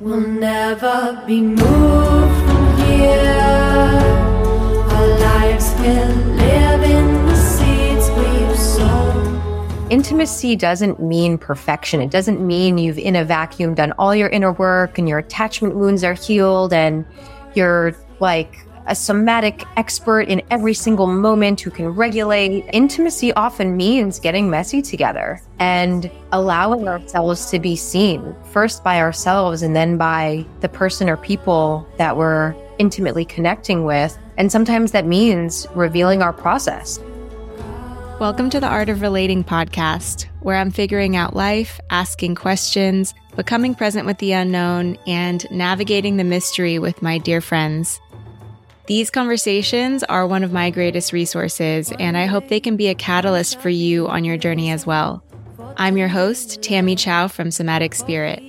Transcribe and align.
We'll 0.00 0.20
never 0.20 1.22
be 1.24 1.40
moved 1.40 1.60
from 1.60 2.76
here. 2.78 3.30
Our 4.90 5.08
lives 5.20 5.72
live 5.80 6.82
in 6.82 7.26
the 7.26 7.36
seeds 7.36 8.10
we've 8.10 8.58
sown. 8.58 9.90
Intimacy 9.90 10.56
doesn't 10.56 11.00
mean 11.00 11.38
perfection. 11.38 12.00
It 12.00 12.10
doesn't 12.10 12.44
mean 12.44 12.76
you've 12.76 12.98
in 12.98 13.14
a 13.14 13.24
vacuum 13.24 13.74
done 13.74 13.92
all 13.92 14.16
your 14.16 14.28
inner 14.30 14.52
work 14.52 14.98
and 14.98 15.08
your 15.08 15.18
attachment 15.18 15.76
wounds 15.76 16.02
are 16.02 16.14
healed 16.14 16.72
and 16.72 17.06
you're 17.54 17.94
like 18.18 18.66
a 18.86 18.94
somatic 18.94 19.64
expert 19.76 20.28
in 20.28 20.42
every 20.50 20.74
single 20.74 21.06
moment 21.06 21.60
who 21.60 21.70
can 21.70 21.88
regulate. 21.88 22.68
Intimacy 22.72 23.32
often 23.32 23.76
means 23.76 24.20
getting 24.20 24.50
messy 24.50 24.82
together 24.82 25.40
and 25.58 26.10
allowing 26.32 26.86
ourselves 26.86 27.50
to 27.50 27.58
be 27.58 27.76
seen 27.76 28.34
first 28.52 28.84
by 28.84 29.00
ourselves 29.00 29.62
and 29.62 29.74
then 29.74 29.96
by 29.96 30.44
the 30.60 30.68
person 30.68 31.08
or 31.08 31.16
people 31.16 31.88
that 31.96 32.16
we're 32.16 32.54
intimately 32.78 33.24
connecting 33.24 33.84
with. 33.84 34.18
And 34.36 34.52
sometimes 34.52 34.92
that 34.92 35.06
means 35.06 35.66
revealing 35.74 36.22
our 36.22 36.32
process. 36.32 37.00
Welcome 38.20 38.48
to 38.50 38.60
the 38.60 38.68
Art 38.68 38.88
of 38.90 39.00
Relating 39.00 39.42
podcast, 39.42 40.26
where 40.40 40.56
I'm 40.56 40.70
figuring 40.70 41.16
out 41.16 41.34
life, 41.34 41.80
asking 41.90 42.36
questions, 42.36 43.12
becoming 43.34 43.74
present 43.74 44.06
with 44.06 44.18
the 44.18 44.32
unknown, 44.32 44.96
and 45.06 45.50
navigating 45.50 46.16
the 46.16 46.24
mystery 46.24 46.78
with 46.78 47.02
my 47.02 47.18
dear 47.18 47.40
friends. 47.40 48.00
These 48.86 49.08
conversations 49.08 50.04
are 50.04 50.26
one 50.26 50.44
of 50.44 50.52
my 50.52 50.68
greatest 50.68 51.14
resources, 51.14 51.90
and 51.98 52.18
I 52.18 52.26
hope 52.26 52.48
they 52.48 52.60
can 52.60 52.76
be 52.76 52.88
a 52.88 52.94
catalyst 52.94 53.58
for 53.60 53.70
you 53.70 54.06
on 54.08 54.24
your 54.24 54.36
journey 54.36 54.70
as 54.70 54.84
well. 54.84 55.24
I'm 55.78 55.96
your 55.96 56.08
host, 56.08 56.60
Tammy 56.60 56.94
Chow 56.94 57.28
from 57.28 57.50
Somatic 57.50 57.94
Spirit. 57.94 58.42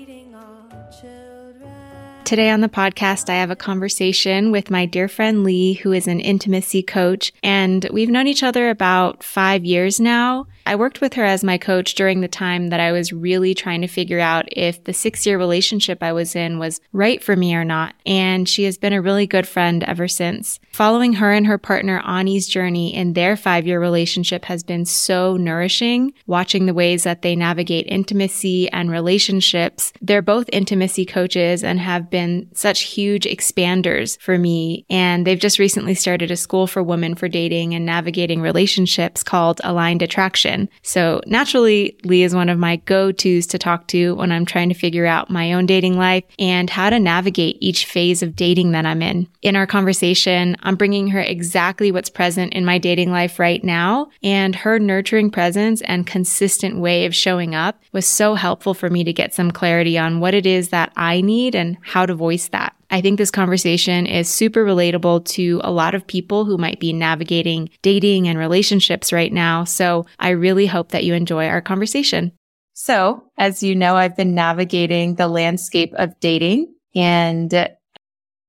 Today 2.25 2.49
on 2.49 2.61
the 2.61 2.67
podcast, 2.67 3.29
I 3.29 3.35
have 3.35 3.51
a 3.51 3.55
conversation 3.55 4.51
with 4.51 4.71
my 4.71 4.87
dear 4.87 5.07
friend 5.07 5.43
Lee, 5.43 5.73
who 5.73 5.91
is 5.91 6.07
an 6.07 6.19
intimacy 6.19 6.81
coach, 6.81 7.31
and 7.43 7.87
we've 7.93 8.09
known 8.09 8.25
each 8.25 8.41
other 8.41 8.71
about 8.71 9.23
five 9.23 9.63
years 9.63 9.99
now. 9.99 10.47
I 10.67 10.75
worked 10.75 10.99
with 10.99 11.13
her 11.13 11.23
as 11.23 11.43
my 11.43 11.59
coach 11.59 11.93
during 11.93 12.21
the 12.21 12.27
time 12.27 12.69
that 12.69 12.79
I 12.79 12.91
was 12.91 13.13
really 13.13 13.53
trying 13.53 13.81
to 13.81 13.87
figure 13.87 14.19
out 14.19 14.47
if 14.51 14.83
the 14.83 14.93
six 14.93 15.23
year 15.23 15.37
relationship 15.37 16.01
I 16.01 16.11
was 16.11 16.35
in 16.35 16.57
was 16.57 16.81
right 16.91 17.23
for 17.23 17.35
me 17.35 17.53
or 17.53 17.63
not. 17.63 17.93
And 18.03 18.49
she 18.49 18.63
has 18.63 18.75
been 18.75 18.91
a 18.91 19.01
really 19.01 19.27
good 19.27 19.47
friend 19.47 19.83
ever 19.83 20.07
since. 20.07 20.59
Following 20.71 21.13
her 21.13 21.31
and 21.31 21.45
her 21.45 21.59
partner 21.59 22.01
Ani's 22.03 22.47
journey 22.47 22.95
in 22.95 23.13
their 23.13 23.37
five 23.37 23.67
year 23.67 23.79
relationship 23.79 24.45
has 24.45 24.63
been 24.63 24.85
so 24.85 25.37
nourishing. 25.37 26.13
Watching 26.25 26.65
the 26.65 26.73
ways 26.73 27.03
that 27.03 27.21
they 27.21 27.35
navigate 27.35 27.85
intimacy 27.87 28.67
and 28.71 28.89
relationships. 28.89 29.93
They're 30.01 30.23
both 30.23 30.49
intimacy 30.51 31.05
coaches 31.05 31.63
and 31.63 31.79
have 31.79 32.09
been 32.15 32.47
such 32.53 32.83
huge 32.83 33.25
expanders 33.25 34.17
for 34.21 34.37
me. 34.37 34.85
And 34.89 35.27
they've 35.27 35.37
just 35.37 35.59
recently 35.59 35.95
started 35.95 36.31
a 36.31 36.37
school 36.37 36.65
for 36.65 36.81
women 36.81 37.13
for 37.13 37.27
dating 37.27 37.73
and 37.73 37.85
navigating 37.85 38.39
relationships 38.39 39.21
called 39.21 39.59
Aligned 39.65 40.01
Attraction. 40.01 40.69
So 40.81 41.19
naturally, 41.25 41.97
Lee 42.05 42.23
is 42.23 42.33
one 42.33 42.47
of 42.47 42.57
my 42.57 42.77
go-tos 42.77 43.47
to 43.47 43.57
talk 43.57 43.87
to 43.87 44.15
when 44.15 44.31
I'm 44.31 44.45
trying 44.45 44.69
to 44.69 44.75
figure 44.75 45.05
out 45.05 45.29
my 45.29 45.51
own 45.51 45.65
dating 45.65 45.97
life 45.97 46.23
and 46.39 46.69
how 46.69 46.89
to 46.89 47.01
navigate 47.01 47.57
each 47.59 47.85
phase 47.85 48.23
of 48.23 48.33
dating 48.33 48.71
that 48.71 48.85
I'm 48.85 49.01
in. 49.01 49.27
In 49.41 49.57
our 49.57 49.67
conversation, 49.67 50.55
I'm 50.63 50.77
bringing 50.77 51.09
her 51.09 51.19
exactly 51.19 51.91
what's 51.91 52.09
present 52.09 52.53
in 52.53 52.63
my 52.63 52.77
dating 52.77 53.11
life 53.11 53.39
right 53.39 53.61
now 53.61 54.07
and 54.23 54.55
her 54.55 54.79
nurturing 54.79 55.31
presence 55.31 55.81
and 55.81 56.07
consistent 56.07 56.79
way 56.79 57.05
of 57.05 57.13
showing 57.13 57.53
up 57.53 57.83
was 57.91 58.07
so 58.07 58.35
helpful 58.35 58.73
for 58.73 58.89
me 58.89 59.03
to 59.03 59.11
get 59.11 59.33
some 59.33 59.51
clarity 59.51 59.97
on 59.97 60.21
what 60.21 60.33
it 60.33 60.45
is 60.45 60.69
that 60.69 60.93
I 60.95 61.19
need 61.19 61.55
and 61.55 61.77
how 61.81 62.04
to 62.05 62.15
voice 62.15 62.49
that. 62.49 62.75
I 62.89 63.01
think 63.01 63.17
this 63.17 63.31
conversation 63.31 64.05
is 64.05 64.29
super 64.29 64.63
relatable 64.63 65.25
to 65.25 65.61
a 65.63 65.71
lot 65.71 65.95
of 65.95 66.05
people 66.05 66.45
who 66.45 66.57
might 66.57 66.79
be 66.79 66.93
navigating 66.93 67.69
dating 67.81 68.27
and 68.27 68.37
relationships 68.37 69.11
right 69.11 69.33
now. 69.33 69.63
So 69.63 70.05
I 70.19 70.29
really 70.29 70.65
hope 70.65 70.89
that 70.89 71.03
you 71.03 71.13
enjoy 71.13 71.47
our 71.47 71.61
conversation. 71.61 72.31
So, 72.73 73.23
as 73.37 73.63
you 73.63 73.73
know, 73.73 73.95
I've 73.95 74.17
been 74.17 74.35
navigating 74.35 75.15
the 75.15 75.29
landscape 75.29 75.93
of 75.95 76.19
dating 76.19 76.73
and 76.93 77.69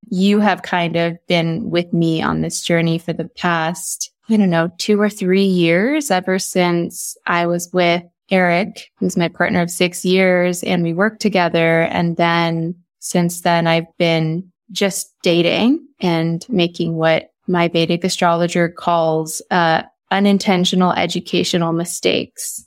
you 0.09 0.41
have 0.41 0.63
kind 0.63 0.97
of 0.97 1.17
been 1.27 1.71
with 1.71 1.93
me 1.93 2.23
on 2.23 2.41
this 2.41 2.61
journey 2.61 2.99
for 2.99 3.13
the 3.13 3.29
past, 3.37 4.13
I 4.29 4.37
don't 4.37 4.51
know, 4.51 4.71
two 4.79 5.01
or 5.01 5.11
three 5.11 5.45
years 5.45 6.11
ever 6.11 6.39
since 6.39 7.17
I 7.27 7.47
was 7.47 7.71
with 7.73 8.03
Eric, 8.31 8.91
who's 8.99 9.17
my 9.17 9.29
partner 9.29 9.63
of 9.63 9.71
six 9.71 10.05
years 10.05 10.63
and 10.63 10.83
we 10.83 10.93
worked 10.93 11.21
together. 11.21 11.83
And 11.83 12.17
then 12.17 12.75
since 13.07 13.43
then, 13.43 13.69
I've 13.69 13.87
been 13.99 14.51
just 14.73 15.15
dating 15.23 15.87
and 16.01 16.45
making 16.49 16.97
what 16.97 17.31
my 17.47 17.69
Vedic 17.69 18.03
astrologer 18.03 18.69
calls 18.69 19.41
uh, 19.53 19.83
unintentional 20.11 20.91
educational 20.91 21.73
mistakes, 21.73 22.67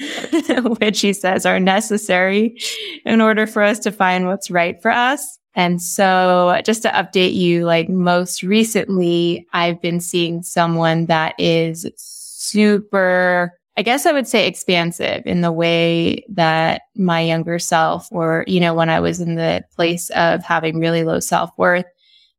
which 0.80 1.02
he 1.02 1.12
says 1.12 1.44
are 1.44 1.60
necessary 1.60 2.56
in 3.04 3.20
order 3.20 3.46
for 3.46 3.62
us 3.62 3.78
to 3.80 3.92
find 3.92 4.26
what's 4.26 4.50
right 4.50 4.80
for 4.80 4.90
us. 4.90 5.38
And 5.54 5.82
so 5.82 6.62
just 6.64 6.80
to 6.84 6.88
update 6.88 7.34
you, 7.34 7.66
like 7.66 7.90
most 7.90 8.42
recently, 8.42 9.46
I've 9.52 9.82
been 9.82 10.00
seeing 10.00 10.42
someone 10.42 11.06
that 11.06 11.34
is 11.38 11.86
super 11.96 13.52
I 13.76 13.82
guess 13.82 14.06
I 14.06 14.12
would 14.12 14.28
say 14.28 14.46
expansive 14.46 15.22
in 15.26 15.40
the 15.40 15.50
way 15.50 16.24
that 16.28 16.82
my 16.94 17.20
younger 17.20 17.58
self, 17.58 18.08
or, 18.12 18.44
you 18.46 18.60
know, 18.60 18.72
when 18.72 18.88
I 18.88 19.00
was 19.00 19.20
in 19.20 19.34
the 19.34 19.64
place 19.74 20.10
of 20.10 20.44
having 20.44 20.78
really 20.78 21.02
low 21.02 21.18
self 21.18 21.50
worth, 21.56 21.86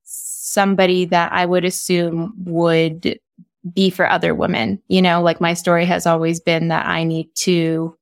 somebody 0.03 1.05
that 1.05 1.33
I 1.33 1.45
would 1.45 1.65
assume 1.65 2.33
would 2.45 3.19
be 3.73 3.89
for 3.89 4.09
other 4.09 4.33
women. 4.33 4.81
You 4.87 5.01
know, 5.01 5.21
like 5.21 5.41
my 5.41 5.53
story 5.53 5.85
has 5.85 6.05
always 6.05 6.39
been 6.39 6.69
that 6.69 6.85
I 6.85 7.03
need 7.03 7.29
to 7.35 7.97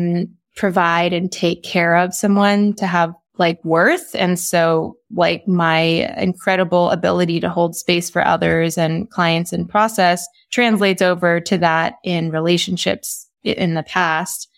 mm, 0.00 0.30
provide 0.54 1.12
and 1.12 1.32
take 1.32 1.64
care 1.64 1.96
of 1.96 2.14
someone 2.14 2.74
to 2.74 2.86
have 2.86 3.12
like 3.42 3.62
worth. 3.64 4.14
And 4.14 4.38
so 4.38 4.96
like 5.12 5.48
my 5.48 5.80
incredible 6.16 6.90
ability 6.90 7.40
to 7.40 7.50
hold 7.50 7.74
space 7.74 8.08
for 8.08 8.24
others 8.24 8.78
and 8.78 9.10
clients 9.10 9.52
and 9.52 9.68
process 9.68 10.24
translates 10.52 11.02
over 11.02 11.40
to 11.40 11.58
that 11.58 11.94
in 12.04 12.30
relationships 12.30 13.28
in 13.42 13.74
the 13.74 13.82
past 13.82 14.48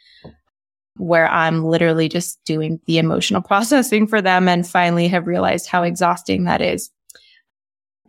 where 0.98 1.28
I'm 1.30 1.64
literally 1.64 2.10
just 2.10 2.44
doing 2.44 2.78
the 2.84 2.98
emotional 2.98 3.40
processing 3.50 4.06
for 4.06 4.20
them 4.20 4.48
and 4.48 4.66
finally 4.66 5.08
have 5.08 5.26
realized 5.26 5.66
how 5.66 5.82
exhausting 5.82 6.44
that 6.44 6.60
is. 6.60 6.90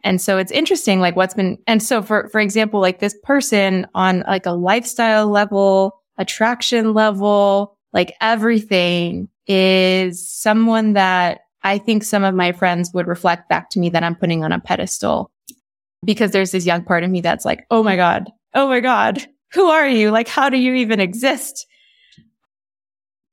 And 0.03 0.19
so 0.19 0.37
it's 0.37 0.51
interesting, 0.51 0.99
like 0.99 1.15
what's 1.15 1.35
been, 1.35 1.57
and 1.67 1.81
so 1.81 2.01
for, 2.01 2.27
for 2.33 2.41
example, 2.41 2.81
like 2.81 2.99
this 2.99 3.15
person 3.23 3.87
on 3.95 4.25
like 4.27 4.45
a 4.45 4.51
lifestyle 4.51 5.29
level, 5.29 6.03
attraction 6.17 6.93
level, 6.93 7.74
like 7.95 8.13
everything 8.19 9.29
is 9.47 10.29
someone 10.29 10.93
that 10.93 11.39
I 11.63 11.79
think 11.79 12.03
some 12.03 12.23
of 12.23 12.35
my 12.35 12.51
friends 12.51 12.91
would 12.93 13.07
reflect 13.07 13.49
back 13.49 13.69
to 13.71 13.79
me 13.79 13.89
that 13.89 14.03
I'm 14.03 14.15
putting 14.15 14.43
on 14.43 14.51
a 14.51 14.59
pedestal 14.59 15.31
because 16.03 16.31
there's 16.31 16.51
this 16.51 16.65
young 16.65 16.83
part 16.83 17.03
of 17.03 17.09
me 17.09 17.21
that's 17.21 17.45
like, 17.45 17.65
Oh 17.71 17.81
my 17.81 17.95
God. 17.95 18.29
Oh 18.53 18.67
my 18.67 18.81
God. 18.81 19.25
Who 19.53 19.67
are 19.67 19.87
you? 19.87 20.11
Like, 20.11 20.27
how 20.27 20.49
do 20.49 20.57
you 20.57 20.73
even 20.75 20.99
exist? 20.99 21.65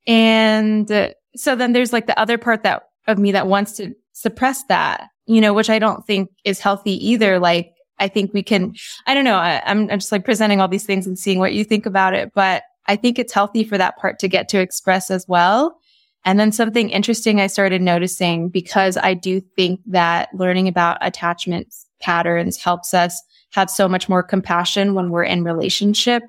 And 0.07 0.91
uh, 0.91 1.11
so 1.35 1.57
then 1.57 1.73
there's 1.73 1.93
like 1.93 2.07
the 2.07 2.19
other 2.19 2.39
part 2.39 2.63
that 2.63 2.85
of 3.09 3.19
me 3.19 3.33
that 3.33 3.49
wants 3.49 3.73
to 3.73 3.95
suppress 4.13 4.63
that, 4.69 5.09
you 5.27 5.41
know, 5.41 5.53
which 5.53 5.71
I 5.71 5.81
don't 5.81 6.07
think 6.07 6.31
is 6.45 6.61
healthy 6.61 7.05
either. 7.09 7.41
Like, 7.41 7.73
I 7.99 8.07
think 8.07 8.33
we 8.33 8.45
can, 8.45 8.75
I 9.07 9.15
don't 9.15 9.25
know. 9.25 9.37
I, 9.37 9.61
I'm, 9.67 9.91
I'm 9.91 9.99
just 9.99 10.13
like 10.13 10.25
presenting 10.25 10.61
all 10.61 10.69
these 10.69 10.87
things 10.87 11.07
and 11.07 11.19
seeing 11.19 11.41
what 11.41 11.53
you 11.53 11.65
think 11.65 11.85
about 11.85 12.15
it, 12.15 12.33
but 12.33 12.63
I 12.87 12.97
think 12.97 13.19
it's 13.19 13.33
healthy 13.33 13.65
for 13.65 13.79
that 13.79 13.97
part 13.99 14.19
to 14.21 14.29
get 14.29 14.49
to 14.51 14.61
express 14.61 15.11
as 15.11 15.27
well. 15.29 15.79
And 16.25 16.39
then 16.39 16.53
something 16.53 16.91
interesting 16.91 17.41
I 17.41 17.49
started 17.49 17.83
noticing 17.83 18.49
because 18.49 18.97
I 18.97 19.15
do 19.15 19.41
think 19.41 19.81
that 19.87 20.29
learning 20.35 20.69
about 20.69 20.99
attachment 21.01 21.75
patterns 22.01 22.57
helps 22.57 22.95
us 22.95 23.21
have 23.51 23.69
so 23.71 23.89
much 23.89 24.09
more 24.09 24.23
compassion 24.23 24.95
when 24.95 25.11
we're 25.11 25.25
in 25.25 25.45
relationship 25.45 26.23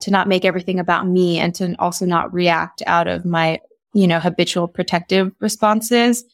to 0.00 0.10
not 0.10 0.28
make 0.28 0.44
everything 0.44 0.80
about 0.80 1.06
me 1.06 1.38
and 1.38 1.54
to 1.54 1.74
also 1.78 2.04
not 2.04 2.32
react 2.32 2.82
out 2.86 3.06
of 3.06 3.24
my, 3.24 3.60
you 3.94 4.06
know, 4.06 4.18
habitual 4.18 4.66
protective 4.66 5.32
responses. 5.40 6.24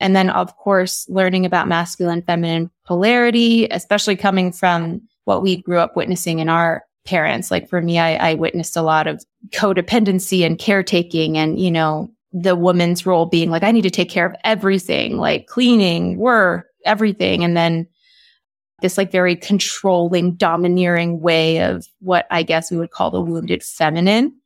And 0.00 0.16
then, 0.16 0.30
of 0.30 0.56
course, 0.56 1.06
learning 1.08 1.46
about 1.46 1.68
masculine 1.68 2.22
feminine 2.22 2.70
polarity, 2.86 3.66
especially 3.70 4.16
coming 4.16 4.50
from 4.50 5.02
what 5.24 5.42
we 5.42 5.58
grew 5.62 5.78
up 5.78 5.96
witnessing 5.96 6.40
in 6.40 6.48
our 6.48 6.82
parents. 7.04 7.50
Like 7.50 7.68
for 7.68 7.80
me, 7.80 7.98
I, 7.98 8.30
I 8.30 8.34
witnessed 8.34 8.76
a 8.76 8.82
lot 8.82 9.06
of 9.06 9.24
codependency 9.50 10.44
and 10.44 10.58
caretaking 10.58 11.38
and, 11.38 11.58
you 11.58 11.70
know, 11.70 12.10
the 12.32 12.54
woman's 12.54 13.06
role 13.06 13.26
being 13.26 13.50
like, 13.50 13.62
I 13.62 13.72
need 13.72 13.82
to 13.82 13.90
take 13.90 14.10
care 14.10 14.26
of 14.26 14.36
everything, 14.44 15.16
like 15.16 15.46
cleaning, 15.46 16.16
work, 16.16 16.66
everything. 16.84 17.42
And 17.42 17.56
then 17.56 17.86
this 18.82 18.96
like 18.96 19.12
very 19.12 19.36
controlling, 19.36 20.34
domineering 20.34 21.20
way 21.20 21.62
of 21.62 21.86
what 22.00 22.26
I 22.30 22.42
guess 22.42 22.70
we 22.70 22.76
would 22.76 22.92
call 22.92 23.10
the 23.10 23.20
wounded 23.20 23.62
feminine. 23.62 24.36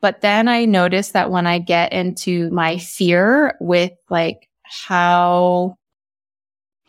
But 0.00 0.20
then 0.20 0.48
I 0.48 0.64
noticed 0.64 1.12
that 1.12 1.30
when 1.30 1.46
I 1.46 1.58
get 1.58 1.92
into 1.92 2.50
my 2.50 2.78
fear 2.78 3.56
with 3.60 3.92
like 4.10 4.48
how 4.62 5.76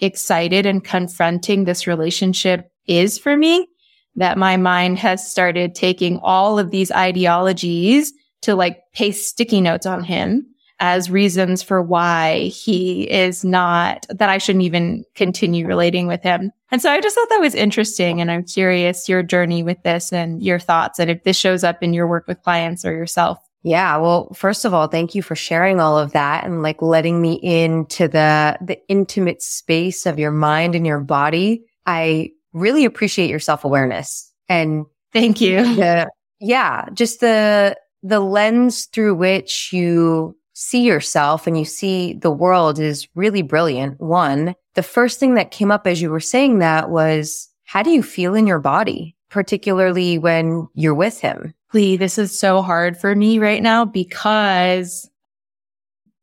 excited 0.02 0.66
and 0.66 0.84
confronting 0.84 1.64
this 1.64 1.88
relationship 1.88 2.72
is 2.88 3.18
for 3.18 3.38
me, 3.38 3.68
that 4.16 4.38
my 4.38 4.58
mind 4.58 5.00
has 5.00 5.30
started 5.30 5.76
taking 5.76 6.20
all 6.20 6.60
of 6.60 6.72
these 6.72 6.92
ideologies 6.92 8.14
to 8.42 8.56
like 8.56 8.80
paste 8.94 9.28
sticky 9.28 9.62
notes 9.62 9.86
on 9.86 10.04
him 10.04 10.46
as 10.80 11.10
reasons 11.10 11.64
for 11.64 11.82
why 11.82 12.40
he 12.48 13.10
is 13.10 13.46
not, 13.46 14.06
that 14.10 14.30
I 14.30 14.38
shouldn't 14.38 14.66
even 14.66 15.06
continue 15.16 15.66
relating 15.66 16.08
with 16.08 16.22
him. 16.22 16.52
And 16.72 16.82
so 16.82 16.92
I 16.92 17.00
just 17.00 17.16
thought 17.16 17.30
that 17.30 17.40
was 17.40 17.56
interesting. 17.56 18.20
And 18.20 18.30
I'm 18.30 18.44
curious 18.44 19.08
your 19.08 19.24
journey 19.24 19.64
with 19.64 19.82
this 19.84 20.12
and 20.12 20.44
your 20.44 20.60
thoughts 20.60 21.00
and 21.00 21.10
if 21.10 21.24
this 21.24 21.38
shows 21.38 21.64
up 21.64 21.82
in 21.84 21.94
your 21.94 22.08
work 22.08 22.28
with 22.28 22.42
clients 22.42 22.84
or 22.84 22.92
yourself. 22.92 23.40
Yeah. 23.62 23.96
Well, 23.96 24.34
first 24.34 24.66
of 24.66 24.74
all, 24.74 24.88
thank 24.88 25.16
you 25.16 25.22
for 25.22 25.36
sharing 25.36 25.80
all 25.80 25.98
of 25.98 26.12
that 26.12 26.44
and 26.44 26.62
like 26.62 26.82
letting 26.82 27.22
me 27.22 27.36
into 27.36 28.10
the, 28.10 28.58
the 28.60 28.78
intimate 28.90 29.42
space 29.42 30.06
of 30.06 30.20
your 30.20 30.32
mind 30.32 30.76
and 30.76 30.86
your 30.86 31.00
body. 31.00 31.64
I 31.86 32.33
really 32.54 32.86
appreciate 32.86 33.30
your 33.30 33.40
self 33.40 33.64
awareness 33.64 34.32
and 34.50 34.86
thank 35.12 35.42
you. 35.42 35.76
The, 35.76 36.10
yeah. 36.40 36.88
Just 36.94 37.20
the, 37.20 37.76
the 38.02 38.20
lens 38.20 38.86
through 38.86 39.16
which 39.16 39.72
you 39.72 40.36
see 40.54 40.84
yourself 40.84 41.48
and 41.48 41.58
you 41.58 41.66
see 41.66 42.14
the 42.14 42.32
world 42.32 42.80
is 42.80 43.08
really 43.16 43.42
brilliant. 43.42 44.00
One, 44.00 44.56
the 44.76 44.84
first 44.84 45.20
thing 45.20 45.36
that 45.36 45.52
came 45.52 45.72
up 45.72 45.88
as 45.88 46.02
you 46.02 46.10
were 46.10 46.20
saying 46.20 46.60
that 46.60 46.90
was, 46.90 47.50
how 47.64 47.82
do 47.82 47.90
you 47.90 48.04
feel 48.04 48.36
in 48.36 48.46
your 48.46 48.60
body, 48.60 49.16
particularly 49.30 50.18
when 50.20 50.68
you're 50.76 50.94
with 50.94 51.20
him? 51.20 51.54
Lee, 51.74 51.98
this 51.98 52.18
is 52.18 52.38
so 52.38 52.62
hard 52.62 52.98
for 52.98 53.16
me 53.16 53.40
right 53.40 53.64
now 53.64 53.84
because, 53.84 55.10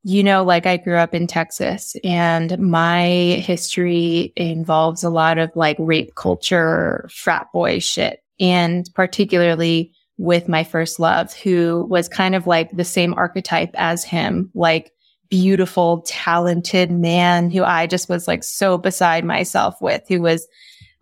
you 0.03 0.23
know, 0.23 0.43
like 0.43 0.67
I 0.67 0.79
grew 0.79 0.97
up 0.97 1.15
in 1.15 1.27
Texas 1.27 1.95
and 2.03 2.59
my 2.59 3.07
history 3.45 4.33
involves 4.37 5.05
a 5.05 5.11
lot 5.11 5.39
of 5.39 5.51
like 5.55 5.77
rape 5.79 6.15
culture, 6.15 7.09
frat 7.13 7.49
boy 7.53 7.81
shit. 7.81 8.23
And 8.39 8.89
particularly 8.95 9.93
with 10.17 10.49
my 10.49 10.65
first 10.65 11.01
love, 11.01 11.35
who 11.35 11.87
was 11.91 12.09
kind 12.09 12.35
of 12.35 12.47
like 12.47 12.71
the 12.71 12.85
same 12.85 13.13
archetype 13.15 13.71
as 13.75 14.03
him, 14.03 14.51
like 14.55 14.91
beautiful, 15.29 16.03
talented 16.07 16.91
man 16.91 17.51
who 17.51 17.63
I 17.63 17.87
just 17.87 18.09
was 18.09 18.27
like 18.27 18.43
so 18.43 18.79
beside 18.79 19.25
myself 19.25 19.77
with, 19.83 20.03
who 20.09 20.23
was 20.23 20.49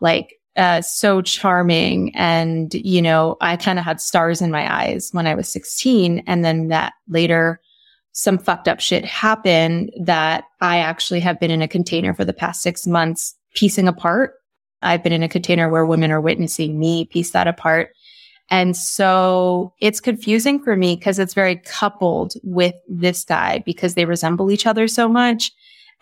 like 0.00 0.40
uh, 0.56 0.82
so 0.82 1.22
charming. 1.22 2.14
And, 2.16 2.74
you 2.74 3.00
know, 3.00 3.36
I 3.40 3.56
kind 3.56 3.78
of 3.78 3.84
had 3.84 4.00
stars 4.00 4.42
in 4.42 4.50
my 4.50 4.72
eyes 4.72 5.10
when 5.12 5.28
I 5.28 5.36
was 5.36 5.48
16. 5.48 6.24
And 6.26 6.44
then 6.44 6.68
that 6.68 6.94
later, 7.08 7.60
some 8.18 8.36
fucked 8.36 8.66
up 8.66 8.80
shit 8.80 9.04
happened 9.04 9.92
that 10.00 10.42
I 10.60 10.78
actually 10.78 11.20
have 11.20 11.38
been 11.38 11.52
in 11.52 11.62
a 11.62 11.68
container 11.68 12.12
for 12.12 12.24
the 12.24 12.32
past 12.32 12.62
six 12.62 12.84
months, 12.84 13.36
piecing 13.54 13.86
apart. 13.86 14.34
I've 14.82 15.04
been 15.04 15.12
in 15.12 15.22
a 15.22 15.28
container 15.28 15.68
where 15.68 15.86
women 15.86 16.10
are 16.10 16.20
witnessing 16.20 16.80
me 16.80 17.04
piece 17.04 17.30
that 17.30 17.46
apart. 17.46 17.90
And 18.50 18.76
so 18.76 19.72
it's 19.80 20.00
confusing 20.00 20.60
for 20.60 20.74
me 20.74 20.96
because 20.96 21.20
it's 21.20 21.32
very 21.32 21.62
coupled 21.64 22.32
with 22.42 22.74
this 22.88 23.24
guy 23.24 23.62
because 23.64 23.94
they 23.94 24.04
resemble 24.04 24.50
each 24.50 24.66
other 24.66 24.88
so 24.88 25.08
much. 25.08 25.52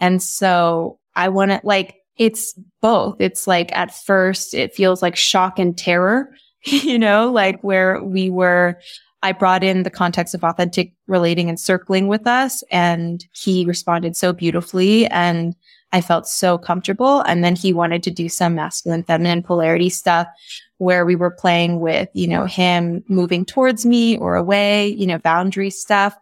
And 0.01 0.23
so 0.23 0.99
I 1.17 1.29
want 1.29 1.51
to 1.51 1.61
like, 1.65 1.97
it's 2.17 2.59
both. 2.81 3.17
It's 3.21 3.47
like 3.47 3.77
at 3.77 3.95
first 3.95 4.55
it 4.55 4.75
feels 4.75 5.03
like 5.03 5.17
shock 5.17 5.59
and 5.59 5.77
terror, 5.77 6.31
you 6.65 6.99
know, 6.99 7.31
like 7.31 7.61
where 7.61 8.03
we 8.03 8.31
were, 8.31 8.81
I 9.23 9.33
brought 9.33 9.65
in 9.65 9.83
the 9.83 9.91
context 9.91 10.35
of 10.35 10.45
authentic 10.45 10.93
relating 11.07 11.49
and 11.49 11.59
circling 11.59 12.07
with 12.07 12.27
us 12.27 12.63
and 12.71 13.25
he 13.33 13.65
responded 13.65 14.17
so 14.17 14.33
beautifully 14.33 15.07
and 15.07 15.55
I 15.93 16.01
felt 16.01 16.27
so 16.27 16.59
comfortable. 16.59 17.21
And 17.23 17.43
then 17.43 17.57
he 17.57 17.73
wanted 17.73 18.03
to 18.05 18.11
do 18.11 18.29
some 18.29 18.55
masculine 18.55 19.03
feminine 19.03 19.43
polarity 19.43 19.89
stuff 19.89 20.27
where 20.79 21.07
we 21.07 21.17
were 21.17 21.31
playing 21.31 21.81
with, 21.81 22.09
you 22.13 22.29
know, 22.29 22.45
him 22.45 23.03
moving 23.09 23.45
towards 23.45 23.87
me 23.87 24.19
or 24.19 24.37
away, 24.37 24.89
you 24.89 25.07
know, 25.07 25.19
boundary 25.19 25.71
stuff. 25.71 26.15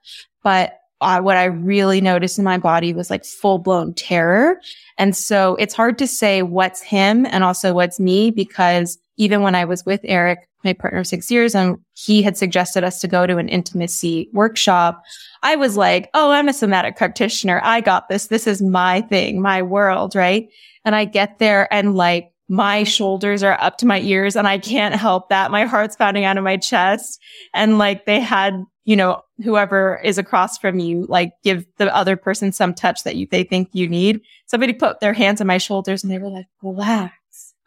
But 0.43 0.79
what 1.21 1.37
I 1.37 1.45
really 1.45 2.01
noticed 2.01 2.39
in 2.39 2.45
my 2.45 2.59
body 2.59 2.93
was 2.93 3.11
like 3.11 3.25
full 3.25 3.59
blown 3.59 3.95
terror. 3.95 4.61
And 4.99 5.17
so 5.17 5.57
it's 5.57 5.75
hard 5.75 5.99
to 5.99 6.07
say 6.07 6.43
what's 6.43 6.81
him 6.81 7.27
and 7.27 7.45
also 7.45 7.75
what's 7.75 8.01
me 8.01 8.31
because 8.31 8.99
even 9.17 9.43
when 9.43 9.55
I 9.55 9.65
was 9.65 9.85
with 9.85 10.01
Eric, 10.05 10.49
my 10.65 10.73
partner 10.73 11.01
of 11.01 11.07
six 11.07 11.31
years, 11.31 11.55
and 11.55 11.79
he 11.93 12.23
had 12.23 12.37
suggested 12.37 12.85
us 12.85 13.01
to 13.01 13.09
go 13.09 13.27
to 13.27 13.37
an 13.37 13.49
intimacy 13.49 14.29
workshop, 14.33 15.03
I 15.43 15.57
was 15.57 15.77
like, 15.77 16.11
Oh, 16.15 16.31
I'm 16.31 16.49
a 16.49 16.55
somatic 16.55 16.97
practitioner. 16.97 17.61
I 17.63 17.81
got 17.81 18.09
this. 18.09 18.29
This 18.29 18.47
is 18.47 18.63
my 18.63 19.03
thing, 19.03 19.43
my 19.43 19.63
world. 19.63 20.15
Right. 20.15 20.49
And 20.85 20.95
I 20.95 21.05
get 21.05 21.39
there 21.39 21.73
and 21.73 21.95
like, 21.95 22.31
my 22.49 22.85
shoulders 22.85 23.43
are 23.43 23.59
up 23.61 23.79
to 23.79 23.87
my 23.87 24.01
ears 24.01 24.37
and 24.37 24.47
I 24.47 24.59
can't 24.59 24.95
help 24.95 25.31
that. 25.31 25.51
My 25.51 25.65
heart's 25.65 25.97
pounding 25.97 26.25
out 26.25 26.37
of 26.37 26.45
my 26.45 26.57
chest. 26.57 27.21
And 27.55 27.79
like 27.79 28.05
they 28.05 28.21
had, 28.21 28.63
you 28.85 28.97
know, 28.97 29.23
whoever 29.43 30.01
is 30.05 30.19
across 30.19 30.59
from 30.59 30.79
you, 30.79 31.07
like 31.09 31.33
give 31.43 31.67
the 31.77 31.95
other 31.95 32.17
person 32.17 32.53
some 32.53 32.75
touch 32.75 33.03
that 33.05 33.17
you, 33.17 33.27
they 33.31 33.45
think 33.45 33.69
you 33.73 33.89
need. 33.89 34.21
Somebody 34.47 34.73
put 34.73 35.01
their 35.01 35.13
hands 35.13 35.41
on 35.41 35.47
my 35.47 35.59
shoulders 35.59 36.03
and 36.03 36.13
they 36.13 36.19
were 36.19 36.29
like, 36.29 36.47
relax, 36.63 37.15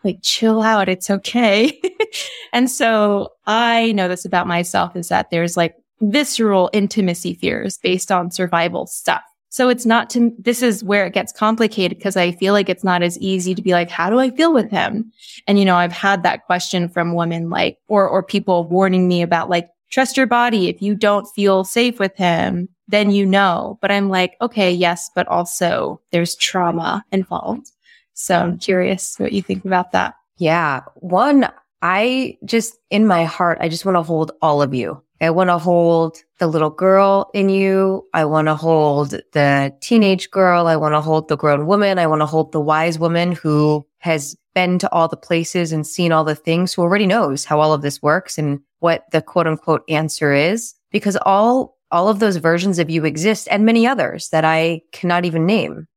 like 0.04 0.19
chill 0.22 0.62
out. 0.62 0.90
It's 0.90 1.10
okay. 1.10 1.80
and 2.54 2.69
so 2.69 3.30
I 3.46 3.92
know 3.92 4.08
this 4.08 4.25
about 4.25 4.48
myself 4.48 4.96
is 4.96 5.10
that 5.10 5.30
there's 5.30 5.58
like 5.58 5.75
visceral 6.02 6.69
intimacy 6.74 7.34
fears 7.34 7.78
based 7.80 8.12
on 8.12 8.31
survival 8.31 8.88
stuff. 8.88 9.24
So 9.50 9.69
it's 9.69 9.86
not 9.86 10.10
to, 10.12 10.31
this 10.38 10.62
is 10.62 10.84
where 10.84 11.06
it 11.06 11.14
gets 11.14 11.31
complicated 11.31 11.98
because 11.98 12.18
I 12.18 12.31
feel 12.34 12.54
like 12.54 12.69
it's 12.69 12.84
not 12.84 13.02
as 13.02 13.18
easy 13.19 13.56
to 13.56 13.62
be 13.62 13.72
like, 13.72 13.90
how 13.90 14.10
do 14.10 14.19
I 14.19 14.30
feel 14.30 14.54
with 14.54 14.69
him? 14.69 15.12
And, 15.48 15.58
you 15.58 15.66
know, 15.66 15.75
I've 15.75 15.94
had 15.94 16.24
that 16.24 16.46
question 16.46 16.90
from 16.90 17.16
women 17.16 17.50
like, 17.50 17.78
or, 17.88 18.08
or 18.08 18.22
people 18.22 18.68
warning 18.68 19.08
me 19.08 19.22
about 19.22 19.50
like, 19.50 19.68
trust 19.89 20.18
your 20.18 20.28
body. 20.28 20.69
If 20.69 20.81
you 20.81 20.95
don't 20.95 21.28
feel 21.36 21.63
safe 21.63 22.00
with 22.00 22.16
him, 22.16 22.69
then 22.88 23.12
you 23.12 23.25
know. 23.25 23.78
But 23.81 23.92
I'm 23.92 24.10
like, 24.10 24.36
okay, 24.42 24.72
yes, 24.72 25.10
but 25.13 25.28
also 25.28 26.01
there's 26.12 26.36
trauma 26.36 27.04
involved. 27.12 27.72
So 28.13 28.36
I'm 28.36 28.57
curious 28.57 29.16
what 29.18 29.31
you 29.31 29.42
think 29.42 29.66
about 29.66 29.92
that. 29.92 30.16
Yeah. 30.38 30.81
One, 30.95 31.50
I 31.81 32.38
just, 32.45 32.78
in 32.89 33.06
my 33.06 33.25
heart, 33.25 33.60
I 33.62 33.69
just 33.69 33.86
want 33.86 33.95
to 33.95 34.04
hold 34.04 34.31
all 34.42 34.62
of 34.62 34.74
you. 34.74 35.01
I 35.19 35.31
want 35.31 35.50
to 35.50 35.57
hold 35.57 36.18
the 36.40 36.48
little 36.48 36.69
girl 36.69 37.31
in 37.33 37.50
you. 37.50 38.07
I 38.13 38.25
want 38.25 38.48
to 38.48 38.56
hold 38.56 39.12
the 39.33 39.75
teenage 39.81 40.30
girl. 40.30 40.68
I 40.68 40.76
want 40.76 40.94
to 40.94 41.02
hold 41.02 41.28
the 41.28 41.38
grown 41.38 41.66
woman. 41.66 41.97
I 41.97 42.06
want 42.06 42.21
to 42.21 42.28
hold 42.28 42.52
the 42.52 42.62
wise 42.62 43.00
woman 43.00 43.31
who 43.31 43.85
has 44.00 44.35
been 44.54 44.78
to 44.80 44.92
all 44.92 45.07
the 45.07 45.18
places 45.18 45.71
and 45.71 45.85
seen 45.85 46.12
all 46.12 46.23
the 46.23 46.35
things, 46.35 46.73
who 46.73 46.83
already 46.83 47.07
knows 47.07 47.45
how 47.45 47.59
all 47.59 47.73
of 47.73 47.81
this 47.81 48.02
works 48.02 48.38
and 48.38 48.59
what 48.80 49.06
the 49.12 49.22
quote 49.22 49.48
unquote 49.48 49.84
answer 49.90 50.34
is. 50.34 50.74
Because 50.92 51.18
all, 51.26 51.78
all 51.92 52.10
of 52.10 52.19
those 52.19 52.38
versions 52.38 52.80
of 52.80 52.90
you 52.90 53.06
exist 53.06 53.48
and 53.52 53.66
many 53.66 53.86
others 53.86 54.30
that 54.30 54.46
I 54.46 54.81
cannot 54.92 55.26
even 55.26 55.46
name. 55.46 55.88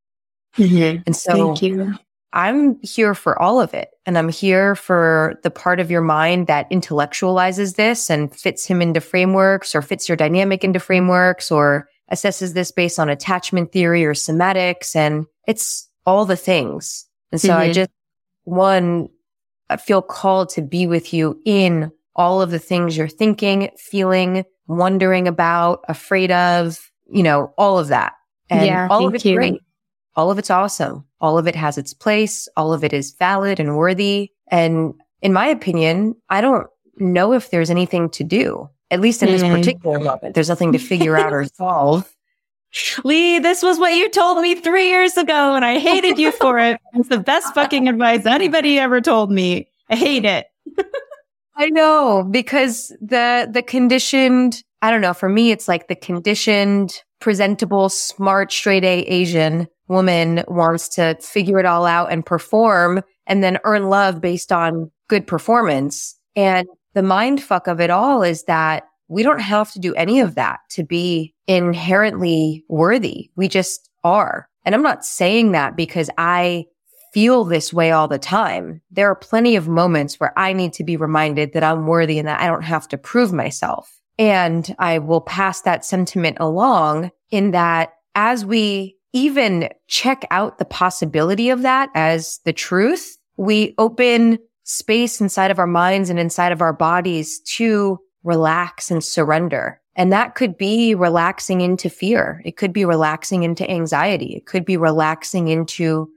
Mm-hmm. 0.56 1.02
And 1.06 1.16
so 1.16 1.54
Thank 1.54 1.62
you. 1.62 1.94
I'm 2.32 2.80
here 2.82 3.14
for 3.14 3.40
all 3.40 3.60
of 3.60 3.74
it. 3.74 3.90
And 4.06 4.16
I'm 4.16 4.28
here 4.28 4.76
for 4.76 5.38
the 5.42 5.50
part 5.50 5.80
of 5.80 5.90
your 5.90 6.00
mind 6.00 6.46
that 6.46 6.70
intellectualizes 6.70 7.76
this 7.76 8.08
and 8.08 8.34
fits 8.34 8.64
him 8.64 8.80
into 8.80 9.00
frameworks 9.00 9.74
or 9.74 9.82
fits 9.82 10.08
your 10.08 10.16
dynamic 10.16 10.62
into 10.62 10.78
frameworks 10.78 11.50
or 11.50 11.88
assesses 12.12 12.54
this 12.54 12.70
based 12.70 12.98
on 12.98 13.08
attachment 13.08 13.72
theory 13.72 14.04
or 14.04 14.14
somatics. 14.14 14.94
And 14.94 15.26
it's 15.46 15.88
all 16.06 16.24
the 16.24 16.36
things. 16.36 17.06
And 17.32 17.40
so 17.40 17.50
mm-hmm. 17.50 17.60
I 17.60 17.72
just, 17.72 17.90
one, 18.44 19.08
I 19.68 19.76
feel 19.76 20.02
called 20.02 20.50
to 20.50 20.62
be 20.62 20.86
with 20.86 21.12
you 21.12 21.40
in 21.44 21.92
all 22.16 22.42
of 22.42 22.50
the 22.50 22.58
things 22.58 22.96
you're 22.96 23.08
thinking, 23.08 23.70
feeling, 23.76 24.44
wondering 24.66 25.28
about, 25.28 25.84
afraid 25.88 26.30
of, 26.30 26.90
you 27.10 27.22
know, 27.22 27.52
all 27.56 27.78
of 27.78 27.88
that. 27.88 28.14
And 28.48 28.66
yeah, 28.66 28.88
all 28.90 29.06
of 29.06 29.14
it's 29.14 29.24
you. 29.24 29.36
great. 29.36 29.60
All 30.16 30.30
of 30.30 30.38
it's 30.38 30.50
awesome. 30.50 31.04
All 31.20 31.38
of 31.38 31.46
it 31.46 31.54
has 31.54 31.78
its 31.78 31.94
place. 31.94 32.48
All 32.56 32.72
of 32.72 32.82
it 32.82 32.92
is 32.92 33.12
valid 33.12 33.60
and 33.60 33.76
worthy. 33.76 34.32
And 34.48 34.94
in 35.22 35.32
my 35.32 35.46
opinion, 35.46 36.16
I 36.28 36.40
don't 36.40 36.66
know 36.96 37.32
if 37.32 37.50
there's 37.50 37.70
anything 37.70 38.10
to 38.10 38.24
do, 38.24 38.68
at 38.90 39.00
least 39.00 39.22
in 39.22 39.28
mm. 39.28 39.32
this 39.32 39.42
particular 39.42 40.00
moment. 40.00 40.34
There's 40.34 40.48
nothing 40.48 40.72
to 40.72 40.78
figure 40.78 41.16
out 41.16 41.32
or 41.32 41.44
solve. 41.54 42.12
Lee, 43.04 43.38
this 43.38 43.62
was 43.62 43.78
what 43.78 43.94
you 43.94 44.08
told 44.08 44.40
me 44.40 44.54
three 44.54 44.88
years 44.88 45.16
ago 45.16 45.54
and 45.56 45.64
I 45.64 45.78
hated 45.78 46.18
you 46.18 46.30
for 46.32 46.58
it. 46.58 46.80
It's 46.94 47.08
the 47.08 47.18
best 47.18 47.52
fucking 47.54 47.88
advice 47.88 48.26
anybody 48.26 48.78
ever 48.78 49.00
told 49.00 49.30
me. 49.30 49.68
I 49.88 49.96
hate 49.96 50.24
it. 50.24 50.46
I 51.60 51.68
know 51.68 52.24
because 52.24 52.88
the, 53.02 53.46
the 53.52 53.60
conditioned, 53.60 54.64
I 54.80 54.90
don't 54.90 55.02
know, 55.02 55.12
for 55.12 55.28
me, 55.28 55.50
it's 55.50 55.68
like 55.68 55.88
the 55.88 55.94
conditioned, 55.94 57.02
presentable, 57.20 57.90
smart, 57.90 58.50
straight 58.50 58.82
A 58.82 59.00
Asian 59.02 59.68
woman 59.86 60.42
wants 60.48 60.88
to 60.94 61.18
figure 61.20 61.58
it 61.58 61.66
all 61.66 61.84
out 61.84 62.10
and 62.10 62.24
perform 62.24 63.02
and 63.26 63.44
then 63.44 63.58
earn 63.64 63.90
love 63.90 64.22
based 64.22 64.52
on 64.52 64.90
good 65.08 65.26
performance. 65.26 66.18
And 66.34 66.66
the 66.94 67.02
mind 67.02 67.42
fuck 67.42 67.66
of 67.66 67.78
it 67.78 67.90
all 67.90 68.22
is 68.22 68.44
that 68.44 68.84
we 69.08 69.22
don't 69.22 69.42
have 69.42 69.70
to 69.72 69.78
do 69.78 69.94
any 69.96 70.20
of 70.20 70.36
that 70.36 70.60
to 70.70 70.82
be 70.82 71.34
inherently 71.46 72.64
worthy. 72.70 73.28
We 73.36 73.48
just 73.48 73.90
are. 74.02 74.48
And 74.64 74.74
I'm 74.74 74.82
not 74.82 75.04
saying 75.04 75.52
that 75.52 75.76
because 75.76 76.08
I 76.16 76.64
feel 77.12 77.44
this 77.44 77.72
way 77.72 77.90
all 77.90 78.08
the 78.08 78.18
time. 78.18 78.80
There 78.90 79.10
are 79.10 79.16
plenty 79.16 79.56
of 79.56 79.68
moments 79.68 80.18
where 80.18 80.38
I 80.38 80.52
need 80.52 80.72
to 80.74 80.84
be 80.84 80.96
reminded 80.96 81.52
that 81.52 81.64
I'm 81.64 81.86
worthy 81.86 82.18
and 82.18 82.28
that 82.28 82.40
I 82.40 82.46
don't 82.46 82.62
have 82.62 82.88
to 82.88 82.98
prove 82.98 83.32
myself. 83.32 84.00
And 84.18 84.74
I 84.78 84.98
will 84.98 85.20
pass 85.20 85.62
that 85.62 85.84
sentiment 85.84 86.36
along 86.40 87.10
in 87.30 87.52
that 87.52 87.94
as 88.14 88.44
we 88.44 88.96
even 89.12 89.68
check 89.88 90.26
out 90.30 90.58
the 90.58 90.64
possibility 90.64 91.50
of 91.50 91.62
that 91.62 91.90
as 91.94 92.38
the 92.44 92.52
truth, 92.52 93.16
we 93.36 93.74
open 93.78 94.38
space 94.64 95.20
inside 95.20 95.50
of 95.50 95.58
our 95.58 95.66
minds 95.66 96.10
and 96.10 96.18
inside 96.18 96.52
of 96.52 96.60
our 96.60 96.72
bodies 96.72 97.40
to 97.40 97.98
relax 98.22 98.90
and 98.90 99.02
surrender. 99.02 99.80
And 99.96 100.12
that 100.12 100.34
could 100.34 100.56
be 100.56 100.94
relaxing 100.94 101.60
into 101.60 101.90
fear. 101.90 102.40
It 102.44 102.56
could 102.56 102.72
be 102.72 102.84
relaxing 102.84 103.42
into 103.42 103.68
anxiety. 103.68 104.34
It 104.36 104.46
could 104.46 104.64
be 104.64 104.76
relaxing 104.76 105.48
into, 105.48 106.10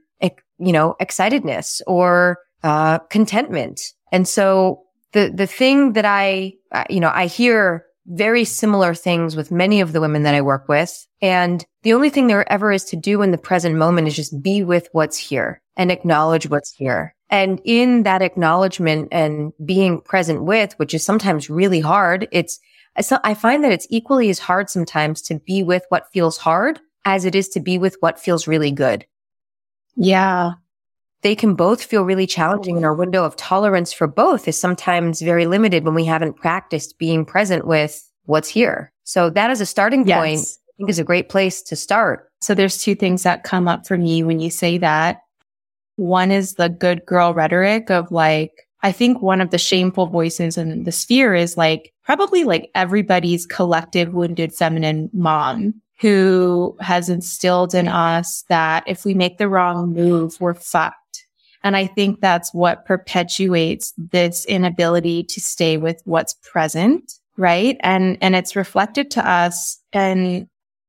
you 0.58 0.72
know, 0.72 0.96
excitedness 1.00 1.80
or 1.86 2.38
uh, 2.62 2.98
contentment. 3.10 3.80
And 4.12 4.26
so 4.26 4.82
the 5.12 5.32
the 5.34 5.46
thing 5.46 5.92
that 5.94 6.04
I, 6.04 6.54
uh, 6.72 6.84
you 6.88 7.00
know, 7.00 7.10
I 7.12 7.26
hear 7.26 7.84
very 8.06 8.44
similar 8.44 8.94
things 8.94 9.34
with 9.34 9.50
many 9.50 9.80
of 9.80 9.92
the 9.92 10.00
women 10.00 10.24
that 10.24 10.34
I 10.34 10.42
work 10.42 10.68
with. 10.68 11.06
And 11.22 11.64
the 11.82 11.94
only 11.94 12.10
thing 12.10 12.26
there 12.26 12.50
ever 12.52 12.70
is 12.70 12.84
to 12.86 12.96
do 12.96 13.22
in 13.22 13.30
the 13.30 13.38
present 13.38 13.76
moment 13.76 14.08
is 14.08 14.16
just 14.16 14.42
be 14.42 14.62
with 14.62 14.88
what's 14.92 15.16
here 15.16 15.62
and 15.76 15.90
acknowledge 15.90 16.48
what's 16.48 16.72
here. 16.72 17.14
And 17.30 17.60
in 17.64 18.02
that 18.02 18.22
acknowledgement 18.22 19.08
and 19.10 19.52
being 19.64 20.00
present 20.02 20.44
with, 20.44 20.74
which 20.74 20.92
is 20.92 21.04
sometimes 21.04 21.50
really 21.50 21.80
hard, 21.80 22.28
it's, 22.30 22.60
I 22.96 23.34
find 23.34 23.64
that 23.64 23.72
it's 23.72 23.86
equally 23.90 24.30
as 24.30 24.38
hard 24.38 24.70
sometimes 24.70 25.22
to 25.22 25.40
be 25.40 25.62
with 25.62 25.84
what 25.88 26.12
feels 26.12 26.36
hard 26.36 26.80
as 27.04 27.24
it 27.24 27.34
is 27.34 27.48
to 27.50 27.60
be 27.60 27.78
with 27.78 27.96
what 28.00 28.20
feels 28.20 28.46
really 28.46 28.70
good. 28.70 29.06
Yeah. 29.96 30.52
They 31.22 31.34
can 31.34 31.54
both 31.54 31.82
feel 31.82 32.04
really 32.04 32.26
challenging 32.26 32.76
and 32.76 32.84
our 32.84 32.94
window 32.94 33.24
of 33.24 33.36
tolerance 33.36 33.92
for 33.92 34.06
both 34.06 34.46
is 34.46 34.60
sometimes 34.60 35.22
very 35.22 35.46
limited 35.46 35.84
when 35.84 35.94
we 35.94 36.04
haven't 36.04 36.36
practiced 36.36 36.98
being 36.98 37.24
present 37.24 37.66
with 37.66 38.06
what's 38.26 38.48
here. 38.48 38.92
So 39.04 39.30
that 39.30 39.50
is 39.50 39.60
a 39.60 39.66
starting 39.66 40.06
yes. 40.06 40.18
point. 40.18 40.40
I 40.40 40.76
think 40.76 40.90
is 40.90 40.98
a 40.98 41.04
great 41.04 41.28
place 41.28 41.62
to 41.62 41.76
start. 41.76 42.30
So 42.40 42.54
there's 42.54 42.82
two 42.82 42.94
things 42.94 43.22
that 43.22 43.44
come 43.44 43.68
up 43.68 43.86
for 43.86 43.96
me 43.96 44.22
when 44.22 44.40
you 44.40 44.50
say 44.50 44.76
that. 44.78 45.20
One 45.96 46.30
is 46.30 46.54
the 46.54 46.68
good 46.68 47.06
girl 47.06 47.32
rhetoric 47.32 47.90
of 47.90 48.10
like, 48.10 48.50
I 48.82 48.92
think 48.92 49.22
one 49.22 49.40
of 49.40 49.50
the 49.50 49.58
shameful 49.58 50.08
voices 50.08 50.58
in 50.58 50.82
the 50.84 50.92
sphere 50.92 51.34
is 51.34 51.56
like 51.56 51.94
probably 52.02 52.44
like 52.44 52.70
everybody's 52.74 53.46
collective 53.46 54.12
wounded 54.12 54.52
feminine 54.52 55.08
mom 55.14 55.80
who 56.00 56.76
has 56.80 57.08
instilled 57.08 57.74
in 57.74 57.88
us 57.88 58.44
that 58.48 58.84
if 58.86 59.04
we 59.04 59.14
make 59.14 59.38
the 59.38 59.48
wrong 59.48 59.92
move, 59.92 60.40
we're 60.40 60.54
fucked. 60.54 61.26
And 61.62 61.76
I 61.76 61.86
think 61.86 62.20
that's 62.20 62.52
what 62.52 62.84
perpetuates 62.84 63.94
this 63.96 64.44
inability 64.44 65.24
to 65.24 65.40
stay 65.40 65.76
with 65.76 66.00
what's 66.04 66.34
present. 66.42 67.12
Right. 67.36 67.76
And, 67.80 68.18
and 68.20 68.36
it's 68.36 68.54
reflected 68.54 69.10
to 69.12 69.28
us. 69.28 69.80
And, 69.92 70.46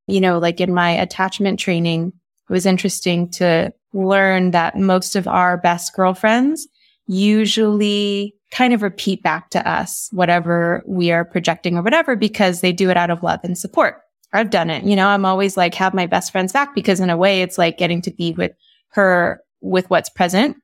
you 0.08 0.22
know, 0.22 0.38
like 0.38 0.60
in 0.60 0.74
my 0.74 0.92
attachment 0.92 1.60
training, 1.60 2.14
it 2.50 2.54
was 2.54 2.66
interesting 2.66 3.30
to 3.32 3.74
learn 3.94 4.52
that 4.52 4.78
most 4.78 5.16
of 5.16 5.28
our 5.28 5.58
best 5.58 5.96
girlfriends 5.96 6.68
usually 7.08 8.36
kind 8.52 8.74
of 8.74 8.82
repeat 8.82 9.24
back 9.24 9.50
to 9.52 9.70
us 9.70 10.10
whatever 10.12 10.84
we 10.86 11.12
are 11.12 11.26
projecting 11.26 11.78
or 11.78 11.82
whatever 11.82 12.16
because 12.16 12.62
they 12.62 12.72
do 12.72 12.90
it 12.90 12.98
out 12.98 13.10
of 13.10 13.24
love 13.24 13.40
and 13.44 13.58
support. 13.58 14.02
I've 14.36 14.50
done 14.50 14.70
it. 14.70 14.84
You 14.84 14.96
know, 14.96 15.08
I'm 15.08 15.26
always 15.26 15.58
like 15.58 15.74
have 15.76 15.94
my 15.94 16.06
best 16.06 16.32
friends 16.32 16.52
back 16.52 16.76
because 16.76 17.00
in 17.00 17.10
a 17.10 17.18
way 17.18 17.42
it's 17.42 17.58
like 17.58 17.78
getting 17.78 18.02
to 18.04 18.12
be 18.12 18.34
with 18.34 18.52
her 18.90 19.42
with 19.62 19.90
what's 19.90 20.10
present. 20.10 20.58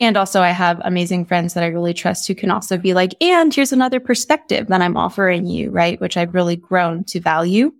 And 0.00 0.16
also 0.16 0.40
I 0.40 0.50
have 0.50 0.80
amazing 0.84 1.24
friends 1.24 1.54
that 1.54 1.64
I 1.64 1.68
really 1.68 1.94
trust 1.94 2.28
who 2.28 2.34
can 2.34 2.50
also 2.50 2.76
be 2.76 2.94
like, 2.94 3.12
and 3.20 3.52
here's 3.52 3.72
another 3.72 3.98
perspective 3.98 4.68
that 4.68 4.80
I'm 4.80 4.96
offering 4.96 5.46
you, 5.46 5.70
right? 5.70 6.00
Which 6.00 6.16
I've 6.16 6.34
really 6.34 6.56
grown 6.56 7.04
to 7.04 7.20
value. 7.20 7.72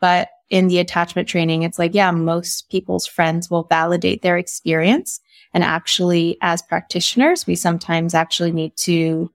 But 0.00 0.28
in 0.50 0.68
the 0.68 0.78
attachment 0.78 1.28
training, 1.28 1.62
it's 1.62 1.78
like, 1.78 1.94
yeah, 1.94 2.10
most 2.10 2.70
people's 2.70 3.06
friends 3.06 3.50
will 3.50 3.64
validate 3.64 4.22
their 4.22 4.36
experience. 4.36 5.20
And 5.52 5.64
actually, 5.64 6.36
as 6.42 6.62
practitioners, 6.62 7.46
we 7.46 7.56
sometimes 7.56 8.14
actually 8.14 8.52
need 8.52 8.76
to, 8.78 9.32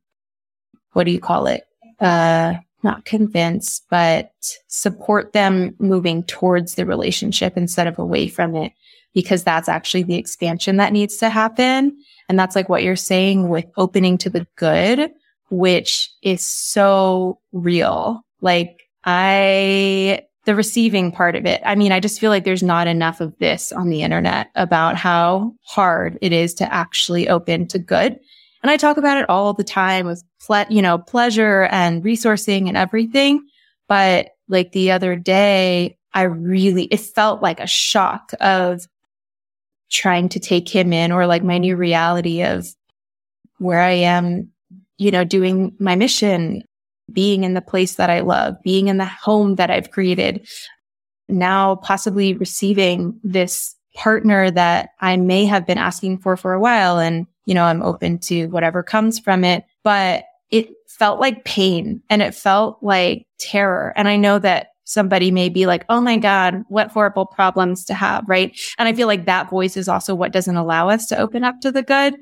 what 0.94 1.06
do 1.06 1.12
you 1.12 1.20
call 1.20 1.48
it? 1.48 1.66
Uh, 2.00 2.56
not 2.84 3.06
convince, 3.06 3.82
but 3.90 4.32
support 4.68 5.34
them 5.34 5.76
moving 5.80 6.24
towards 6.24 6.76
the 6.76 6.86
relationship 6.86 7.58
instead 7.58 7.88
of 7.88 8.00
away 8.00 8.28
from 8.28 8.56
it, 8.56 8.72
because 9.14 9.44
that's 9.44 9.70
actually 9.70 10.04
the 10.04 10.16
expansion 10.16 10.78
that 10.78 10.94
needs 10.94 11.18
to 11.18 11.30
happen. 11.30 11.98
And 12.28 12.38
that's 12.38 12.56
like 12.56 12.70
what 12.70 12.84
you're 12.84 12.96
saying 12.96 13.50
with 13.50 13.66
opening 13.78 14.18
to 14.20 14.30
the 14.30 14.46
good, 14.56 15.12
which 15.50 16.12
is 16.22 16.46
so 16.46 17.40
real. 17.52 18.22
Like 18.42 18.80
I 19.04 20.24
the 20.46 20.56
receiving 20.56 21.12
part 21.12 21.36
of 21.36 21.46
it. 21.46 21.62
I 21.66 21.76
mean, 21.76 21.92
I 21.92 22.00
just 22.00 22.20
feel 22.20 22.32
like 22.32 22.44
there's 22.44 22.64
not 22.64 22.88
enough 22.88 23.22
of 23.22 23.38
this 23.40 23.72
on 23.72 23.90
the 23.90 24.02
internet 24.02 24.48
about 24.56 24.96
how 24.96 25.54
hard 25.64 26.18
it 26.22 26.32
is 26.32 26.54
to 26.56 26.74
actually 26.74 27.30
open 27.30 27.68
to 27.68 27.78
good. 27.78 28.20
And 28.62 28.70
I 28.70 28.78
talk 28.78 28.98
about 28.98 29.18
it 29.18 29.30
all 29.30 29.54
the 29.54 29.64
time 29.64 30.06
with, 30.06 30.24
ple- 30.46 30.66
you 30.70 30.82
know, 30.82 30.98
pleasure 30.98 31.64
and 31.72 32.04
resourcing 32.04 32.68
and 32.68 32.76
everything. 32.76 33.48
But 33.88 34.30
like 34.48 34.72
the 34.72 34.92
other 34.92 35.16
day, 35.16 35.98
I 36.14 36.24
really, 36.24 36.86
it 36.86 37.00
felt 37.00 37.42
like 37.42 37.60
a 37.60 37.68
shock 37.68 38.32
of 38.42 38.86
trying 39.90 40.30
to 40.30 40.40
take 40.40 40.68
him 40.68 40.94
in 40.94 41.12
or 41.12 41.26
like 41.26 41.44
my 41.44 41.58
new 41.58 41.76
reality 41.76 42.44
of 42.44 42.68
where 43.58 43.82
I 43.82 43.92
am, 43.92 44.52
you 44.98 45.12
know, 45.12 45.24
doing 45.24 45.76
my 45.80 45.96
mission 45.96 46.64
being 47.12 47.44
in 47.44 47.54
the 47.54 47.62
place 47.62 47.96
that 47.96 48.10
I 48.10 48.20
love, 48.20 48.62
being 48.64 48.88
in 48.88 48.98
the 48.98 49.06
home 49.06 49.56
that 49.56 49.72
I've 49.72 49.92
created, 49.92 50.48
now 51.28 51.76
possibly 51.76 52.34
receiving 52.34 53.20
this 53.24 53.76
partner 53.96 54.52
that 54.52 54.92
I 55.02 55.18
may 55.18 55.46
have 55.46 55.66
been 55.66 55.78
asking 55.78 56.20
for 56.20 56.38
for 56.38 56.54
a 56.54 56.60
while. 56.60 57.00
And, 57.00 57.26
you 57.50 57.56
know, 57.56 57.64
I'm 57.64 57.82
open 57.82 58.20
to 58.20 58.48
whatever 58.48 58.84
comes 58.84 59.20
from 59.20 59.44
it, 59.44 59.66
but 59.84 60.24
it 60.52 60.70
felt 60.88 61.20
like 61.20 61.46
pain 61.46 62.02
and 62.10 62.22
it 62.22 62.36
felt 62.36 62.78
like 62.82 63.26
terror. 63.40 63.92
And 63.96 64.08
I 64.08 64.16
know 64.16 64.40
that 64.40 64.68
somebody 64.84 65.32
may 65.32 65.50
be 65.50 65.66
like, 65.66 65.86
Oh 65.90 66.00
my 66.02 66.18
God, 66.18 66.64
what 66.70 66.92
horrible 66.92 67.26
problems 67.26 67.86
to 67.86 67.94
have. 67.94 68.24
Right. 68.28 68.58
And 68.78 68.88
I 68.88 68.94
feel 68.94 69.08
like 69.08 69.26
that 69.26 69.50
voice 69.50 69.76
is 69.78 69.90
also 69.90 70.16
what 70.16 70.32
doesn't 70.32 70.56
allow 70.56 70.90
us 70.90 71.08
to 71.08 71.18
open 71.18 71.44
up 71.44 71.60
to 71.62 71.72
the 71.72 71.84
good 71.84 72.16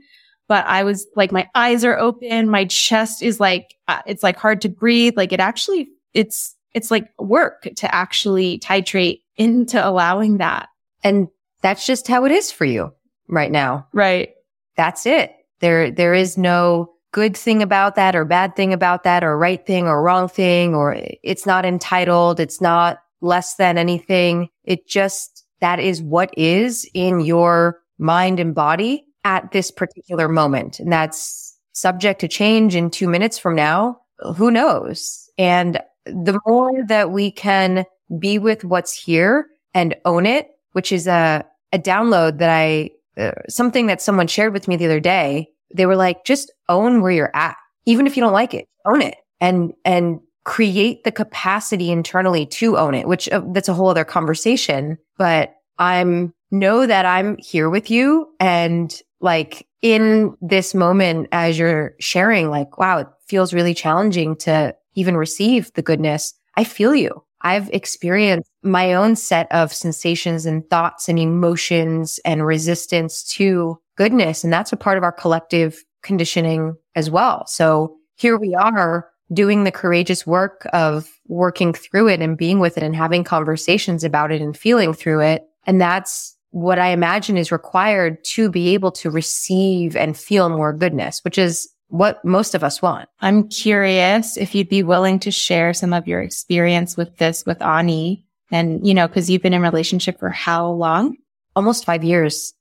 but 0.47 0.65
I 0.65 0.83
was 0.83 1.07
like, 1.15 1.31
my 1.31 1.49
eyes 1.55 1.83
are 1.83 1.97
open. 1.97 2.49
My 2.49 2.65
chest 2.65 3.21
is 3.21 3.39
like, 3.39 3.75
uh, 3.87 4.01
it's 4.05 4.23
like 4.23 4.37
hard 4.37 4.61
to 4.61 4.69
breathe. 4.69 5.17
Like 5.17 5.33
it 5.33 5.39
actually, 5.39 5.89
it's, 6.13 6.55
it's 6.73 6.89
like 6.89 7.09
work 7.19 7.67
to 7.77 7.93
actually 7.93 8.59
titrate 8.59 9.21
into 9.35 9.85
allowing 9.85 10.37
that. 10.37 10.69
And 11.03 11.27
that's 11.61 11.85
just 11.85 12.07
how 12.07 12.25
it 12.25 12.31
is 12.31 12.51
for 12.51 12.65
you 12.65 12.93
right 13.27 13.51
now. 13.51 13.87
Right. 13.93 14.29
That's 14.77 15.05
it. 15.05 15.33
There, 15.59 15.91
there 15.91 16.13
is 16.13 16.37
no 16.37 16.93
good 17.11 17.35
thing 17.35 17.63
about 17.63 17.95
that 17.95 18.15
or 18.15 18.25
bad 18.25 18.55
thing 18.55 18.73
about 18.73 19.03
that 19.03 19.23
or 19.23 19.37
right 19.37 19.65
thing 19.65 19.87
or 19.87 20.03
wrong 20.03 20.27
thing 20.27 20.75
or 20.75 20.95
it's 21.23 21.45
not 21.45 21.65
entitled. 21.65 22.39
It's 22.39 22.61
not 22.61 22.99
less 23.21 23.55
than 23.55 23.77
anything. 23.77 24.49
It 24.63 24.87
just, 24.87 25.45
that 25.59 25.79
is 25.79 26.01
what 26.01 26.29
is 26.37 26.87
in 26.93 27.21
your 27.21 27.79
mind 27.97 28.39
and 28.39 28.53
body 28.53 29.05
at 29.23 29.51
this 29.51 29.71
particular 29.71 30.27
moment. 30.27 30.79
And 30.79 30.91
that's 30.91 31.57
subject 31.73 32.21
to 32.21 32.27
change 32.27 32.75
in 32.75 32.89
two 32.89 33.07
minutes 33.07 33.37
from 33.37 33.55
now. 33.55 33.99
Who 34.35 34.51
knows? 34.51 35.29
And 35.37 35.79
the 36.05 36.39
more 36.45 36.71
that 36.87 37.11
we 37.11 37.31
can 37.31 37.85
be 38.19 38.39
with 38.39 38.63
what's 38.63 38.93
here 38.93 39.47
and 39.73 39.95
own 40.05 40.25
it, 40.25 40.49
which 40.71 40.91
is 40.91 41.07
a, 41.07 41.45
a 41.73 41.79
download 41.79 42.37
that 42.39 42.49
I, 42.49 42.91
uh, 43.17 43.31
something 43.49 43.87
that 43.87 44.01
someone 44.01 44.27
shared 44.27 44.53
with 44.53 44.67
me 44.67 44.75
the 44.75 44.85
other 44.85 44.99
day. 44.99 45.49
They 45.73 45.85
were 45.85 45.95
like, 45.95 46.23
just 46.25 46.51
own 46.69 47.01
where 47.01 47.11
you're 47.11 47.35
at. 47.35 47.55
Even 47.85 48.07
if 48.07 48.15
you 48.15 48.21
don't 48.21 48.33
like 48.33 48.53
it, 48.53 48.67
own 48.85 49.01
it 49.01 49.15
and, 49.39 49.73
and 49.85 50.19
create 50.43 51.03
the 51.03 51.11
capacity 51.11 51.91
internally 51.91 52.45
to 52.45 52.77
own 52.77 52.95
it, 52.95 53.07
which 53.07 53.27
uh, 53.29 53.41
that's 53.53 53.69
a 53.69 53.73
whole 53.73 53.89
other 53.89 54.05
conversation. 54.05 54.97
But 55.17 55.53
I'm 55.77 56.33
know 56.51 56.87
that 56.87 57.05
I'm 57.05 57.37
here 57.37 57.69
with 57.69 57.91
you 57.91 58.27
and 58.39 58.93
like 59.19 59.67
in 59.81 60.35
this 60.41 60.73
moment 60.73 61.27
as 61.31 61.59
you're 61.59 61.95
sharing, 61.99 62.49
like, 62.49 62.77
wow, 62.77 62.99
it 62.99 63.07
feels 63.27 63.53
really 63.53 63.73
challenging 63.73 64.35
to 64.37 64.75
even 64.95 65.17
receive 65.17 65.71
the 65.73 65.81
goodness. 65.81 66.33
I 66.55 66.63
feel 66.63 66.95
you. 66.95 67.23
I've 67.41 67.69
experienced 67.69 68.49
my 68.63 68.93
own 68.93 69.15
set 69.15 69.51
of 69.51 69.73
sensations 69.73 70.45
and 70.45 70.67
thoughts 70.69 71.07
and 71.07 71.19
emotions 71.19 72.19
and 72.25 72.45
resistance 72.45 73.23
to 73.35 73.79
goodness. 73.95 74.43
And 74.43 74.51
that's 74.51 74.73
a 74.73 74.77
part 74.77 74.97
of 74.97 75.03
our 75.03 75.11
collective 75.11 75.83
conditioning 76.01 76.75
as 76.95 77.09
well. 77.09 77.45
So 77.47 77.95
here 78.15 78.37
we 78.37 78.55
are 78.55 79.09
doing 79.33 79.63
the 79.63 79.71
courageous 79.71 80.25
work 80.25 80.67
of 80.73 81.09
working 81.27 81.73
through 81.73 82.07
it 82.07 82.21
and 82.21 82.37
being 82.37 82.59
with 82.59 82.77
it 82.77 82.83
and 82.83 82.95
having 82.95 83.23
conversations 83.23 84.03
about 84.03 84.31
it 84.31 84.41
and 84.41 84.55
feeling 84.55 84.93
through 84.93 85.21
it. 85.21 85.43
And 85.65 85.81
that's 85.81 86.35
what 86.51 86.79
I 86.79 86.87
imagine 86.89 87.37
is 87.37 87.51
required 87.51 88.23
to 88.23 88.49
be 88.49 88.73
able 88.73 88.91
to 88.93 89.11
receive 89.11 89.95
and 89.95 90.17
feel 90.17 90.49
more 90.49 90.73
goodness, 90.73 91.19
which 91.23 91.37
is 91.37 91.69
what 91.89 92.23
most 92.25 92.53
of 92.53 92.63
us 92.63 92.81
want. 92.81 93.07
I'm 93.21 93.47
curious 93.47 94.37
if 94.37 94.53
you'd 94.53 94.69
be 94.69 94.83
willing 94.83 95.19
to 95.19 95.31
share 95.31 95.73
some 95.73 95.93
of 95.93 96.07
your 96.07 96.21
experience 96.21 96.97
with 96.97 97.17
this 97.17 97.45
with 97.45 97.61
Ani 97.61 98.25
and, 98.51 98.85
you 98.85 98.93
know, 98.93 99.07
cause 99.07 99.29
you've 99.29 99.41
been 99.41 99.53
in 99.53 99.61
relationship 99.61 100.19
for 100.19 100.29
how 100.29 100.69
long? 100.69 101.17
Almost 101.55 101.85
five 101.85 102.03
years. 102.03 102.53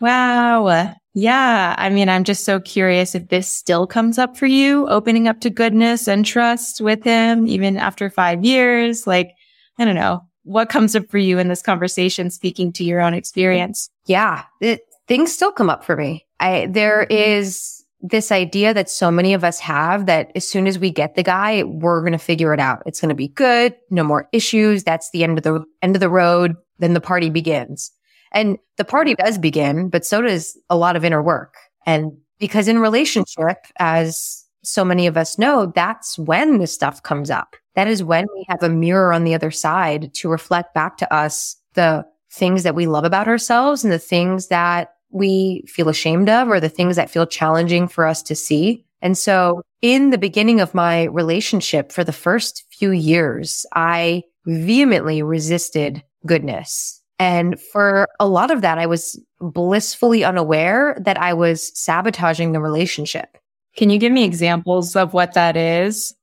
Wow. 0.00 0.94
Yeah. 1.12 1.74
I 1.76 1.90
mean, 1.90 2.08
I'm 2.08 2.24
just 2.24 2.44
so 2.44 2.58
curious 2.60 3.14
if 3.14 3.28
this 3.28 3.48
still 3.48 3.86
comes 3.86 4.18
up 4.18 4.36
for 4.36 4.46
you, 4.46 4.88
opening 4.88 5.28
up 5.28 5.40
to 5.40 5.50
goodness 5.50 6.08
and 6.08 6.24
trust 6.24 6.80
with 6.80 7.04
him, 7.04 7.46
even 7.46 7.76
after 7.76 8.08
five 8.08 8.44
years. 8.44 9.06
Like, 9.06 9.32
I 9.78 9.84
don't 9.84 9.94
know 9.94 10.22
what 10.44 10.70
comes 10.70 10.96
up 10.96 11.08
for 11.10 11.18
you 11.18 11.38
in 11.38 11.48
this 11.48 11.62
conversation, 11.62 12.30
speaking 12.30 12.72
to 12.72 12.84
your 12.84 13.00
own 13.00 13.12
experience. 13.12 13.90
Yeah. 14.06 14.44
It, 14.60 14.80
things 15.06 15.32
still 15.32 15.52
come 15.52 15.68
up 15.68 15.84
for 15.84 15.96
me. 15.96 16.26
I, 16.38 16.66
there 16.70 17.04
mm-hmm. 17.04 17.12
is 17.12 17.79
this 18.02 18.32
idea 18.32 18.72
that 18.72 18.88
so 18.88 19.10
many 19.10 19.34
of 19.34 19.44
us 19.44 19.60
have 19.60 20.06
that 20.06 20.32
as 20.34 20.48
soon 20.48 20.66
as 20.66 20.78
we 20.78 20.90
get 20.90 21.14
the 21.14 21.22
guy, 21.22 21.62
we're 21.64 22.00
going 22.00 22.12
to 22.12 22.18
figure 22.18 22.54
it 22.54 22.60
out. 22.60 22.82
It's 22.86 23.00
going 23.00 23.10
to 23.10 23.14
be 23.14 23.28
good. 23.28 23.74
No 23.90 24.02
more 24.02 24.28
issues. 24.32 24.84
That's 24.84 25.10
the 25.10 25.22
end 25.22 25.38
of 25.38 25.44
the 25.44 25.64
end 25.82 25.96
of 25.96 26.00
the 26.00 26.08
road. 26.08 26.56
Then 26.78 26.94
the 26.94 27.00
party 27.00 27.30
begins. 27.30 27.90
And 28.32 28.58
the 28.76 28.84
party 28.84 29.14
does 29.14 29.38
begin, 29.38 29.88
but 29.88 30.06
so 30.06 30.22
does 30.22 30.56
a 30.70 30.76
lot 30.76 30.96
of 30.96 31.04
inner 31.04 31.22
work. 31.22 31.54
And 31.84 32.12
because 32.38 32.68
in 32.68 32.78
relationship, 32.78 33.58
as 33.78 34.44
so 34.62 34.84
many 34.84 35.06
of 35.06 35.16
us 35.16 35.38
know, 35.38 35.66
that's 35.74 36.18
when 36.18 36.58
this 36.58 36.72
stuff 36.72 37.02
comes 37.02 37.30
up. 37.30 37.56
That 37.74 37.88
is 37.88 38.04
when 38.04 38.26
we 38.34 38.46
have 38.48 38.62
a 38.62 38.68
mirror 38.68 39.12
on 39.12 39.24
the 39.24 39.34
other 39.34 39.50
side 39.50 40.14
to 40.14 40.28
reflect 40.28 40.74
back 40.74 40.96
to 40.98 41.12
us 41.12 41.56
the 41.74 42.04
things 42.30 42.62
that 42.62 42.74
we 42.74 42.86
love 42.86 43.04
about 43.04 43.28
ourselves 43.28 43.84
and 43.84 43.92
the 43.92 43.98
things 43.98 44.48
that 44.48 44.94
we 45.10 45.64
feel 45.66 45.88
ashamed 45.88 46.28
of 46.28 46.48
or 46.48 46.60
the 46.60 46.68
things 46.68 46.96
that 46.96 47.10
feel 47.10 47.26
challenging 47.26 47.88
for 47.88 48.06
us 48.06 48.22
to 48.22 48.34
see. 48.34 48.84
And 49.02 49.16
so 49.16 49.62
in 49.82 50.10
the 50.10 50.18
beginning 50.18 50.60
of 50.60 50.74
my 50.74 51.04
relationship 51.04 51.90
for 51.90 52.04
the 52.04 52.12
first 52.12 52.64
few 52.70 52.90
years, 52.90 53.64
I 53.74 54.24
vehemently 54.46 55.22
resisted 55.22 56.02
goodness. 56.26 57.02
And 57.18 57.60
for 57.60 58.08
a 58.18 58.26
lot 58.26 58.50
of 58.50 58.62
that, 58.62 58.78
I 58.78 58.86
was 58.86 59.20
blissfully 59.40 60.24
unaware 60.24 60.96
that 61.04 61.18
I 61.18 61.34
was 61.34 61.78
sabotaging 61.78 62.52
the 62.52 62.60
relationship. 62.60 63.36
Can 63.76 63.90
you 63.90 63.98
give 63.98 64.12
me 64.12 64.24
examples 64.24 64.96
of 64.96 65.12
what 65.12 65.34
that 65.34 65.56
is? 65.56 66.14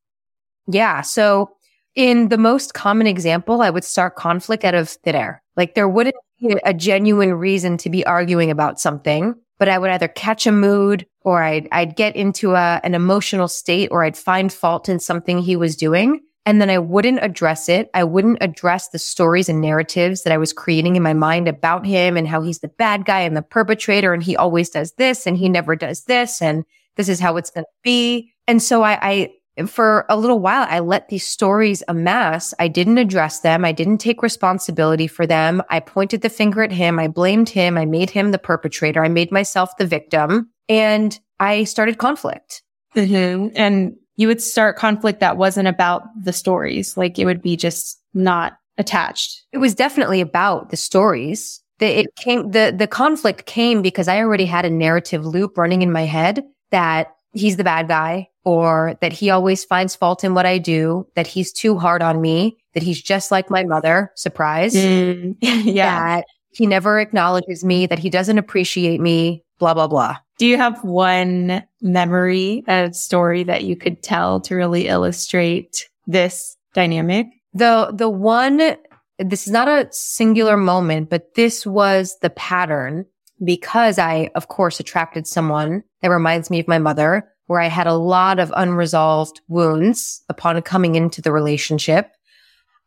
Yeah. 0.67 1.01
So 1.01 1.51
in 1.95 2.29
the 2.29 2.37
most 2.37 2.73
common 2.73 3.07
example, 3.07 3.61
I 3.61 3.69
would 3.69 3.83
start 3.83 4.15
conflict 4.15 4.63
out 4.63 4.75
of 4.75 4.89
thin 4.89 5.15
air. 5.15 5.43
Like 5.55 5.75
there 5.75 5.89
wouldn't 5.89 6.15
a 6.63 6.73
genuine 6.73 7.33
reason 7.33 7.77
to 7.77 7.89
be 7.89 8.05
arguing 8.05 8.51
about 8.51 8.79
something, 8.79 9.35
but 9.57 9.69
I 9.69 9.77
would 9.77 9.89
either 9.89 10.07
catch 10.07 10.45
a 10.45 10.51
mood 10.51 11.05
or 11.21 11.43
I'd, 11.43 11.67
I'd 11.71 11.95
get 11.95 12.15
into 12.15 12.53
a, 12.53 12.79
an 12.83 12.93
emotional 12.93 13.47
state 13.47 13.89
or 13.91 14.03
I'd 14.03 14.17
find 14.17 14.51
fault 14.51 14.87
in 14.87 14.99
something 14.99 15.39
he 15.39 15.55
was 15.55 15.75
doing. 15.75 16.21
And 16.45 16.61
then 16.61 16.69
I 16.69 16.77
wouldn't 16.77 17.19
address 17.21 17.67
it. 17.67 17.89
I 17.93 18.05
wouldn't 18.05 18.37
address 18.39 18.87
the 18.87 18.99
stories 18.99 19.49
and 19.49 19.59
narratives 19.59 20.23
that 20.23 20.31
I 20.31 20.37
was 20.37 20.53
creating 20.53 20.95
in 20.95 21.03
my 21.03 21.13
mind 21.13 21.49
about 21.49 21.85
him 21.85 22.15
and 22.15 22.25
how 22.25 22.41
he's 22.41 22.59
the 22.59 22.69
bad 22.69 23.03
guy 23.03 23.21
and 23.21 23.35
the 23.35 23.41
perpetrator. 23.41 24.13
And 24.13 24.23
he 24.23 24.37
always 24.37 24.69
does 24.69 24.93
this 24.93 25.27
and 25.27 25.37
he 25.37 25.49
never 25.49 25.75
does 25.75 26.05
this. 26.05 26.41
And 26.41 26.63
this 26.95 27.09
is 27.09 27.19
how 27.19 27.35
it's 27.35 27.49
going 27.49 27.65
to 27.65 27.69
be. 27.83 28.31
And 28.47 28.63
so 28.63 28.81
I, 28.81 28.99
I, 29.01 29.33
for 29.65 30.05
a 30.09 30.17
little 30.17 30.39
while, 30.39 30.67
I 30.69 30.79
let 30.79 31.09
these 31.09 31.25
stories 31.25 31.81
amass. 31.87 32.53
I 32.59 32.67
didn't 32.67 32.99
address 32.99 33.39
them. 33.39 33.65
I 33.65 33.71
didn't 33.71 33.97
take 33.97 34.21
responsibility 34.21 35.07
for 35.07 35.25
them. 35.25 35.63
I 35.69 35.79
pointed 35.79 36.21
the 36.21 36.29
finger 36.29 36.61
at 36.61 36.71
him. 36.71 36.99
I 36.99 37.07
blamed 37.07 37.49
him. 37.49 37.77
I 37.77 37.85
made 37.85 38.11
him 38.11 38.31
the 38.31 38.37
perpetrator. 38.37 39.03
I 39.03 39.07
made 39.07 39.31
myself 39.31 39.75
the 39.77 39.87
victim 39.87 40.49
and 40.69 41.19
I 41.39 41.63
started 41.63 41.97
conflict. 41.97 42.61
Mm-hmm. 42.95 43.55
And 43.55 43.95
you 44.15 44.27
would 44.27 44.41
start 44.41 44.77
conflict 44.77 45.19
that 45.21 45.37
wasn't 45.37 45.67
about 45.67 46.03
the 46.23 46.33
stories. 46.33 46.97
Like 46.97 47.17
it 47.17 47.25
would 47.25 47.41
be 47.41 47.55
just 47.55 47.99
not 48.13 48.57
attached. 48.77 49.43
It 49.51 49.57
was 49.57 49.73
definitely 49.73 50.21
about 50.21 50.69
the 50.69 50.77
stories. 50.77 51.61
The, 51.79 51.99
it 51.99 52.15
came, 52.15 52.51
the, 52.51 52.73
the 52.75 52.87
conflict 52.87 53.45
came 53.45 53.81
because 53.81 54.07
I 54.07 54.19
already 54.19 54.45
had 54.45 54.65
a 54.65 54.69
narrative 54.69 55.25
loop 55.25 55.57
running 55.57 55.83
in 55.83 55.91
my 55.91 56.03
head 56.03 56.43
that 56.71 57.15
he's 57.33 57.57
the 57.57 57.63
bad 57.63 57.87
guy 57.87 58.29
or 58.47 58.97
that 59.01 59.11
he 59.11 59.29
always 59.29 59.65
finds 59.65 59.95
fault 59.95 60.23
in 60.23 60.33
what 60.33 60.45
I 60.45 60.57
do, 60.57 61.05
that 61.15 61.27
he's 61.27 61.51
too 61.51 61.77
hard 61.77 62.01
on 62.01 62.21
me, 62.21 62.57
that 62.73 62.81
he's 62.81 63.01
just 63.01 63.29
like 63.29 63.49
my 63.49 63.65
mother. 63.65 64.11
Surprise. 64.15 64.73
Mm, 64.73 65.35
yeah. 65.41 66.17
That 66.17 66.25
he 66.51 66.65
never 66.65 66.99
acknowledges 66.99 67.65
me, 67.65 67.87
that 67.87 67.99
he 67.99 68.09
doesn't 68.09 68.37
appreciate 68.37 69.01
me, 69.01 69.43
blah, 69.59 69.73
blah, 69.73 69.87
blah. 69.87 70.17
Do 70.37 70.47
you 70.47 70.55
have 70.55 70.81
one 70.83 71.63
memory, 71.81 72.63
a 72.67 72.93
story 72.93 73.43
that 73.43 73.63
you 73.63 73.75
could 73.75 74.01
tell 74.01 74.39
to 74.41 74.55
really 74.55 74.87
illustrate 74.87 75.89
this 76.05 76.55
dynamic? 76.73 77.27
The, 77.53 77.91
the 77.93 78.09
one, 78.09 78.77
this 79.19 79.45
is 79.45 79.51
not 79.51 79.67
a 79.67 79.89
singular 79.91 80.55
moment, 80.55 81.09
but 81.09 81.33
this 81.35 81.65
was 81.65 82.17
the 82.21 82.29
pattern 82.29 83.05
because 83.43 83.99
I, 83.99 84.29
of 84.35 84.47
course, 84.47 84.79
attracted 84.79 85.27
someone 85.27 85.83
that 86.01 86.09
reminds 86.09 86.49
me 86.49 86.59
of 86.59 86.67
my 86.67 86.79
mother, 86.79 87.27
where 87.47 87.61
I 87.61 87.67
had 87.67 87.87
a 87.87 87.93
lot 87.93 88.39
of 88.39 88.53
unresolved 88.55 89.41
wounds 89.47 90.23
upon 90.29 90.61
coming 90.61 90.95
into 90.95 91.21
the 91.21 91.31
relationship. 91.31 92.11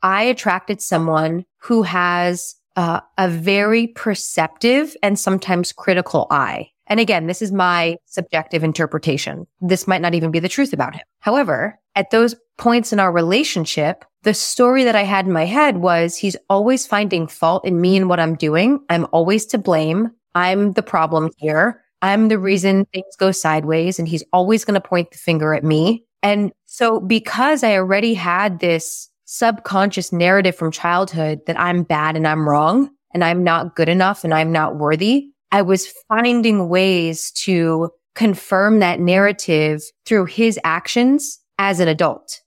I 0.03 0.25
attracted 0.25 0.81
someone 0.81 1.45
who 1.59 1.83
has 1.83 2.55
uh, 2.77 3.01
a 3.19 3.29
very 3.29 3.89
perceptive 3.89 4.97
and 5.03 5.19
sometimes 5.19 5.73
critical 5.73 6.27
eye. 6.31 6.71
And 6.87 6.99
again, 6.99 7.27
this 7.27 7.43
is 7.43 7.53
my 7.53 7.97
subjective 8.07 8.65
interpretation. 8.65 9.47
This 9.61 9.87
might 9.87 10.01
not 10.01 10.15
even 10.15 10.31
be 10.31 10.41
the 10.41 10.49
truth 10.49 10.73
about 10.73 10.95
him. 10.95 11.05
However, 11.21 11.79
at 11.95 12.11
those 12.11 12.35
points 12.59 12.93
in 12.93 13.01
our 13.01 13.13
relationship, 13.13 14.05
the 14.23 14.35
story 14.35 14.85
that 14.85 14.97
I 14.97 15.05
had 15.05 15.27
in 15.27 15.33
my 15.33 15.45
head 15.45 15.79
was 15.79 16.17
he's 16.17 16.37
always 16.49 16.87
finding 16.87 17.27
fault 17.27 17.65
in 17.65 17.81
me 17.81 17.97
and 17.97 18.09
what 18.09 18.21
I'm 18.21 18.35
doing. 18.35 18.81
I'm 18.89 19.07
always 19.13 19.47
to 19.47 19.59
blame. 19.59 20.11
I'm 20.35 20.73
the 20.73 20.83
problem 20.83 21.31
here. 21.39 21.83
I'm 22.03 22.29
the 22.29 22.39
reason 22.39 22.87
things 22.87 23.17
go 23.19 23.31
sideways 23.31 23.99
and 23.99 24.09
he's 24.09 24.25
always 24.33 24.65
going 24.65 24.81
to 24.81 24.87
point 24.87 25.11
the 25.11 25.19
finger 25.19 25.55
at 25.55 25.65
me. 25.65 26.05
And 26.23 26.53
so 26.67 27.01
because 27.01 27.63
I 27.63 27.75
already 27.75 28.15
had 28.15 28.61
this 28.61 29.09
subconscious 29.25 30.13
narrative 30.13 30.57
from 30.57 30.73
childhood 30.73 31.41
that 31.47 31.59
I'm 31.59 31.83
bad 31.83 32.17
and 32.17 32.27
I'm 32.27 32.49
wrong 32.49 32.91
and 33.15 33.23
I'm 33.23 33.45
not 33.45 33.77
good 33.77 33.89
enough 33.89 34.25
and 34.25 34.35
I'm 34.35 34.53
not 34.53 34.77
worthy, 34.77 35.29
I 35.53 35.63
was 35.63 35.93
finding 36.09 36.69
ways 36.69 37.31
to 37.33 37.91
confirm 38.15 38.81
that 38.81 39.01
narrative 39.01 39.83
through 40.05 40.27
his 40.27 40.59
actions 40.65 41.39
as 41.59 41.81
an 41.81 41.89
adult. 41.89 42.41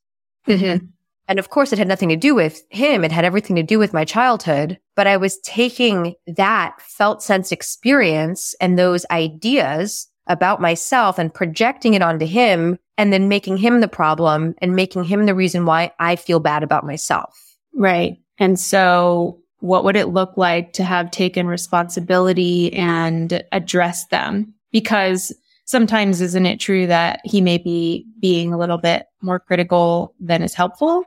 Mm-hmm. 0.47 0.85
And 1.27 1.39
of 1.39 1.49
course, 1.49 1.71
it 1.71 1.79
had 1.79 1.87
nothing 1.87 2.09
to 2.09 2.15
do 2.15 2.35
with 2.35 2.63
him. 2.69 3.03
It 3.03 3.11
had 3.11 3.25
everything 3.25 3.55
to 3.55 3.63
do 3.63 3.79
with 3.79 3.93
my 3.93 4.05
childhood, 4.05 4.79
but 4.95 5.07
I 5.07 5.17
was 5.17 5.39
taking 5.39 6.15
that 6.27 6.75
felt 6.81 7.23
sense 7.23 7.51
experience 7.51 8.53
and 8.59 8.77
those 8.77 9.05
ideas 9.09 10.07
about 10.27 10.61
myself 10.61 11.17
and 11.17 11.33
projecting 11.33 11.93
it 11.93 12.01
onto 12.01 12.25
him 12.25 12.77
and 12.97 13.11
then 13.11 13.27
making 13.27 13.57
him 13.57 13.81
the 13.81 13.87
problem 13.87 14.55
and 14.59 14.75
making 14.75 15.03
him 15.03 15.25
the 15.25 15.35
reason 15.35 15.65
why 15.65 15.91
I 15.99 16.15
feel 16.15 16.39
bad 16.39 16.63
about 16.63 16.85
myself. 16.85 17.37
Right. 17.73 18.17
And 18.37 18.59
so 18.59 19.39
what 19.59 19.83
would 19.83 19.95
it 19.95 20.09
look 20.09 20.35
like 20.37 20.73
to 20.73 20.83
have 20.83 21.09
taken 21.11 21.47
responsibility 21.47 22.73
and 22.73 23.43
addressed 23.51 24.09
them? 24.09 24.53
Because 24.71 25.33
sometimes 25.65 26.21
isn't 26.21 26.45
it 26.45 26.59
true 26.59 26.85
that 26.87 27.21
he 27.23 27.41
may 27.41 27.57
be 27.57 28.05
being 28.19 28.53
a 28.53 28.57
little 28.57 28.77
bit 28.77 29.05
more 29.21 29.39
critical 29.39 30.13
than 30.19 30.43
is 30.43 30.53
helpful? 30.53 31.03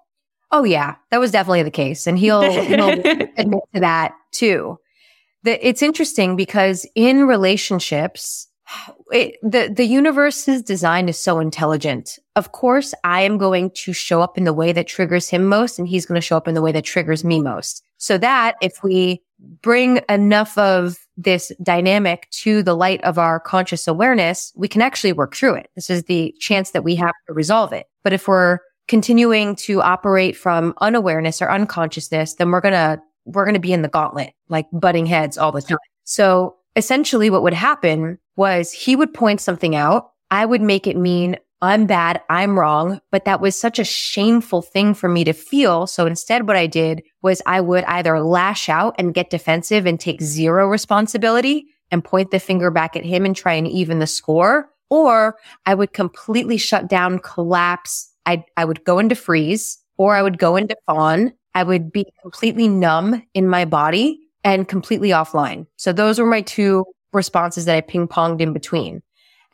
Oh 0.52 0.64
yeah, 0.64 0.96
that 1.10 1.18
was 1.18 1.30
definitely 1.30 1.62
the 1.62 1.70
case. 1.70 2.06
And 2.06 2.18
he'll, 2.18 2.42
he'll 2.62 2.90
admit 3.36 3.60
to 3.74 3.80
that 3.80 4.14
too. 4.32 4.78
The, 5.42 5.66
it's 5.66 5.82
interesting 5.82 6.36
because 6.36 6.86
in 6.94 7.26
relationships, 7.26 8.48
it, 9.12 9.36
the, 9.42 9.72
the 9.74 9.84
universe's 9.84 10.62
design 10.62 11.08
is 11.08 11.18
so 11.18 11.38
intelligent. 11.38 12.18
Of 12.34 12.52
course, 12.52 12.94
I 13.04 13.22
am 13.22 13.38
going 13.38 13.70
to 13.70 13.92
show 13.92 14.20
up 14.20 14.36
in 14.36 14.44
the 14.44 14.52
way 14.52 14.72
that 14.72 14.88
triggers 14.88 15.28
him 15.28 15.46
most, 15.46 15.78
and 15.78 15.86
he's 15.86 16.04
going 16.04 16.20
to 16.20 16.26
show 16.26 16.36
up 16.36 16.48
in 16.48 16.54
the 16.54 16.62
way 16.62 16.72
that 16.72 16.84
triggers 16.84 17.24
me 17.24 17.40
most. 17.40 17.84
So 17.98 18.18
that 18.18 18.56
if 18.60 18.82
we 18.82 19.22
bring 19.62 20.00
enough 20.08 20.56
of 20.58 20.98
this 21.16 21.52
dynamic 21.62 22.28
to 22.30 22.62
the 22.62 22.74
light 22.74 23.02
of 23.04 23.18
our 23.18 23.38
conscious 23.38 23.86
awareness, 23.86 24.52
we 24.56 24.68
can 24.68 24.82
actually 24.82 25.12
work 25.12 25.34
through 25.34 25.54
it. 25.54 25.70
This 25.74 25.88
is 25.88 26.04
the 26.04 26.34
chance 26.40 26.72
that 26.72 26.84
we 26.84 26.96
have 26.96 27.14
to 27.26 27.32
resolve 27.32 27.72
it. 27.72 27.86
But 28.02 28.12
if 28.12 28.28
we're 28.28 28.58
continuing 28.88 29.56
to 29.56 29.82
operate 29.82 30.36
from 30.36 30.74
unawareness 30.80 31.42
or 31.42 31.50
unconsciousness, 31.50 32.34
then 32.34 32.50
we're 32.50 32.60
going 32.60 32.72
to, 32.72 33.00
we're 33.24 33.44
going 33.44 33.54
to 33.54 33.60
be 33.60 33.72
in 33.72 33.82
the 33.82 33.88
gauntlet, 33.88 34.32
like 34.48 34.66
butting 34.72 35.06
heads 35.06 35.36
all 35.36 35.52
the 35.52 35.62
time. 35.62 35.78
So 36.04 36.56
essentially 36.76 37.30
what 37.30 37.42
would 37.42 37.54
happen 37.54 38.18
was 38.36 38.70
he 38.72 38.94
would 38.96 39.12
point 39.12 39.40
something 39.40 39.74
out. 39.74 40.12
I 40.30 40.46
would 40.46 40.62
make 40.62 40.86
it 40.86 40.96
mean 40.96 41.36
I'm 41.62 41.86
bad, 41.86 42.20
I'm 42.28 42.58
wrong. 42.58 43.00
But 43.10 43.24
that 43.24 43.40
was 43.40 43.58
such 43.58 43.78
a 43.78 43.84
shameful 43.84 44.62
thing 44.62 44.94
for 44.94 45.08
me 45.08 45.24
to 45.24 45.32
feel. 45.32 45.86
So 45.86 46.06
instead, 46.06 46.46
what 46.46 46.56
I 46.56 46.66
did 46.66 47.02
was 47.22 47.40
I 47.46 47.60
would 47.60 47.84
either 47.84 48.20
lash 48.20 48.68
out 48.68 48.94
and 48.98 49.14
get 49.14 49.30
defensive 49.30 49.86
and 49.86 49.98
take 49.98 50.20
zero 50.20 50.68
responsibility 50.68 51.66
and 51.90 52.04
point 52.04 52.30
the 52.30 52.40
finger 52.40 52.70
back 52.70 52.94
at 52.96 53.04
him 53.04 53.24
and 53.24 53.34
try 53.34 53.54
and 53.54 53.66
even 53.66 54.00
the 54.00 54.06
score, 54.06 54.68
or 54.90 55.36
I 55.64 55.74
would 55.74 55.92
completely 55.92 56.58
shut 56.58 56.88
down, 56.88 57.20
collapse. 57.20 58.12
I, 58.26 58.44
I 58.56 58.64
would 58.64 58.84
go 58.84 58.98
into 58.98 59.14
freeze 59.14 59.78
or 59.96 60.14
I 60.14 60.22
would 60.22 60.38
go 60.38 60.56
into 60.56 60.76
fawn. 60.86 61.32
I 61.54 61.62
would 61.62 61.90
be 61.90 62.04
completely 62.20 62.68
numb 62.68 63.22
in 63.32 63.48
my 63.48 63.64
body 63.64 64.20
and 64.44 64.68
completely 64.68 65.10
offline. 65.10 65.66
So 65.76 65.92
those 65.92 66.18
were 66.18 66.26
my 66.26 66.42
two 66.42 66.84
responses 67.12 67.64
that 67.64 67.76
I 67.76 67.80
ping 67.80 68.08
ponged 68.08 68.40
in 68.40 68.52
between. 68.52 69.02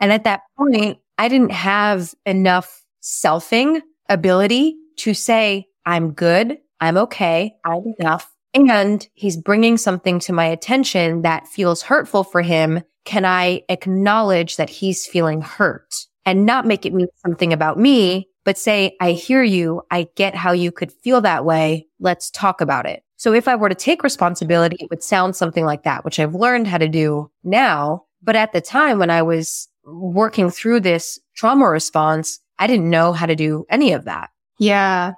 And 0.01 0.13
at 0.13 0.25
that 0.25 0.43
point, 0.59 0.99
I 1.19 1.29
didn't 1.29 1.53
have 1.53 2.13
enough 2.27 2.85
selfing 3.03 3.81
ability 4.09 4.77
to 4.97 5.15
say, 5.15 5.67
I'm 5.87 6.13
good. 6.13 6.59
I'm 6.81 6.97
okay. 6.97 7.55
I'm 7.65 7.95
enough. 7.99 8.31
And 8.55 9.07
he's 9.15 9.37
bringing 9.37 9.77
something 9.77 10.19
to 10.21 10.33
my 10.33 10.45
attention 10.47 11.23
that 11.23 11.49
feels 11.49 11.83
hurtful 11.83 12.25
for 12.25 12.43
him. 12.43 12.83
Can 13.05 13.25
I 13.25 13.63
acknowledge 13.69 14.57
that 14.57 14.69
he's 14.69 15.07
feeling 15.07 15.41
hurt 15.41 16.07
and 16.27 16.45
not 16.45 16.67
make 16.67 16.85
it 16.85 16.93
mean 16.93 17.09
something 17.25 17.53
about 17.53 17.79
me, 17.79 18.29
but 18.45 18.59
say, 18.59 18.97
I 19.01 19.13
hear 19.13 19.43
you. 19.43 19.83
I 19.91 20.09
get 20.17 20.35
how 20.35 20.53
you 20.53 20.73
could 20.73 20.93
feel 20.93 21.21
that 21.21 21.45
way. 21.45 21.87
Let's 22.01 22.31
talk 22.31 22.61
about 22.61 22.87
it. 22.87 23.03
So 23.17 23.33
if 23.33 23.47
I 23.47 23.55
were 23.55 23.69
to 23.69 23.75
take 23.75 24.03
responsibility, 24.03 24.77
it 24.81 24.91
would 24.91 25.03
sound 25.03 25.37
something 25.37 25.65
like 25.65 25.85
that, 25.85 26.05
which 26.05 26.19
I've 26.19 26.35
learned 26.35 26.67
how 26.67 26.79
to 26.79 26.89
do 26.89 27.31
now. 27.45 28.05
But 28.23 28.37
at 28.37 28.53
the 28.53 28.61
time 28.61 28.99
when 28.99 29.11
I 29.11 29.23
was 29.23 29.69
working 29.85 30.51
through 30.51 30.81
this 30.81 31.21
trauma 31.37 31.69
response, 31.69 32.41
I 32.59 32.67
didn't 32.67 32.91
know 32.91 33.13
how 33.13 33.27
to 33.27 33.37
do 33.37 33.65
any 33.71 33.93
of 33.93 34.05
that. 34.05 34.31
Yeah. 34.59 35.13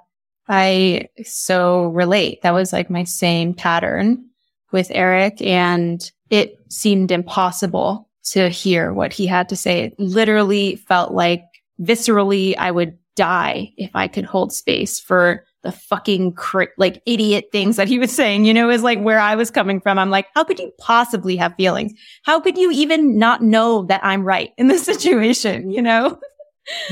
I 0.47 1.07
so 1.23 1.87
relate. 1.87 2.41
That 2.43 2.53
was 2.53 2.71
like 2.71 2.89
my 2.89 3.03
same 3.03 3.53
pattern 3.53 4.23
with 4.71 4.91
Eric 4.93 5.41
and 5.41 6.11
it 6.29 6.59
seemed 6.69 7.11
impossible 7.11 8.09
to 8.25 8.49
hear 8.49 8.93
what 8.93 9.13
he 9.13 9.25
had 9.25 9.49
to 9.49 9.55
say. 9.55 9.81
It 9.81 9.99
literally 9.99 10.75
felt 10.75 11.11
like 11.11 11.43
viscerally 11.81 12.55
I 12.57 12.71
would 12.71 12.97
die 13.15 13.73
if 13.77 13.91
I 13.95 14.07
could 14.07 14.25
hold 14.25 14.53
space 14.53 14.99
for 14.99 15.45
the 15.63 15.71
fucking 15.71 16.33
cr- 16.33 16.63
like 16.77 17.01
idiot 17.05 17.45
things 17.51 17.75
that 17.77 17.87
he 17.87 17.97
was 17.97 18.11
saying, 18.11 18.45
you 18.45 18.53
know, 18.53 18.69
is 18.69 18.83
like 18.83 18.99
where 18.99 19.19
I 19.19 19.35
was 19.35 19.49
coming 19.49 19.81
from. 19.81 19.97
I'm 19.97 20.11
like, 20.11 20.27
how 20.35 20.43
could 20.43 20.59
you 20.59 20.71
possibly 20.79 21.35
have 21.37 21.55
feelings? 21.55 21.93
How 22.23 22.39
could 22.39 22.57
you 22.57 22.71
even 22.71 23.17
not 23.17 23.41
know 23.41 23.83
that 23.85 24.01
I'm 24.03 24.23
right 24.23 24.51
in 24.57 24.67
this 24.67 24.83
situation? 24.93 25.71
You 25.71 25.81
know? 25.81 26.19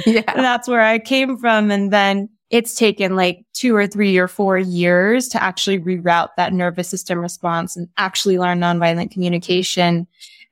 Yeah. 0.06 0.22
that's 0.36 0.68
where 0.68 0.84
I 0.84 1.00
came 1.00 1.36
from. 1.36 1.72
And 1.72 1.92
then 1.92 2.30
it's 2.52 2.76
taken 2.76 3.16
like 3.16 3.44
two 3.54 3.76
or 3.76 3.88
three 3.88 4.16
or 4.20 4.28
four 4.28 4.60
years 4.60 5.28
to 5.30 5.42
actually 5.42 5.80
reroute 5.80 6.30
that 6.38 6.54
nervous 6.54 6.88
system 6.88 7.18
response 7.18 7.76
and 7.76 7.88
actually 7.98 8.38
learn 8.38 8.60
nonviolent 8.60 9.10
communication. 9.10 10.06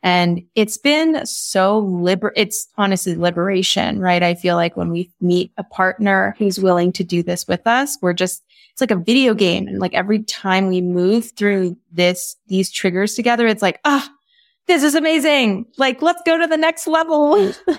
And 0.03 0.41
it's 0.55 0.77
been 0.77 1.25
so 1.25 1.79
liber, 1.79 2.33
it's 2.35 2.67
honestly 2.77 3.15
liberation, 3.15 3.99
right? 3.99 4.23
I 4.23 4.33
feel 4.33 4.55
like 4.55 4.75
when 4.75 4.89
we 4.89 5.11
meet 5.21 5.51
a 5.57 5.63
partner 5.63 6.35
who's 6.39 6.59
willing 6.59 6.91
to 6.93 7.03
do 7.03 7.21
this 7.21 7.47
with 7.47 7.65
us, 7.67 7.97
we're 8.01 8.13
just, 8.13 8.43
it's 8.71 8.81
like 8.81 8.91
a 8.91 8.95
video 8.95 9.35
game. 9.35 9.67
And 9.67 9.79
like 9.79 9.93
every 9.93 10.23
time 10.23 10.67
we 10.67 10.81
move 10.81 11.31
through 11.31 11.77
this, 11.91 12.35
these 12.47 12.71
triggers 12.71 13.13
together, 13.13 13.45
it's 13.45 13.61
like, 13.61 13.79
ah, 13.85 14.09
oh, 14.09 14.15
this 14.67 14.81
is 14.81 14.95
amazing. 14.95 15.65
Like, 15.77 16.01
let's 16.01 16.21
go 16.25 16.37
to 16.37 16.47
the 16.47 16.57
next 16.57 16.87
level. 16.87 17.53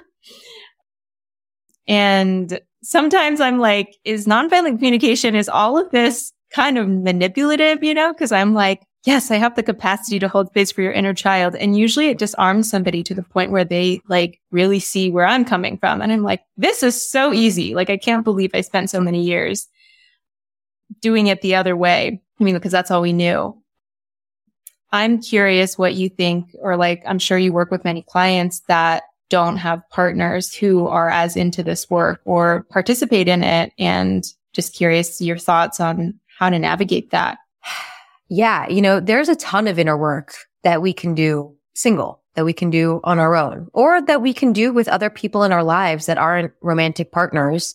and 1.89 2.61
sometimes 2.85 3.41
I'm 3.41 3.59
like, 3.59 3.97
is 4.05 4.27
nonviolent 4.27 4.77
communication, 4.77 5.35
is 5.35 5.49
all 5.49 5.77
of 5.77 5.91
this 5.91 6.33
kind 6.53 6.79
of 6.79 6.89
manipulative, 6.89 7.83
you 7.83 7.95
know? 7.95 8.15
Cause 8.15 8.31
I'm 8.31 8.55
like, 8.55 8.83
yes, 9.05 9.31
I 9.31 9.37
have 9.37 9.57
the 9.57 9.63
capacity 9.63 10.19
to 10.19 10.29
hold 10.29 10.49
space 10.49 10.71
for 10.71 10.83
your 10.83 10.93
inner 10.93 11.15
child. 11.15 11.57
And 11.57 11.77
usually 11.77 12.09
it 12.09 12.19
disarms 12.19 12.71
somebody 12.71 13.03
to 13.05 13.15
the 13.15 13.23
point 13.23 13.51
where 13.51 13.65
they 13.65 14.01
like 14.09 14.41
really 14.51 14.79
see 14.79 15.11
where 15.11 15.27
I'm 15.27 15.45
coming 15.45 15.77
from. 15.79 16.01
And 16.01 16.13
I'm 16.13 16.23
like, 16.23 16.43
this 16.57 16.83
is 16.83 17.11
so 17.11 17.33
easy. 17.33 17.75
Like, 17.75 17.91
I 17.91 17.97
can't 17.97 18.25
believe 18.25 18.51
I 18.55 18.61
spent 18.61 18.91
so 18.91 19.01
many 19.01 19.23
years 19.23 19.69
doing 21.01 21.27
it 21.27 21.43
the 21.43 21.55
other 21.55 21.77
way. 21.77 22.21
I 22.41 22.45
mean, 22.45 22.55
because 22.55 22.73
that's 22.73 22.91
all 22.91 23.03
we 23.03 23.13
knew. 23.13 23.57
I'm 24.93 25.23
curious 25.23 25.79
what 25.79 25.95
you 25.95 26.11
think, 26.11 26.55
or 26.61 26.77
like, 26.77 27.03
I'm 27.07 27.19
sure 27.19 27.39
you 27.39 27.53
work 27.53 27.71
with 27.71 27.85
many 27.85 28.03
clients 28.03 28.61
that 28.69 29.05
don't 29.31 29.57
have 29.57 29.89
partners 29.89 30.55
who 30.55 30.87
are 30.87 31.09
as 31.09 31.35
into 31.35 31.63
this 31.63 31.89
work 31.89 32.21
or 32.27 32.67
participate 32.71 33.27
in 33.27 33.43
it. 33.43 33.73
And 33.79 34.23
just 34.53 34.75
curious 34.75 35.19
your 35.21 35.39
thoughts 35.39 35.81
on 35.81 36.21
how 36.39 36.51
to 36.51 36.59
navigate 36.59 37.11
that. 37.11 37.39
Yeah. 38.35 38.67
You 38.71 38.81
know, 38.81 38.99
there's 38.99 39.29
a 39.29 39.37
ton 39.37 39.69
of 39.69 39.79
inner 39.79 39.95
work 39.95 40.33
that 40.63 40.81
we 40.81 40.95
can 40.95 41.15
do 41.15 41.55
single, 41.75 42.23
that 42.35 42.47
we 42.47 42.55
can 42.55 42.71
do 42.71 42.99
on 43.05 43.19
our 43.19 43.37
own, 43.37 43.69
or 43.75 44.01
that 44.01 44.23
we 44.23 44.33
can 44.33 44.55
do 44.55 44.73
with 44.73 44.89
other 44.89 45.11
people 45.11 45.43
in 45.43 45.53
our 45.53 45.63
lives 45.63 46.07
that 46.07 46.17
aren't 46.17 46.51
romantic 46.63 47.13
partners. 47.13 47.75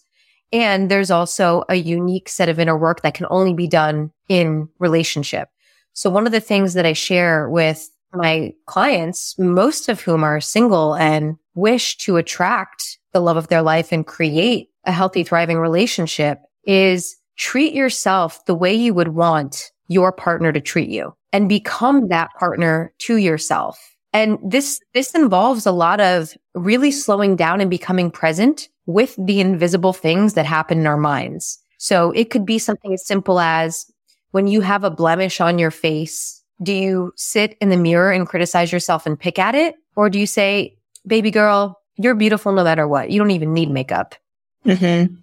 And 0.52 0.90
there's 0.90 1.12
also 1.12 1.64
a 1.70 1.76
unique 1.76 2.28
set 2.28 2.50
of 2.50 2.60
inner 2.60 2.76
work 2.76 3.04
that 3.04 3.14
can 3.14 3.28
only 3.30 3.54
be 3.54 3.68
done 3.68 4.12
in 4.30 4.68
relationship. 4.80 5.50
So 5.94 6.10
one 6.10 6.26
of 6.26 6.32
the 6.32 6.40
things 6.40 6.74
that 6.74 6.88
I 6.88 6.94
share 6.94 7.48
with 7.52 7.88
my 8.12 8.56
clients, 8.66 9.38
most 9.38 9.90
of 9.90 10.02
whom 10.02 10.24
are 10.24 10.42
single 10.42 10.96
and 10.96 11.36
wish 11.54 11.98
to 11.98 12.18
attract 12.18 12.98
the 13.14 13.20
love 13.20 13.38
of 13.38 13.50
their 13.50 13.62
life 13.62 13.92
and 13.92 14.08
create 14.08 14.70
a 14.86 14.92
healthy, 14.92 15.24
thriving 15.24 15.60
relationship 15.60 16.40
is 16.64 17.16
treat 17.38 17.76
yourself 17.76 18.44
the 18.48 18.56
way 18.56 18.74
you 18.74 18.96
would 18.96 19.10
want 19.10 19.72
your 19.88 20.12
partner 20.12 20.52
to 20.52 20.62
treat 20.62 20.90
you 20.90 21.14
and 21.34 21.50
become 21.50 22.08
that 22.10 22.32
partner 22.40 22.94
to 23.00 23.18
yourself. 23.18 23.96
And 24.14 24.40
this, 24.44 24.80
this 24.94 25.14
involves 25.14 25.66
a 25.66 25.72
lot 25.72 26.00
of 26.00 26.34
really 26.56 26.92
slowing 26.92 27.36
down 27.36 27.62
and 27.62 27.70
becoming 27.70 28.10
present 28.10 28.70
with 28.86 29.16
the 29.18 29.40
invisible 29.40 29.94
things 29.94 30.34
that 30.34 30.46
happen 30.46 30.80
in 30.80 30.88
our 30.88 30.98
minds. 30.98 31.60
So 31.78 32.12
it 32.12 32.30
could 32.30 32.46
be 32.46 32.58
something 32.58 32.94
as 32.94 33.06
simple 33.06 33.40
as 33.40 33.86
when 34.32 34.48
you 34.48 34.62
have 34.62 34.84
a 34.84 34.90
blemish 34.90 35.40
on 35.42 35.60
your 35.60 35.72
face, 35.72 36.42
do 36.64 36.74
you 36.74 37.14
sit 37.16 37.58
in 37.62 37.70
the 37.70 37.78
mirror 37.78 38.12
and 38.12 38.28
criticize 38.28 38.72
yourself 38.72 39.06
and 39.06 39.20
pick 39.20 39.38
at 39.38 39.56
it? 39.56 39.76
Or 39.96 40.10
do 40.10 40.20
you 40.20 40.26
say, 40.26 40.78
baby 41.06 41.32
girl, 41.32 41.80
you're 41.98 42.16
beautiful 42.16 42.52
no 42.52 42.64
matter 42.64 42.88
what. 42.88 43.12
You 43.12 43.20
don't 43.20 43.32
even 43.32 43.54
need 43.54 43.70
makeup. 43.70 44.16
Mm-hmm 44.66 45.16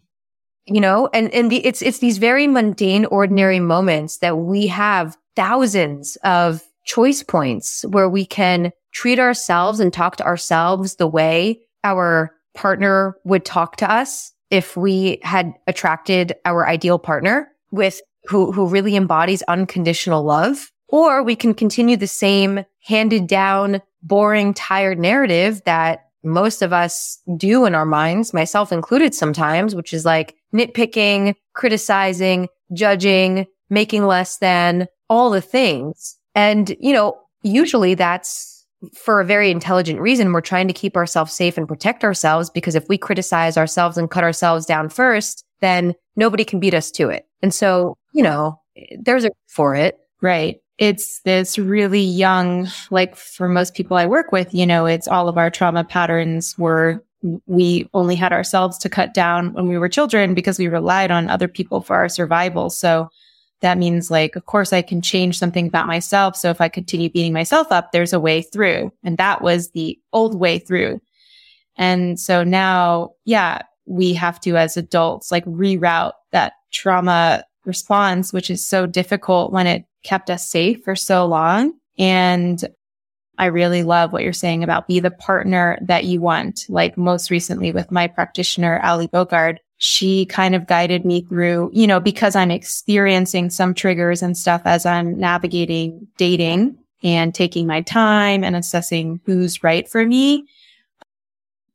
you 0.67 0.81
know, 0.81 1.09
and, 1.13 1.33
and 1.35 1.51
the, 1.51 1.65
it's, 1.65 1.83
it's 1.83 1.99
these 1.99 2.19
very 2.19 2.47
mundane, 2.47 3.05
ordinary 3.07 3.61
moments 3.61 4.19
that 4.19 4.39
we 4.39 4.67
have 4.69 5.17
thousands 5.37 6.17
of 6.25 6.63
choice 6.85 7.23
points 7.23 7.85
where 7.89 8.09
we 8.09 8.25
can 8.25 8.73
treat 8.93 9.19
ourselves 9.19 9.81
and 9.81 9.93
talk 9.93 10.17
to 10.17 10.25
ourselves 10.25 10.97
the 10.97 11.07
way 11.07 11.61
our 11.83 12.33
partner 12.55 13.17
would 13.25 13.45
talk 13.45 13.77
to 13.77 13.91
us 13.91 14.33
if 14.51 14.77
we 14.77 15.19
had 15.23 15.53
attracted 15.67 16.35
our 16.45 16.67
ideal 16.67 16.99
partner 16.99 17.51
with 17.71 18.01
who, 18.27 18.53
who 18.53 18.67
really 18.67 18.97
embodies 18.97 19.43
unconditional 19.43 20.23
love. 20.23 20.71
Or 20.89 21.23
we 21.23 21.35
can 21.35 21.55
continue 21.55 21.97
the 21.97 22.07
same 22.07 22.65
handed 22.85 23.27
down, 23.27 23.83
boring, 24.03 24.55
tired 24.55 24.99
narrative 24.99 25.63
that 25.65 26.05
most 26.23 26.63
of 26.63 26.73
us 26.73 27.21
do 27.37 27.67
in 27.67 27.75
our 27.75 27.85
minds, 27.85 28.33
myself 28.33 28.73
included 28.73 29.15
sometimes, 29.15 29.75
which 29.75 29.93
is 29.93 30.05
like 30.05 30.37
nitpicking, 30.55 31.35
criticizing, 31.55 32.49
judging, 32.73 33.47
making 33.71 34.07
less 34.07 34.39
than 34.39 34.87
all 35.09 35.31
the 35.31 35.41
things. 35.41 36.19
And, 36.35 36.77
you 36.81 36.93
know, 36.93 37.19
usually 37.43 37.95
that's 37.95 38.67
for 38.95 39.21
a 39.21 39.25
very 39.25 39.51
intelligent 39.51 40.01
reason. 40.01 40.33
We're 40.33 40.41
trying 40.41 40.69
to 40.69 40.75
keep 40.75 40.97
ourselves 40.97 41.33
safe 41.33 41.57
and 41.57 41.69
protect 41.69 42.05
ourselves 42.05 42.51
because 42.51 42.75
if 42.75 42.89
we 42.89 42.99
criticize 42.99 43.57
ourselves 43.57 43.97
and 43.97 44.11
cut 44.11 44.25
ourselves 44.25 44.67
down 44.67 44.89
first, 44.89 45.45
then 45.61 45.95
nobody 46.17 46.45
can 46.45 46.61
beat 46.61 46.75
us 46.75 46.91
to 46.93 47.09
it. 47.09 47.27
And 47.43 47.53
so, 47.53 47.97
you 48.13 48.23
know, 48.23 48.61
there's 48.99 49.25
a 49.25 49.31
for 49.49 49.75
it. 49.75 49.99
Right 50.21 50.59
it's 50.79 51.21
this 51.21 51.59
really 51.59 52.01
young, 52.01 52.69
like 52.91 53.15
for 53.17 53.49
most 53.49 53.75
people 53.75 53.97
I 53.97 54.07
work 54.07 54.33
with, 54.33 54.53
you 54.53 54.67
know, 54.67 54.87
it's 54.87 55.07
all 55.07 55.29
of 55.29 55.39
our 55.39 55.51
trauma 55.51 55.85
patterns 55.85 56.59
were 56.59 57.05
we 57.47 57.89
only 57.95 58.17
had 58.17 58.33
ourselves 58.33 58.79
to 58.79 58.89
cut 58.89 59.15
down 59.15 59.53
when 59.55 59.69
we 59.69 59.79
were 59.79 59.89
children 59.89 60.35
because 60.35 60.59
we 60.59 60.69
relied 60.69 61.11
on 61.11 61.31
other 61.31 61.49
people 61.49 61.81
for 61.81 61.97
our 61.97 62.09
survival. 62.09 62.71
So 62.71 63.09
that 63.61 63.79
means 63.79 64.11
like, 64.11 64.37
of 64.37 64.45
course 64.45 64.73
I 64.73 64.83
can 64.83 65.01
change 65.01 65.39
something 65.39 65.67
about 65.67 65.87
myself. 65.87 66.37
So 66.37 66.51
if 66.51 66.61
I 66.61 66.69
continue 66.69 67.09
beating 67.09 67.33
myself 67.33 67.69
up, 67.71 67.93
there's 67.93 68.13
a 68.13 68.21
way 68.21 68.43
through. 68.43 68.93
And 69.03 69.17
that 69.17 69.41
was 69.41 69.71
the 69.71 69.99
old 70.13 70.39
way 70.39 70.59
through. 70.59 71.01
And 71.77 72.21
so 72.21 72.45
now, 72.45 73.13
yeah, 73.25 73.63
we 73.87 74.13
have 74.15 74.39
to 74.41 74.57
as 74.57 74.77
adults 74.77 75.33
like 75.33 75.45
reroute 75.47 76.13
that 76.33 76.53
trauma 76.73 77.45
response, 77.65 78.33
which 78.33 78.51
is 78.51 78.67
so 78.67 78.87
difficult 78.87 79.51
when 79.51 79.67
it 79.67 79.85
kept 80.03 80.29
us 80.29 80.49
safe 80.49 80.85
for 80.85 80.95
so 80.95 81.25
long. 81.25 81.73
And 81.99 82.63
I 83.39 83.47
really 83.47 83.83
love 83.83 84.13
what 84.13 84.23
you're 84.23 84.33
saying 84.33 84.63
about 84.63 84.87
be 84.87 85.01
the 85.01 85.11
partner 85.11 85.79
that 85.83 86.05
you 86.05 86.21
want. 86.21 86.67
Like 86.69 86.97
most 86.97 87.31
recently 87.31 87.73
with 87.73 87.91
my 87.91 88.07
practitioner, 88.07 88.81
Ali 88.83 89.09
Bogard, 89.09 89.59
she 89.79 90.25
kind 90.27 90.55
of 90.55 90.67
guided 90.67 91.05
me 91.05 91.23
through, 91.23 91.71
you 91.73 91.87
know, 91.87 92.01
because 92.01 92.37
I'm 92.37 92.51
experiencing 92.51 93.51
some 93.51 93.75
triggers 93.75 94.23
and 94.23 94.37
stuff 94.37 94.63
as 94.65 94.87
I'm 94.87 95.19
navigating 95.19 96.07
dating 96.17 96.79
and 97.03 97.35
taking 97.35 97.67
my 97.67 97.83
time 97.83 98.45
and 98.45 98.57
assessing 98.57 99.21
who's 99.27 99.63
right 99.63 99.89
for 99.89 100.07
me. 100.07 100.47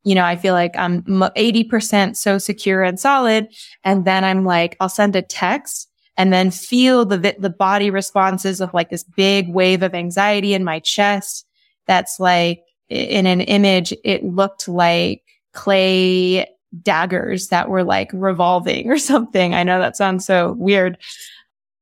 You 0.04 0.16
know, 0.16 0.24
I 0.24 0.38
feel 0.38 0.54
like 0.54 0.76
I'm 0.78 1.04
80% 1.04 2.16
so 2.16 2.38
secure 2.38 2.84
and 2.84 3.00
solid. 3.00 3.50
And 3.84 4.06
then 4.06 4.24
I'm 4.24 4.46
like, 4.46 4.78
I'll 4.80 4.90
send 4.90 5.16
a 5.16 5.22
text 5.22 5.90
and 6.18 6.34
then 6.34 6.52
feel 6.52 7.06
the, 7.06 7.36
the 7.38 7.50
body 7.50 7.92
responses 7.92 8.60
of 8.60 8.74
like 8.74 8.90
this 8.90 9.04
big 9.04 9.54
wave 9.54 9.84
of 9.84 9.94
anxiety 9.94 10.54
in 10.54 10.64
my 10.64 10.80
chest. 10.80 11.46
That's 11.90 12.20
like 12.20 12.62
in 12.88 13.26
an 13.26 13.42
image, 13.42 13.92
it 14.04 14.24
looked 14.24 14.68
like 14.68 15.24
clay 15.54 16.48
daggers 16.84 17.48
that 17.48 17.68
were 17.68 17.84
like 17.84 18.12
revolving 18.14 18.92
or 18.92 18.98
something. 19.12 19.56
I 19.56 19.64
know 19.64 19.80
that 19.80 19.98
sounds 19.98 20.24
so 20.24 20.54
weird. 20.54 21.00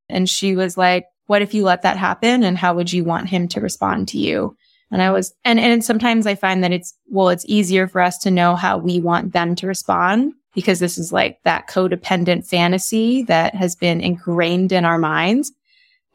And 0.07 0.29
she 0.29 0.55
was 0.55 0.77
like, 0.77 1.07
what 1.25 1.41
if 1.41 1.53
you 1.53 1.65
let 1.65 1.81
that 1.81 1.97
happen? 1.97 2.41
And 2.43 2.57
how 2.57 2.73
would 2.73 2.93
you 2.93 3.03
want 3.03 3.27
him 3.27 3.49
to 3.49 3.59
respond 3.59 4.07
to 4.07 4.17
you? 4.17 4.55
And 4.91 5.01
I 5.01 5.11
was, 5.11 5.33
and, 5.43 5.59
and 5.59 5.83
sometimes 5.83 6.25
I 6.25 6.35
find 6.35 6.63
that 6.63 6.71
it's, 6.71 6.93
well, 7.07 7.27
it's 7.27 7.43
easier 7.45 7.89
for 7.89 7.99
us 7.99 8.17
to 8.19 8.31
know 8.31 8.55
how 8.55 8.77
we 8.77 9.01
want 9.01 9.33
them 9.33 9.55
to 9.55 9.67
respond 9.67 10.31
because 10.55 10.79
this 10.79 10.97
is 10.97 11.11
like 11.11 11.39
that 11.43 11.67
codependent 11.67 12.47
fantasy 12.47 13.23
that 13.23 13.55
has 13.55 13.75
been 13.75 13.99
ingrained 13.99 14.71
in 14.71 14.85
our 14.85 14.97
minds. 14.97 15.51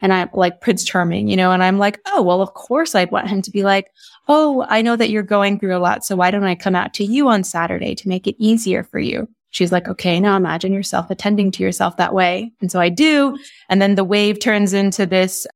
And 0.03 0.11
I'm 0.11 0.29
like 0.33 0.59
Prince 0.59 0.83
Charming, 0.83 1.29
you 1.29 1.37
know, 1.37 1.53
and 1.53 1.63
I'm 1.63 1.79
like, 1.79 2.01
oh, 2.07 2.21
well, 2.21 2.41
of 2.41 2.53
course 2.53 2.93
I'd 2.93 3.09
want 3.09 3.29
him 3.29 3.41
to 3.41 3.51
be 3.51 3.63
like, 3.63 3.87
oh, 4.27 4.65
I 4.67 4.81
know 4.81 4.97
that 4.97 5.09
you're 5.09 5.23
going 5.23 5.57
through 5.57 5.75
a 5.75 5.79
lot. 5.79 6.03
So 6.03 6.17
why 6.17 6.29
don't 6.29 6.43
I 6.43 6.55
come 6.55 6.75
out 6.75 6.93
to 6.95 7.05
you 7.05 7.29
on 7.29 7.45
Saturday 7.45 7.95
to 7.95 8.09
make 8.09 8.27
it 8.27 8.35
easier 8.37 8.83
for 8.83 8.99
you? 8.99 9.29
She's 9.51 9.71
like, 9.71 9.87
okay, 9.87 10.19
now 10.19 10.35
imagine 10.35 10.73
yourself 10.73 11.09
attending 11.09 11.51
to 11.51 11.63
yourself 11.63 11.95
that 11.97 12.13
way. 12.13 12.51
And 12.59 12.69
so 12.69 12.81
I 12.81 12.89
do. 12.89 13.37
And 13.69 13.81
then 13.81 13.95
the 13.95 14.03
wave 14.03 14.41
turns 14.41 14.73
into 14.73 15.05
this 15.05 15.47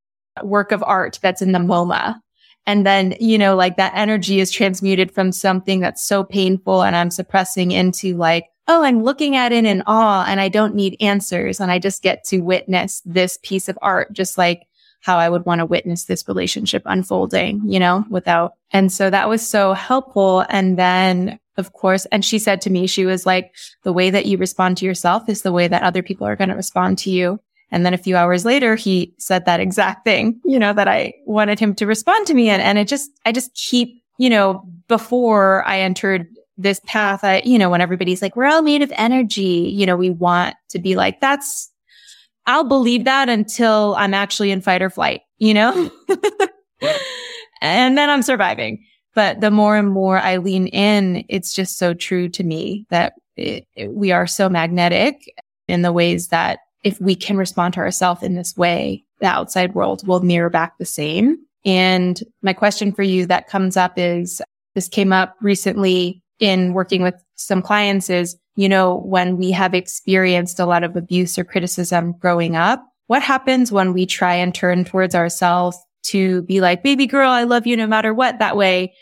work 0.42 0.72
of 0.72 0.82
art 0.82 1.20
that's 1.22 1.42
in 1.42 1.52
the 1.52 1.60
MoMA. 1.60 2.16
And 2.66 2.86
then, 2.86 3.16
you 3.20 3.38
know, 3.38 3.56
like 3.56 3.76
that 3.76 3.94
energy 3.96 4.40
is 4.40 4.50
transmuted 4.50 5.12
from 5.12 5.34
something 5.34 5.82
that's 5.82 6.06
so 6.06 6.24
painful 6.24 6.84
and 6.84 6.96
I'm 6.96 7.12
suppressing 7.12 7.72
into 7.72 8.16
like, 8.16 8.46
oh, 8.68 8.84
I'm 8.84 9.04
looking 9.04 9.36
at 9.36 9.52
it 9.52 9.66
in 9.66 9.84
awe 9.88 10.26
and 10.28 10.40
I 10.40 10.50
don't 10.50 10.76
need 10.76 10.98
answers. 11.00 11.60
And 11.60 11.72
I 11.72 11.80
just 11.80 12.04
get 12.04 12.24
to 12.26 12.42
witness 12.42 13.02
this 13.06 13.40
piece 13.42 13.70
of 13.70 13.80
art, 13.82 14.14
just 14.14 14.38
like 14.38 14.68
how 15.02 15.18
I 15.18 15.30
would 15.30 15.46
want 15.46 15.60
to 15.60 15.66
witness 15.66 16.06
this 16.06 16.28
relationship 16.28 16.84
unfolding, 16.86 17.62
you 17.66 17.80
know, 17.80 18.06
without. 18.10 18.56
And 18.72 18.92
so 18.92 19.10
that 19.10 19.30
was 19.30 19.48
so 19.48 19.74
helpful. 19.74 20.46
And 20.50 20.78
then 20.78 21.40
of 21.58 21.74
course, 21.74 22.06
and 22.08 22.24
she 22.24 22.40
said 22.40 22.62
to 22.62 22.70
me, 22.70 22.88
she 22.88 23.06
was 23.06 23.26
like, 23.26 23.56
the 23.84 23.94
way 23.94 24.10
that 24.12 24.28
you 24.28 24.38
respond 24.38 24.78
to 24.78 24.86
yourself 24.86 25.28
is 25.28 25.42
the 25.42 25.52
way 25.52 25.68
that 25.68 25.82
other 25.82 26.04
people 26.04 26.28
are 26.28 26.36
going 26.36 26.50
to 26.50 26.56
respond 26.56 27.00
to 27.00 27.10
you. 27.10 27.40
And 27.72 27.86
then 27.86 27.94
a 27.94 27.98
few 27.98 28.16
hours 28.16 28.46
later, 28.46 28.76
he 28.76 29.14
said 29.18 29.46
that 29.46 29.60
exact 29.60 30.06
thing, 30.06 30.40
you 30.46 30.60
know, 30.60 30.72
that 30.74 30.88
I 30.88 31.14
wanted 31.26 31.60
him 31.60 31.74
to 31.76 31.88
respond 31.88 32.28
to 32.28 32.34
me. 32.34 32.50
And, 32.50 32.62
and 32.62 32.78
it 32.78 32.88
just, 32.88 33.12
I 33.26 33.32
just 33.32 33.54
keep, 33.56 34.04
you 34.18 34.30
know, 34.30 34.64
before 34.88 35.68
I 35.68 35.80
entered 35.80 36.28
this 36.58 36.82
path, 36.86 37.24
I, 37.24 37.42
you 37.46 37.60
know, 37.60 37.70
when 37.70 37.82
everybody's 37.82 38.22
like, 38.22 38.36
we're 38.36 38.46
all 38.46 38.62
made 38.62 38.82
of 38.82 38.92
energy, 38.96 39.72
you 39.74 39.86
know, 39.86 39.96
we 39.96 40.10
want 40.10 40.56
to 40.70 40.80
be 40.80 40.96
like, 40.96 41.22
that's, 41.22 41.72
I'll 42.46 42.64
believe 42.64 43.06
that 43.06 43.30
until 43.30 43.96
I'm 43.98 44.14
actually 44.14 44.52
in 44.52 44.62
fight 44.62 44.82
or 44.82 44.90
flight, 44.90 45.22
you 45.38 45.54
know? 45.54 45.92
Hmm. 46.08 46.16
and 47.62 47.98
then 47.98 48.10
I'm 48.10 48.22
surviving. 48.22 48.84
But 49.14 49.42
the 49.42 49.52
more 49.52 49.76
and 49.76 49.90
more 49.90 50.20
I 50.20 50.38
lean 50.38 50.68
in, 50.68 51.26
it's 51.28 51.54
just 51.54 51.78
so 51.78 51.94
true 51.94 52.30
to 52.30 52.44
me 52.44 52.86
that 52.90 53.14
it, 53.36 53.66
it, 53.76 53.94
we 53.94 54.12
are 54.12 54.28
so 54.28 54.48
magnetic 54.48 55.16
in 55.68 55.82
the 55.82 55.94
ways 55.94 56.28
that 56.28 56.60
if 56.84 57.02
we 57.02 57.16
can 57.16 57.38
respond 57.38 57.74
to 57.74 57.80
ourselves 57.80 58.24
in 58.24 58.36
this 58.36 58.56
way, 58.56 59.04
the 59.20 59.28
outside 59.28 59.74
world 59.74 60.08
will 60.08 60.20
mirror 60.22 60.50
back 60.50 60.78
the 60.78 60.86
same. 60.86 61.38
And 61.66 62.22
my 62.42 62.54
question 62.54 62.92
for 62.92 63.04
you 63.04 63.26
that 63.26 63.48
comes 63.48 63.76
up 63.76 63.94
is 63.98 64.42
this 64.76 64.88
came 64.88 65.12
up 65.12 65.36
recently 65.42 66.22
in 66.40 66.74
working 66.74 67.02
with 67.02 67.16
some 67.36 67.62
clients 67.62 68.10
is, 68.10 68.38
you 68.56 68.70
know, 68.70 68.98
when 69.06 69.38
we 69.38 69.52
have 69.52 69.74
experienced 69.74 70.60
a 70.60 70.66
lot 70.66 70.84
of 70.84 70.96
abuse 70.96 71.38
or 71.38 71.44
criticism 71.44 72.14
growing 72.20 72.56
up, 72.56 72.84
what 73.08 73.22
happens 73.22 73.72
when 73.72 73.94
we 73.94 74.06
try 74.06 74.36
and 74.36 74.54
turn 74.54 74.84
towards 74.84 75.16
ourselves 75.16 75.78
to 76.04 76.42
be 76.44 76.62
like, 76.62 76.84
baby 76.84 77.08
girl, 77.08 77.30
I 77.30 77.44
love 77.44 77.68
you 77.68 77.78
no 77.78 77.88
matter 77.88 78.14
what 78.14 78.40
that 78.40 78.58
way. 78.58 78.94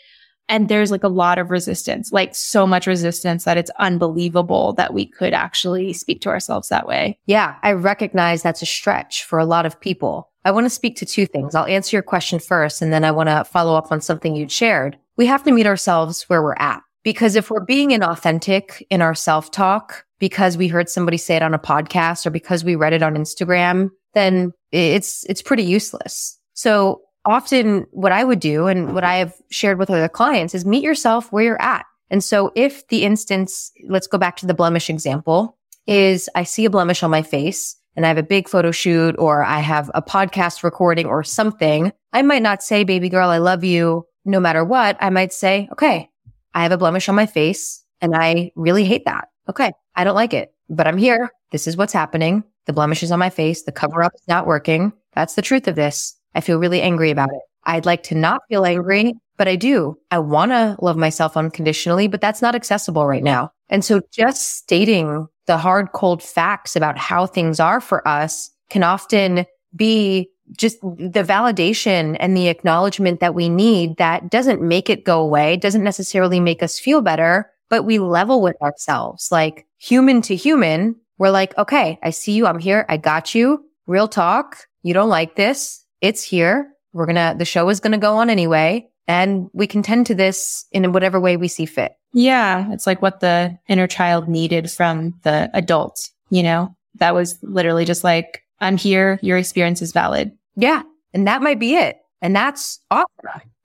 And 0.48 0.68
there's 0.68 0.92
like 0.92 1.02
a 1.02 1.08
lot 1.08 1.38
of 1.38 1.50
resistance, 1.50 2.12
like 2.12 2.34
so 2.34 2.66
much 2.66 2.86
resistance 2.86 3.44
that 3.44 3.56
it's 3.56 3.70
unbelievable 3.78 4.74
that 4.74 4.94
we 4.94 5.06
could 5.06 5.32
actually 5.32 5.92
speak 5.92 6.20
to 6.20 6.28
ourselves 6.28 6.68
that 6.68 6.86
way. 6.86 7.18
Yeah, 7.26 7.56
I 7.62 7.72
recognize 7.72 8.42
that's 8.42 8.62
a 8.62 8.66
stretch 8.66 9.24
for 9.24 9.40
a 9.40 9.46
lot 9.46 9.66
of 9.66 9.80
people. 9.80 10.30
I 10.44 10.52
want 10.52 10.64
to 10.64 10.70
speak 10.70 10.96
to 10.98 11.06
two 11.06 11.26
things. 11.26 11.56
I'll 11.56 11.66
answer 11.66 11.96
your 11.96 12.04
question 12.04 12.38
first, 12.38 12.80
and 12.80 12.92
then 12.92 13.02
I 13.02 13.10
want 13.10 13.28
to 13.28 13.44
follow 13.44 13.74
up 13.74 13.90
on 13.90 14.00
something 14.00 14.36
you'd 14.36 14.52
shared. 14.52 14.96
We 15.16 15.26
have 15.26 15.42
to 15.44 15.52
meet 15.52 15.66
ourselves 15.66 16.22
where 16.28 16.42
we're 16.42 16.54
at. 16.54 16.82
Because 17.06 17.36
if 17.36 17.52
we're 17.52 17.64
being 17.64 17.90
inauthentic 17.90 18.82
in 18.90 19.00
our 19.00 19.14
self 19.14 19.52
talk 19.52 20.04
because 20.18 20.56
we 20.56 20.66
heard 20.66 20.88
somebody 20.88 21.16
say 21.16 21.36
it 21.36 21.42
on 21.42 21.54
a 21.54 21.58
podcast 21.58 22.26
or 22.26 22.30
because 22.30 22.64
we 22.64 22.74
read 22.74 22.92
it 22.92 23.00
on 23.00 23.14
Instagram, 23.14 23.90
then 24.14 24.52
it's, 24.72 25.22
it's 25.28 25.40
pretty 25.40 25.62
useless. 25.62 26.36
So 26.54 27.02
often 27.24 27.86
what 27.92 28.10
I 28.10 28.24
would 28.24 28.40
do 28.40 28.66
and 28.66 28.92
what 28.92 29.04
I 29.04 29.18
have 29.18 29.32
shared 29.52 29.78
with 29.78 29.88
other 29.88 30.08
clients 30.08 30.52
is 30.52 30.66
meet 30.66 30.82
yourself 30.82 31.30
where 31.30 31.44
you're 31.44 31.62
at. 31.62 31.86
And 32.10 32.24
so 32.24 32.50
if 32.56 32.88
the 32.88 33.04
instance, 33.04 33.70
let's 33.88 34.08
go 34.08 34.18
back 34.18 34.34
to 34.38 34.46
the 34.46 34.52
blemish 34.52 34.90
example 34.90 35.56
is 35.86 36.28
I 36.34 36.42
see 36.42 36.64
a 36.64 36.70
blemish 36.70 37.04
on 37.04 37.12
my 37.12 37.22
face 37.22 37.76
and 37.94 38.04
I 38.04 38.08
have 38.08 38.18
a 38.18 38.24
big 38.24 38.48
photo 38.48 38.72
shoot 38.72 39.14
or 39.16 39.44
I 39.44 39.60
have 39.60 39.92
a 39.94 40.02
podcast 40.02 40.64
recording 40.64 41.06
or 41.06 41.22
something. 41.22 41.92
I 42.12 42.22
might 42.22 42.42
not 42.42 42.64
say, 42.64 42.82
baby 42.82 43.08
girl, 43.08 43.30
I 43.30 43.38
love 43.38 43.62
you 43.62 44.08
no 44.24 44.40
matter 44.40 44.64
what. 44.64 44.96
I 44.98 45.10
might 45.10 45.32
say, 45.32 45.68
okay, 45.70 46.10
I 46.56 46.62
have 46.62 46.72
a 46.72 46.78
blemish 46.78 47.08
on 47.10 47.14
my 47.14 47.26
face 47.26 47.84
and 48.00 48.16
I 48.16 48.50
really 48.56 48.84
hate 48.86 49.04
that. 49.04 49.28
Okay. 49.46 49.72
I 49.94 50.04
don't 50.04 50.14
like 50.14 50.32
it, 50.32 50.54
but 50.70 50.86
I'm 50.86 50.96
here. 50.96 51.30
This 51.52 51.66
is 51.66 51.76
what's 51.76 51.92
happening. 51.92 52.42
The 52.64 52.72
blemish 52.72 53.02
is 53.02 53.12
on 53.12 53.18
my 53.18 53.28
face. 53.28 53.62
The 53.62 53.72
cover 53.72 54.02
up 54.02 54.12
is 54.14 54.26
not 54.26 54.46
working. 54.46 54.94
That's 55.12 55.34
the 55.34 55.42
truth 55.42 55.68
of 55.68 55.76
this. 55.76 56.16
I 56.34 56.40
feel 56.40 56.58
really 56.58 56.80
angry 56.80 57.10
about 57.10 57.28
it. 57.28 57.42
I'd 57.64 57.84
like 57.84 58.02
to 58.04 58.14
not 58.14 58.40
feel 58.48 58.64
angry, 58.64 59.12
but 59.36 59.48
I 59.48 59.56
do. 59.56 59.98
I 60.10 60.18
want 60.18 60.52
to 60.52 60.76
love 60.80 60.96
myself 60.96 61.36
unconditionally, 61.36 62.08
but 62.08 62.22
that's 62.22 62.40
not 62.40 62.54
accessible 62.54 63.06
right 63.06 63.22
now. 63.22 63.50
And 63.68 63.84
so 63.84 64.00
just 64.10 64.56
stating 64.56 65.28
the 65.46 65.58
hard, 65.58 65.92
cold 65.92 66.22
facts 66.22 66.74
about 66.74 66.96
how 66.96 67.26
things 67.26 67.60
are 67.60 67.82
for 67.82 68.06
us 68.08 68.50
can 68.70 68.82
often 68.82 69.44
be 69.74 70.30
just 70.56 70.80
the 70.80 71.24
validation 71.24 72.16
and 72.20 72.36
the 72.36 72.48
acknowledgement 72.48 73.20
that 73.20 73.34
we 73.34 73.48
need 73.48 73.96
that 73.96 74.30
doesn't 74.30 74.62
make 74.62 74.88
it 74.88 75.04
go 75.04 75.20
away, 75.20 75.56
doesn't 75.56 75.82
necessarily 75.82 76.40
make 76.40 76.62
us 76.62 76.78
feel 76.78 77.00
better, 77.00 77.50
but 77.68 77.84
we 77.84 77.98
level 77.98 78.40
with 78.40 78.60
ourselves, 78.62 79.28
like 79.30 79.66
human 79.78 80.22
to 80.22 80.36
human. 80.36 80.96
We're 81.18 81.30
like, 81.30 81.56
okay, 81.58 81.98
I 82.02 82.10
see 82.10 82.32
you. 82.32 82.46
I'm 82.46 82.58
here. 82.58 82.86
I 82.88 82.96
got 82.96 83.34
you. 83.34 83.64
Real 83.86 84.08
talk. 84.08 84.58
You 84.82 84.94
don't 84.94 85.08
like 85.08 85.36
this. 85.36 85.84
It's 86.00 86.22
here. 86.22 86.72
We're 86.92 87.06
going 87.06 87.16
to, 87.16 87.34
the 87.36 87.44
show 87.44 87.68
is 87.68 87.80
going 87.80 87.92
to 87.92 87.98
go 87.98 88.16
on 88.16 88.30
anyway. 88.30 88.88
And 89.08 89.48
we 89.52 89.66
can 89.66 89.82
tend 89.82 90.06
to 90.06 90.14
this 90.14 90.66
in 90.72 90.92
whatever 90.92 91.20
way 91.20 91.36
we 91.36 91.48
see 91.48 91.66
fit. 91.66 91.92
Yeah. 92.12 92.72
It's 92.72 92.86
like 92.86 93.02
what 93.02 93.20
the 93.20 93.58
inner 93.68 93.86
child 93.86 94.28
needed 94.28 94.70
from 94.70 95.14
the 95.22 95.50
adult, 95.54 96.10
you 96.30 96.42
know, 96.42 96.74
that 96.96 97.14
was 97.14 97.38
literally 97.42 97.84
just 97.84 98.04
like, 98.04 98.42
I'm 98.60 98.76
here. 98.76 99.18
Your 99.22 99.38
experience 99.38 99.82
is 99.82 99.92
valid. 99.92 100.32
Yeah. 100.56 100.82
And 101.12 101.26
that 101.26 101.42
might 101.42 101.58
be 101.58 101.74
it. 101.74 101.98
And 102.22 102.34
that's 102.34 102.80
awesome. 102.90 103.06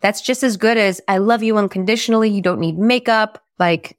That's 0.01 0.21
just 0.21 0.43
as 0.43 0.57
good 0.57 0.77
as 0.77 0.99
I 1.07 1.17
love 1.17 1.43
you 1.43 1.57
unconditionally. 1.57 2.29
You 2.29 2.41
don't 2.41 2.59
need 2.59 2.77
makeup. 2.77 3.43
Like 3.59 3.97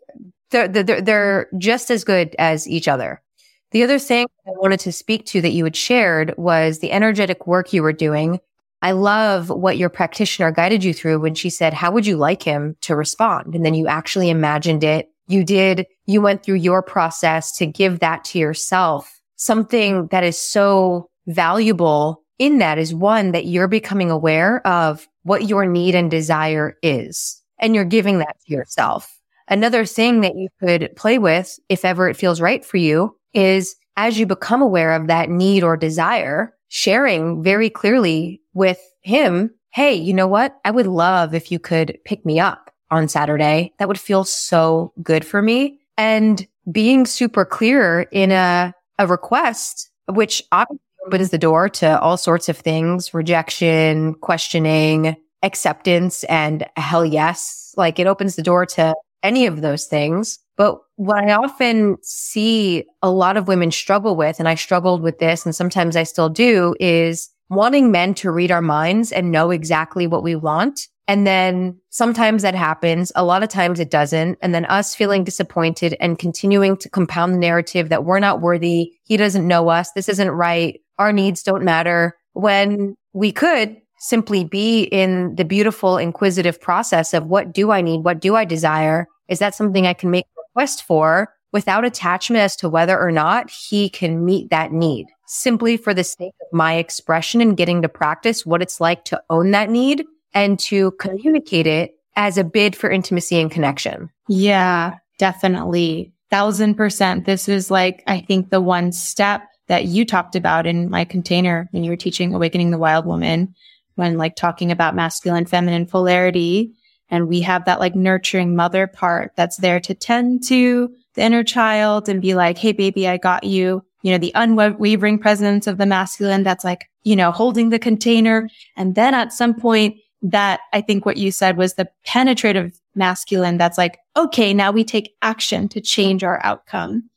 they're, 0.51 0.69
they're, 0.69 1.01
they're 1.01 1.49
just 1.59 1.91
as 1.91 2.05
good 2.05 2.35
as 2.39 2.69
each 2.69 2.89
other. 2.89 3.23
The 3.71 3.83
other 3.83 3.99
thing 3.99 4.27
I 4.47 4.51
wanted 4.51 4.81
to 4.81 4.93
speak 4.93 5.25
to 5.27 5.41
that 5.41 5.53
you 5.53 5.65
had 5.65 5.77
shared 5.77 6.35
was 6.37 6.79
the 6.79 6.93
energetic 6.93 7.47
work 7.47 7.73
you 7.73 7.83
were 7.83 7.93
doing. 7.93 8.39
I 8.83 8.91
love 8.91 9.49
what 9.49 9.79
your 9.79 9.89
practitioner 9.89 10.51
guided 10.51 10.85
you 10.85 10.93
through 10.93 11.21
when 11.21 11.35
she 11.35 11.49
said, 11.49 11.73
how 11.73 11.93
would 11.93 12.05
you 12.05 12.17
like 12.17 12.43
him 12.43 12.77
to 12.83 12.97
respond? 12.97 13.55
And 13.55 13.65
then 13.65 13.75
you 13.75 13.87
actually 13.87 14.29
imagined 14.29 14.85
it. 14.85 15.09
You 15.29 15.45
did, 15.45 15.87
you 16.05 16.21
went 16.21 16.43
through 16.43 16.57
your 16.57 16.83
process 16.83 17.57
to 17.59 17.67
give 17.67 18.01
that 18.01 18.25
to 18.25 18.39
yourself. 18.39 19.21
Something 19.43 20.07
that 20.09 20.25
is 20.25 20.39
so 20.39 21.11
valuable 21.27 22.23
in 22.39 22.59
that 22.59 22.79
is 22.79 22.95
one 22.95 23.33
that 23.33 23.47
you're 23.47 23.69
becoming 23.69 24.11
aware 24.11 24.65
of 24.67 25.09
what 25.23 25.49
your 25.49 25.67
need 25.67 25.95
and 25.95 26.11
desire 26.11 26.77
is. 26.83 27.43
And 27.59 27.75
you're 27.75 27.85
giving 27.85 28.19
that 28.19 28.37
to 28.47 28.53
yourself. 28.53 29.19
Another 29.49 29.85
thing 29.85 30.21
that 30.21 30.37
you 30.37 30.49
could 30.61 30.95
play 30.97 31.19
with, 31.19 31.59
if 31.69 31.85
ever 31.85 32.09
it 32.09 32.17
feels 32.17 32.41
right 32.41 32.65
for 32.65 32.77
you, 32.77 33.17
is 33.35 33.77
as 33.97 34.19
you 34.19 34.27
become 34.27 34.63
aware 34.63 34.93
of 34.93 35.07
that 35.09 35.29
need 35.29 35.63
or 35.63 35.77
desire, 35.77 36.55
sharing 36.69 37.43
very 37.43 37.69
clearly 37.69 38.41
with 38.55 38.81
him 39.03 39.51
Hey, 39.73 39.95
you 39.95 40.13
know 40.13 40.29
what? 40.29 40.61
I 40.67 40.71
would 40.71 40.87
love 40.87 41.35
if 41.35 41.51
you 41.51 41.59
could 41.59 41.99
pick 42.05 42.27
me 42.27 42.39
up 42.39 42.71
on 42.91 43.09
Saturday. 43.09 43.73
That 43.79 43.89
would 43.89 43.99
feel 43.99 44.23
so 44.23 44.93
good 45.03 45.25
for 45.25 45.41
me. 45.41 45.81
And 45.97 46.47
being 46.71 47.07
super 47.07 47.47
clear 47.47 48.03
in 48.13 48.33
a, 48.33 48.75
a 49.03 49.07
request, 49.07 49.91
which 50.07 50.43
obviously 50.53 50.81
opens 51.07 51.31
the 51.31 51.39
door 51.39 51.69
to 51.69 52.01
all 52.01 52.17
sorts 52.17 52.49
of 52.49 52.57
things, 52.57 53.13
rejection, 53.13 54.15
questioning, 54.15 55.17
acceptance, 55.43 56.25
and 56.25 56.65
hell 56.77 57.05
yes. 57.05 57.75
Like 57.77 57.99
it 57.99 58.07
opens 58.07 58.37
the 58.37 58.43
door 58.43 58.65
to 58.67 58.95
any 59.23 59.47
of 59.47 59.61
those 59.61 59.87
things. 59.87 60.39
But 60.57 60.79
what 60.97 61.25
I 61.25 61.33
often 61.33 61.97
see 62.03 62.85
a 63.03 63.11
lot 63.11 63.37
of 63.37 63.49
women 63.49 63.71
struggle 63.71 64.15
with, 64.15 64.39
and 64.39 64.49
I 64.49 64.55
struggled 64.55 65.03
with 65.03 65.19
this, 65.19 65.45
and 65.45 65.55
sometimes 65.55 65.97
I 65.97 66.03
still 66.05 66.29
do, 66.29 66.75
is 66.79 67.31
wanting 67.49 67.91
men 67.91 68.15
to 68.15 68.31
read 68.31 68.51
our 68.51 68.63
minds 68.63 69.13
and 69.13 69.33
know 69.33 69.51
exactly 69.51 70.07
what 70.07 70.23
we 70.23 70.35
want. 70.37 70.89
And 71.09 71.27
then 71.27 71.79
sometimes 71.91 72.43
that 72.43 72.55
happens. 72.55 73.11
A 73.17 73.25
lot 73.25 73.43
of 73.43 73.49
times 73.49 73.81
it 73.81 73.91
doesn't. 73.91 74.39
And 74.41 74.55
then 74.55 74.65
us 74.67 74.95
feeling 74.95 75.25
disappointed 75.25 75.97
and 76.01 76.19
continuing 76.19 76.77
to 76.79 76.89
compound 76.89 77.35
the 77.35 77.39
narrative 77.39 77.89
that 77.89 78.05
we're 78.05 78.21
not 78.21 78.41
worthy. 78.41 78.93
He 79.05 79.17
doesn't 79.17 79.47
know 79.47 79.69
us. 79.69 79.93
This 79.93 80.09
isn't 80.09 80.31
right. 80.31 80.81
Our 80.99 81.13
needs 81.13 81.43
don't 81.43 81.65
matter 81.65 82.17
when 82.35 82.95
we 83.13 83.33
could 83.33 83.77
simply 83.99 84.45
be 84.45 84.85
in 84.85 85.35
the 85.37 85.45
beautiful, 85.45 85.97
inquisitive 85.97 86.61
process 86.61 87.15
of 87.15 87.27
what 87.27 87.53
do 87.53 87.71
I 87.71 87.81
need? 87.81 88.05
What 88.05 88.21
do 88.21 88.35
I 88.35 88.45
desire? 88.45 89.07
Is 89.29 89.39
that 89.39 89.55
something 89.55 89.87
I 89.87 89.95
can 89.95 90.11
make 90.11 90.25
a 90.25 90.43
request 90.49 90.85
for 90.85 91.33
without 91.53 91.85
attachment 91.85 92.43
as 92.43 92.57
to 92.57 92.69
whether 92.69 92.99
or 92.99 93.13
not 93.13 93.51
he 93.51 93.89
can 93.89 94.25
meet 94.25 94.51
that 94.51 94.73
need 94.73 95.07
simply 95.27 95.77
for 95.77 95.95
the 95.95 96.05
sake 96.05 96.35
of 96.41 96.53
my 96.53 96.75
expression 96.75 97.41
and 97.41 97.57
getting 97.57 97.81
to 97.83 97.89
practice 97.89 98.45
what 98.45 98.61
it's 98.61 98.81
like 98.81 99.05
to 99.05 99.23
own 99.31 99.51
that 99.53 99.71
need 99.71 100.05
and 100.35 100.59
to 100.61 100.93
communicate 100.93 101.67
it 101.67 101.95
as 102.17 102.39
a 102.39 102.45
bid 102.45 102.77
for 102.77 102.91
intimacy 102.91 103.41
and 103.41 103.51
connection. 103.51 104.11
Yeah, 104.29 104.97
definitely. 105.19 106.13
Thousand 106.31 106.75
percent. 106.75 107.27
This 107.27 107.49
is 107.49 107.71
like, 107.71 108.03
I 108.07 108.21
think 108.21 108.51
the 108.51 108.61
one 108.61 108.93
step 108.93 109.43
that 109.69 109.85
you 109.87 110.05
talked 110.05 110.37
about 110.37 110.67
in 110.67 110.91
my 110.91 111.05
container 111.05 111.69
when 111.71 111.85
you 111.85 111.91
were 111.91 111.97
teaching 111.97 112.35
Awakening 112.35 112.71
the 112.71 112.79
Wild 112.79 113.07
Woman 113.07 113.55
when 113.95 114.17
like 114.17 114.37
talking 114.37 114.71
about 114.71 114.95
masculine 114.95 115.47
feminine 115.47 115.87
polarity. 115.87 116.73
And 117.11 117.29
we 117.29 117.43
have 117.43 117.67
that 117.67 117.81
like 117.81 117.95
nurturing 117.95 118.57
mother 118.57 118.87
part 118.87 119.33
that's 119.37 119.59
there 119.59 119.81
to 119.81 119.95
tend 119.95 120.45
to 120.49 120.95
the 121.15 121.23
inner 121.23 121.45
child 121.45 122.09
and 122.09 122.23
be 122.23 122.35
like, 122.35 122.57
Hey, 122.59 122.73
baby, 122.73 123.07
I 123.07 123.19
got 123.19 123.45
you. 123.45 123.85
You 124.03 124.13
know, 124.13 124.19
the 124.19 124.33
unwavering 124.35 125.19
presence 125.19 125.67
of 125.67 125.79
the 125.79 125.87
masculine 125.87 126.43
that's 126.43 126.65
like, 126.65 126.89
you 127.03 127.15
know, 127.15 127.31
holding 127.31 127.69
the 127.71 127.79
container. 127.79 128.49
And 128.77 128.95
then 128.95 129.15
at 129.15 129.33
some 129.33 129.55
point 129.55 129.97
that 130.23 130.61
I 130.73 130.81
think 130.81 131.05
what 131.05 131.17
you 131.17 131.33
said 131.33 131.57
was 131.57 131.75
the 131.75 131.89
penetrative 132.07 132.81
masculine 132.95 133.59
that's 133.59 133.79
like, 133.79 133.99
okay, 134.17 134.55
now 134.55 134.71
we 134.71 134.85
take 134.85 135.15
action 135.23 135.69
to 135.71 135.81
change 135.81 136.23
our 136.23 136.41
outcome. 136.45 137.09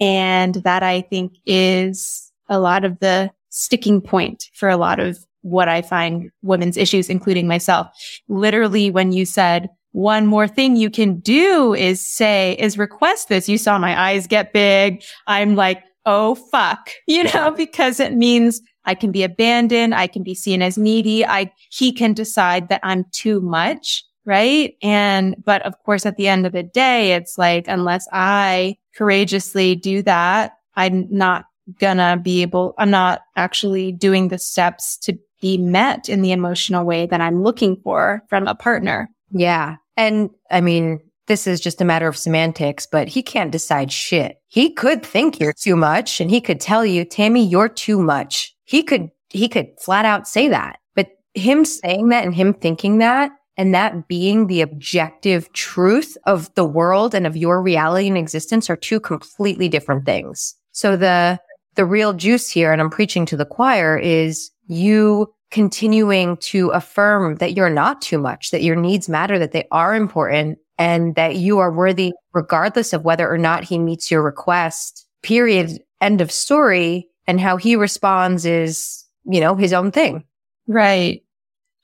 And 0.00 0.56
that 0.56 0.82
I 0.82 1.02
think 1.02 1.34
is 1.46 2.30
a 2.48 2.58
lot 2.58 2.84
of 2.84 2.98
the 2.98 3.30
sticking 3.50 4.00
point 4.00 4.50
for 4.52 4.68
a 4.68 4.76
lot 4.76 5.00
of 5.00 5.18
what 5.42 5.68
I 5.68 5.82
find 5.82 6.30
women's 6.42 6.76
issues, 6.76 7.08
including 7.08 7.48
myself. 7.48 7.88
Literally, 8.28 8.90
when 8.90 9.12
you 9.12 9.24
said, 9.24 9.68
one 9.92 10.26
more 10.26 10.48
thing 10.48 10.76
you 10.76 10.90
can 10.90 11.20
do 11.20 11.74
is 11.74 12.04
say, 12.04 12.56
is 12.58 12.78
request 12.78 13.28
this. 13.28 13.48
You 13.48 13.58
saw 13.58 13.78
my 13.78 14.00
eyes 14.00 14.26
get 14.26 14.52
big. 14.52 15.02
I'm 15.26 15.54
like, 15.54 15.82
oh, 16.06 16.34
fuck, 16.34 16.90
you 17.06 17.24
know, 17.24 17.50
because 17.50 18.00
it 18.00 18.14
means 18.14 18.60
I 18.84 18.94
can 18.94 19.12
be 19.12 19.22
abandoned. 19.22 19.94
I 19.94 20.06
can 20.06 20.22
be 20.22 20.34
seen 20.34 20.62
as 20.62 20.76
needy. 20.76 21.24
I, 21.24 21.52
he 21.70 21.92
can 21.92 22.12
decide 22.12 22.68
that 22.68 22.80
I'm 22.82 23.04
too 23.12 23.40
much. 23.40 24.04
Right. 24.24 24.76
And, 24.82 25.34
but 25.44 25.62
of 25.62 25.74
course, 25.84 26.06
at 26.06 26.16
the 26.16 26.28
end 26.28 26.46
of 26.46 26.52
the 26.52 26.62
day, 26.62 27.12
it's 27.12 27.36
like, 27.36 27.66
unless 27.66 28.06
I 28.12 28.76
courageously 28.96 29.74
do 29.74 30.02
that, 30.02 30.52
I'm 30.76 31.08
not 31.10 31.46
gonna 31.80 32.20
be 32.22 32.42
able, 32.42 32.74
I'm 32.78 32.90
not 32.90 33.22
actually 33.36 33.90
doing 33.92 34.28
the 34.28 34.38
steps 34.38 34.96
to 34.98 35.18
be 35.40 35.58
met 35.58 36.08
in 36.08 36.22
the 36.22 36.32
emotional 36.32 36.84
way 36.84 37.06
that 37.06 37.20
I'm 37.20 37.42
looking 37.42 37.80
for 37.82 38.22
from 38.28 38.46
a 38.46 38.54
partner. 38.54 39.08
Yeah. 39.32 39.76
And 39.96 40.30
I 40.50 40.60
mean, 40.60 41.00
this 41.26 41.46
is 41.46 41.60
just 41.60 41.80
a 41.80 41.84
matter 41.84 42.08
of 42.08 42.16
semantics, 42.16 42.86
but 42.86 43.08
he 43.08 43.22
can't 43.22 43.52
decide 43.52 43.92
shit. 43.92 44.36
He 44.48 44.70
could 44.70 45.04
think 45.04 45.40
you're 45.40 45.52
too 45.52 45.76
much 45.76 46.20
and 46.20 46.30
he 46.30 46.40
could 46.40 46.60
tell 46.60 46.84
you, 46.84 47.04
Tammy, 47.04 47.44
you're 47.44 47.68
too 47.68 48.00
much. 48.00 48.51
He 48.72 48.82
could, 48.82 49.10
he 49.28 49.50
could 49.50 49.68
flat 49.78 50.06
out 50.06 50.26
say 50.26 50.48
that. 50.48 50.78
But 50.94 51.08
him 51.34 51.66
saying 51.66 52.08
that 52.08 52.24
and 52.24 52.34
him 52.34 52.54
thinking 52.54 52.96
that 52.98 53.30
and 53.58 53.74
that 53.74 54.08
being 54.08 54.46
the 54.46 54.62
objective 54.62 55.52
truth 55.52 56.16
of 56.24 56.52
the 56.54 56.64
world 56.64 57.14
and 57.14 57.26
of 57.26 57.36
your 57.36 57.60
reality 57.60 58.08
and 58.08 58.16
existence 58.16 58.70
are 58.70 58.76
two 58.76 58.98
completely 58.98 59.68
different 59.68 60.06
things. 60.06 60.54
So 60.70 60.96
the, 60.96 61.38
the 61.74 61.84
real 61.84 62.14
juice 62.14 62.48
here, 62.48 62.72
and 62.72 62.80
I'm 62.80 62.88
preaching 62.88 63.26
to 63.26 63.36
the 63.36 63.44
choir 63.44 63.98
is 63.98 64.50
you 64.68 65.30
continuing 65.50 66.38
to 66.38 66.70
affirm 66.70 67.36
that 67.36 67.52
you're 67.52 67.68
not 67.68 68.00
too 68.00 68.16
much, 68.16 68.52
that 68.52 68.62
your 68.62 68.76
needs 68.76 69.06
matter, 69.06 69.38
that 69.38 69.52
they 69.52 69.68
are 69.70 69.94
important 69.94 70.56
and 70.78 71.14
that 71.16 71.36
you 71.36 71.58
are 71.58 71.70
worthy 71.70 72.12
regardless 72.32 72.94
of 72.94 73.04
whether 73.04 73.30
or 73.30 73.36
not 73.36 73.64
he 73.64 73.78
meets 73.78 74.10
your 74.10 74.22
request. 74.22 75.06
Period. 75.22 75.78
End 76.00 76.22
of 76.22 76.32
story. 76.32 77.10
And 77.26 77.40
how 77.40 77.56
he 77.56 77.76
responds 77.76 78.44
is, 78.44 79.04
you 79.24 79.40
know, 79.40 79.54
his 79.54 79.72
own 79.72 79.92
thing. 79.92 80.24
Right. 80.66 81.22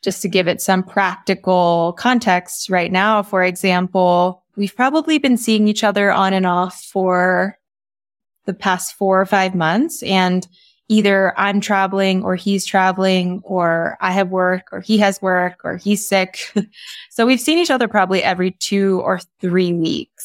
Just 0.02 0.22
to 0.22 0.28
give 0.28 0.48
it 0.48 0.60
some 0.60 0.82
practical 0.82 1.94
context 1.98 2.70
right 2.70 2.90
now, 2.90 3.22
for 3.22 3.42
example, 3.42 4.44
we've 4.56 4.76
probably 4.76 5.18
been 5.18 5.36
seeing 5.36 5.68
each 5.68 5.84
other 5.84 6.10
on 6.10 6.32
and 6.32 6.46
off 6.46 6.82
for 6.82 7.58
the 8.46 8.54
past 8.54 8.94
four 8.94 9.20
or 9.20 9.26
five 9.26 9.54
months. 9.54 10.02
And 10.02 10.46
either 10.88 11.38
I'm 11.38 11.60
traveling 11.60 12.24
or 12.24 12.34
he's 12.34 12.64
traveling 12.64 13.40
or 13.44 13.96
I 14.00 14.12
have 14.12 14.30
work 14.30 14.68
or 14.72 14.80
he 14.80 14.98
has 14.98 15.20
work 15.20 15.60
or 15.64 15.76
he's 15.76 16.08
sick. 16.08 16.38
so 17.10 17.26
we've 17.26 17.40
seen 17.40 17.58
each 17.58 17.70
other 17.70 17.88
probably 17.88 18.22
every 18.22 18.52
two 18.52 19.00
or 19.04 19.20
three 19.40 19.72
weeks. 19.72 20.17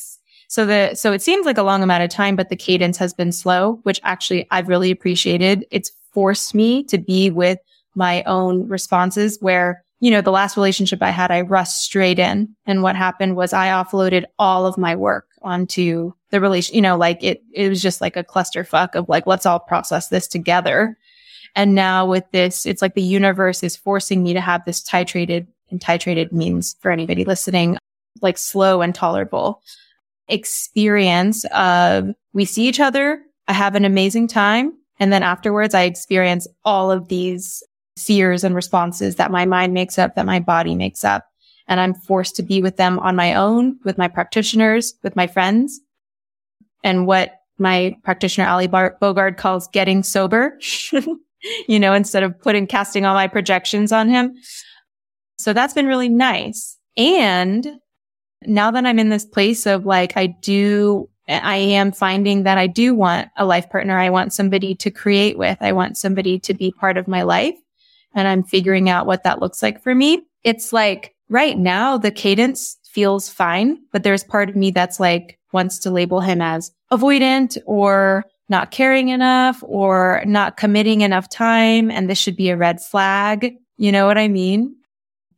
So 0.53 0.67
the, 0.67 0.93
so 0.93 1.11
it 1.11 1.23
seems 1.23 1.47
like 1.47 1.57
a 1.57 1.63
long 1.63 1.81
amount 1.81 2.03
of 2.03 2.11
time, 2.11 2.35
but 2.35 2.49
the 2.49 2.55
cadence 2.55 2.95
has 2.97 3.11
been 3.11 3.31
slow, 3.31 3.79
which 3.81 3.99
actually 4.03 4.45
I've 4.51 4.67
really 4.67 4.91
appreciated. 4.91 5.65
It's 5.71 5.91
forced 6.11 6.53
me 6.53 6.83
to 6.83 6.99
be 6.99 7.31
with 7.31 7.57
my 7.95 8.21
own 8.25 8.67
responses 8.67 9.39
where, 9.41 9.83
you 9.99 10.11
know, 10.11 10.21
the 10.21 10.29
last 10.29 10.55
relationship 10.55 11.01
I 11.01 11.09
had, 11.09 11.31
I 11.31 11.41
rushed 11.41 11.81
straight 11.81 12.19
in. 12.19 12.55
And 12.67 12.83
what 12.83 12.95
happened 12.95 13.35
was 13.35 13.51
I 13.51 13.69
offloaded 13.69 14.25
all 14.37 14.67
of 14.67 14.77
my 14.77 14.95
work 14.95 15.25
onto 15.41 16.13
the 16.29 16.39
relation, 16.39 16.75
you 16.75 16.83
know, 16.83 16.97
like 16.97 17.23
it, 17.23 17.41
it 17.51 17.67
was 17.67 17.81
just 17.81 17.99
like 17.99 18.15
a 18.15 18.23
clusterfuck 18.23 18.93
of 18.93 19.09
like, 19.09 19.25
let's 19.25 19.47
all 19.47 19.59
process 19.59 20.09
this 20.09 20.27
together. 20.27 20.95
And 21.55 21.73
now 21.73 22.05
with 22.05 22.29
this, 22.31 22.67
it's 22.67 22.83
like 22.83 22.93
the 22.93 23.01
universe 23.01 23.63
is 23.63 23.75
forcing 23.75 24.21
me 24.21 24.33
to 24.33 24.41
have 24.41 24.63
this 24.65 24.83
titrated 24.83 25.47
and 25.71 25.79
titrated 25.79 26.31
means 26.31 26.75
for 26.79 26.91
anybody 26.91 27.25
listening, 27.25 27.79
like 28.21 28.37
slow 28.37 28.83
and 28.83 28.93
tolerable 28.93 29.59
experience 30.33 31.45
of 31.53 32.09
we 32.33 32.45
see 32.45 32.67
each 32.67 32.79
other. 32.79 33.21
I 33.47 33.53
have 33.53 33.75
an 33.75 33.85
amazing 33.85 34.27
time. 34.27 34.73
And 34.99 35.11
then 35.11 35.23
afterwards, 35.23 35.73
I 35.73 35.83
experience 35.83 36.47
all 36.65 36.91
of 36.91 37.07
these 37.07 37.63
fears 37.97 38.43
and 38.43 38.55
responses 38.55 39.15
that 39.15 39.31
my 39.31 39.45
mind 39.45 39.73
makes 39.73 39.97
up, 39.97 40.15
that 40.15 40.25
my 40.25 40.39
body 40.39 40.75
makes 40.75 41.03
up. 41.03 41.25
And 41.67 41.79
I'm 41.79 41.93
forced 41.93 42.35
to 42.37 42.43
be 42.43 42.61
with 42.61 42.77
them 42.77 42.99
on 42.99 43.15
my 43.15 43.35
own, 43.35 43.79
with 43.85 43.97
my 43.97 44.07
practitioners, 44.07 44.93
with 45.03 45.15
my 45.15 45.27
friends 45.27 45.79
and 46.83 47.07
what 47.07 47.39
my 47.57 47.95
practitioner 48.03 48.47
Ali 48.47 48.67
Bar- 48.67 48.97
Bogard 49.01 49.37
calls 49.37 49.67
getting 49.69 50.03
sober, 50.03 50.59
you 51.67 51.79
know, 51.79 51.93
instead 51.93 52.23
of 52.23 52.39
putting 52.39 52.67
casting 52.67 53.05
all 53.05 53.13
my 53.13 53.27
projections 53.27 53.91
on 53.91 54.09
him. 54.09 54.35
So 55.37 55.53
that's 55.53 55.73
been 55.73 55.87
really 55.87 56.09
nice. 56.09 56.77
And 56.97 57.79
now 58.47 58.71
that 58.71 58.85
I'm 58.85 58.99
in 58.99 59.09
this 59.09 59.25
place 59.25 59.65
of 59.65 59.85
like, 59.85 60.17
I 60.17 60.27
do, 60.27 61.09
I 61.27 61.55
am 61.55 61.91
finding 61.91 62.43
that 62.43 62.57
I 62.57 62.67
do 62.67 62.93
want 62.93 63.29
a 63.37 63.45
life 63.45 63.69
partner. 63.69 63.97
I 63.97 64.09
want 64.09 64.33
somebody 64.33 64.75
to 64.75 64.91
create 64.91 65.37
with. 65.37 65.57
I 65.61 65.71
want 65.71 65.97
somebody 65.97 66.39
to 66.39 66.53
be 66.53 66.71
part 66.71 66.97
of 66.97 67.07
my 67.07 67.23
life. 67.23 67.55
And 68.13 68.27
I'm 68.27 68.43
figuring 68.43 68.89
out 68.89 69.07
what 69.07 69.23
that 69.23 69.39
looks 69.39 69.63
like 69.63 69.81
for 69.81 69.95
me. 69.95 70.23
It's 70.43 70.71
like 70.73 71.15
right 71.29 71.57
now 71.57 71.97
the 71.97 72.11
cadence 72.11 72.77
feels 72.83 73.29
fine, 73.29 73.79
but 73.91 74.03
there's 74.03 74.23
part 74.23 74.49
of 74.49 74.55
me 74.55 74.71
that's 74.71 74.99
like, 74.99 75.39
wants 75.51 75.79
to 75.79 75.91
label 75.91 76.19
him 76.19 76.41
as 76.41 76.71
avoidant 76.91 77.57
or 77.65 78.25
not 78.49 78.71
caring 78.71 79.09
enough 79.09 79.63
or 79.63 80.23
not 80.25 80.57
committing 80.57 81.01
enough 81.01 81.29
time. 81.29 81.89
And 81.89 82.09
this 82.09 82.17
should 82.17 82.35
be 82.35 82.49
a 82.49 82.57
red 82.57 82.81
flag. 82.81 83.53
You 83.77 83.91
know 83.91 84.05
what 84.05 84.17
I 84.17 84.27
mean? 84.27 84.75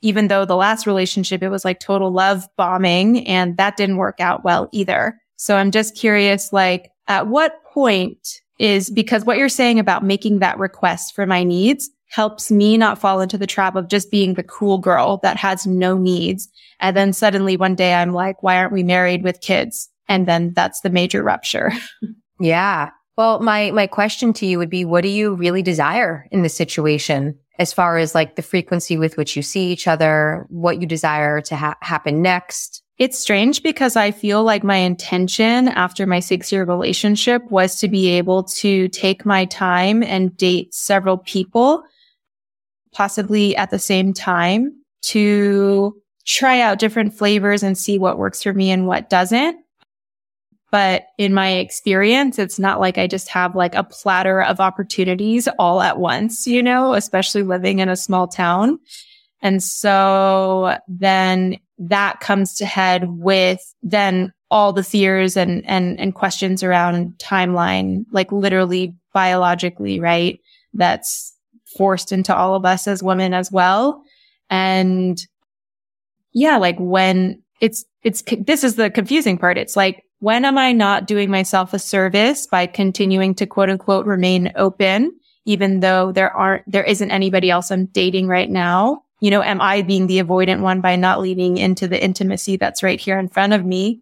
Even 0.05 0.27
though 0.27 0.45
the 0.45 0.55
last 0.55 0.85
relationship, 0.85 1.41
it 1.41 1.49
was 1.49 1.65
like 1.65 1.79
total 1.79 2.11
love 2.11 2.47
bombing 2.57 3.25
and 3.27 3.57
that 3.57 3.75
didn't 3.75 3.97
work 3.97 4.19
out 4.19 4.43
well 4.43 4.69
either. 4.71 5.19
So 5.35 5.57
I'm 5.57 5.71
just 5.71 5.95
curious, 5.95 6.53
like 6.53 6.91
at 7.07 7.25
what 7.25 7.63
point 7.73 8.41
is 8.59 8.91
because 8.91 9.25
what 9.25 9.39
you're 9.39 9.49
saying 9.49 9.79
about 9.79 10.03
making 10.03 10.39
that 10.39 10.59
request 10.59 11.15
for 11.15 11.25
my 11.25 11.43
needs 11.43 11.89
helps 12.09 12.51
me 12.51 12.77
not 12.77 12.99
fall 12.99 13.19
into 13.19 13.35
the 13.35 13.47
trap 13.47 13.75
of 13.75 13.89
just 13.89 14.11
being 14.11 14.35
the 14.35 14.43
cool 14.43 14.77
girl 14.77 15.17
that 15.23 15.37
has 15.37 15.65
no 15.65 15.97
needs. 15.97 16.47
And 16.79 16.95
then 16.95 17.11
suddenly 17.11 17.57
one 17.57 17.73
day 17.73 17.95
I'm 17.95 18.13
like, 18.13 18.43
why 18.43 18.57
aren't 18.57 18.73
we 18.73 18.83
married 18.83 19.23
with 19.23 19.41
kids? 19.41 19.89
And 20.07 20.27
then 20.27 20.53
that's 20.53 20.81
the 20.81 20.91
major 20.91 21.23
rupture. 21.23 21.71
yeah. 22.39 22.91
Well, 23.17 23.39
my, 23.39 23.71
my 23.71 23.87
question 23.87 24.33
to 24.33 24.45
you 24.45 24.59
would 24.59 24.69
be, 24.69 24.85
what 24.85 25.01
do 25.01 25.07
you 25.07 25.33
really 25.33 25.63
desire 25.63 26.27
in 26.31 26.43
this 26.43 26.53
situation? 26.53 27.39
As 27.57 27.71
far 27.71 27.97
as 27.97 28.13
like 28.13 28.35
the 28.35 28.41
frequency 28.41 28.97
with 28.97 29.17
which 29.17 29.35
you 29.35 29.41
see 29.41 29.71
each 29.71 29.87
other, 29.87 30.45
what 30.49 30.81
you 30.81 30.87
desire 30.87 31.41
to 31.41 31.55
ha- 31.55 31.77
happen 31.81 32.21
next? 32.21 32.83
It's 32.97 33.17
strange 33.17 33.61
because 33.61 33.95
I 33.97 34.11
feel 34.11 34.43
like 34.43 34.63
my 34.63 34.77
intention 34.77 35.67
after 35.69 36.05
my 36.05 36.21
six 36.21 36.51
year 36.51 36.63
relationship 36.63 37.43
was 37.51 37.79
to 37.81 37.89
be 37.89 38.07
able 38.09 38.43
to 38.43 38.87
take 38.89 39.25
my 39.25 39.45
time 39.45 40.01
and 40.01 40.35
date 40.37 40.73
several 40.73 41.17
people, 41.17 41.83
possibly 42.93 43.55
at 43.57 43.69
the 43.69 43.79
same 43.79 44.13
time 44.13 44.73
to 45.03 45.95
try 46.25 46.61
out 46.61 46.79
different 46.79 47.13
flavors 47.13 47.63
and 47.63 47.77
see 47.77 47.99
what 47.99 48.17
works 48.17 48.41
for 48.43 48.53
me 48.53 48.71
and 48.71 48.87
what 48.87 49.09
doesn't. 49.09 49.57
But 50.71 51.03
in 51.17 51.33
my 51.33 51.51
experience, 51.53 52.39
it's 52.39 52.59
not 52.59 52.79
like 52.79 52.97
I 52.97 53.07
just 53.07 53.29
have 53.29 53.55
like 53.55 53.75
a 53.75 53.83
platter 53.83 54.41
of 54.41 54.59
opportunities 54.59 55.47
all 55.59 55.81
at 55.81 55.99
once, 55.99 56.47
you 56.47 56.61
know, 56.61 56.93
especially 56.93 57.43
living 57.43 57.79
in 57.79 57.87
a 57.87 57.95
small 57.95 58.27
town. 58.27 58.79
And 59.41 59.61
so 59.61 60.77
then 60.87 61.57
that 61.77 62.19
comes 62.19 62.55
to 62.55 62.65
head 62.65 63.05
with 63.07 63.61
then 63.83 64.33
all 64.49 64.73
the 64.73 64.83
fears 64.83 65.37
and, 65.37 65.63
and, 65.65 65.99
and 65.99 66.15
questions 66.15 66.63
around 66.63 67.13
timeline, 67.19 68.05
like 68.11 68.31
literally 68.31 68.95
biologically, 69.13 69.99
right? 69.99 70.39
That's 70.73 71.33
forced 71.77 72.11
into 72.11 72.35
all 72.35 72.55
of 72.55 72.65
us 72.65 72.87
as 72.87 73.03
women 73.03 73.33
as 73.33 73.51
well. 73.51 74.01
And 74.49 75.17
yeah, 76.33 76.57
like 76.57 76.77
when 76.79 77.43
it's, 77.61 77.85
it's, 78.03 78.23
this 78.39 78.63
is 78.63 78.75
the 78.75 78.89
confusing 78.89 79.37
part. 79.37 79.57
It's 79.57 79.75
like, 79.75 80.04
when 80.19 80.45
am 80.45 80.57
I 80.57 80.71
not 80.71 81.07
doing 81.07 81.29
myself 81.29 81.73
a 81.73 81.79
service 81.79 82.47
by 82.47 82.65
continuing 82.67 83.35
to 83.35 83.45
quote 83.45 83.69
unquote 83.69 84.05
remain 84.05 84.51
open, 84.55 85.17
even 85.45 85.81
though 85.81 86.11
there 86.11 86.31
aren't, 86.31 86.69
there 86.71 86.83
isn't 86.83 87.11
anybody 87.11 87.49
else 87.49 87.71
I'm 87.71 87.85
dating 87.87 88.27
right 88.27 88.49
now? 88.49 89.03
You 89.19 89.31
know, 89.31 89.43
am 89.43 89.61
I 89.61 89.81
being 89.81 90.07
the 90.07 90.21
avoidant 90.21 90.61
one 90.61 90.81
by 90.81 90.95
not 90.95 91.21
leaning 91.21 91.57
into 91.57 91.87
the 91.87 92.01
intimacy 92.03 92.57
that's 92.57 92.83
right 92.83 92.99
here 92.99 93.17
in 93.17 93.29
front 93.29 93.53
of 93.53 93.65
me? 93.65 94.01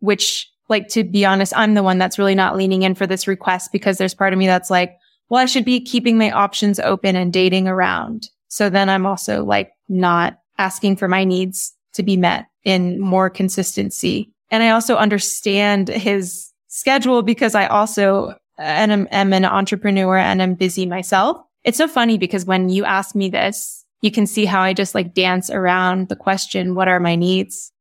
Which, 0.00 0.50
like, 0.68 0.88
to 0.88 1.04
be 1.04 1.24
honest, 1.24 1.52
I'm 1.56 1.74
the 1.74 1.82
one 1.82 1.98
that's 1.98 2.18
really 2.18 2.34
not 2.34 2.56
leaning 2.56 2.82
in 2.82 2.94
for 2.94 3.06
this 3.06 3.26
request 3.26 3.72
because 3.72 3.98
there's 3.98 4.14
part 4.14 4.32
of 4.32 4.38
me 4.38 4.46
that's 4.46 4.70
like, 4.70 4.96
well, 5.28 5.42
I 5.42 5.46
should 5.46 5.64
be 5.64 5.80
keeping 5.80 6.16
my 6.16 6.30
options 6.30 6.80
open 6.80 7.16
and 7.16 7.32
dating 7.32 7.68
around. 7.68 8.28
So 8.48 8.70
then 8.70 8.88
I'm 8.88 9.06
also 9.06 9.44
like 9.44 9.72
not 9.88 10.38
asking 10.56 10.96
for 10.96 11.08
my 11.08 11.24
needs 11.24 11.74
to 11.94 12.02
be 12.02 12.16
met 12.16 12.46
in 12.64 13.00
more 13.00 13.28
consistency. 13.30 14.32
And 14.50 14.62
I 14.62 14.70
also 14.70 14.96
understand 14.96 15.88
his 15.88 16.52
schedule 16.68 17.22
because 17.22 17.54
I 17.54 17.66
also 17.66 18.34
am, 18.58 19.08
am 19.10 19.32
an 19.32 19.44
entrepreneur 19.44 20.16
and 20.16 20.42
I'm 20.42 20.54
busy 20.54 20.86
myself. 20.86 21.38
It's 21.64 21.78
so 21.78 21.88
funny 21.88 22.18
because 22.18 22.44
when 22.44 22.68
you 22.68 22.84
ask 22.84 23.14
me 23.14 23.28
this, 23.28 23.84
you 24.00 24.10
can 24.10 24.26
see 24.26 24.44
how 24.44 24.60
I 24.62 24.72
just 24.72 24.94
like 24.94 25.14
dance 25.14 25.50
around 25.50 26.08
the 26.08 26.16
question, 26.16 26.74
what 26.74 26.88
are 26.88 27.00
my 27.00 27.16
needs? 27.16 27.72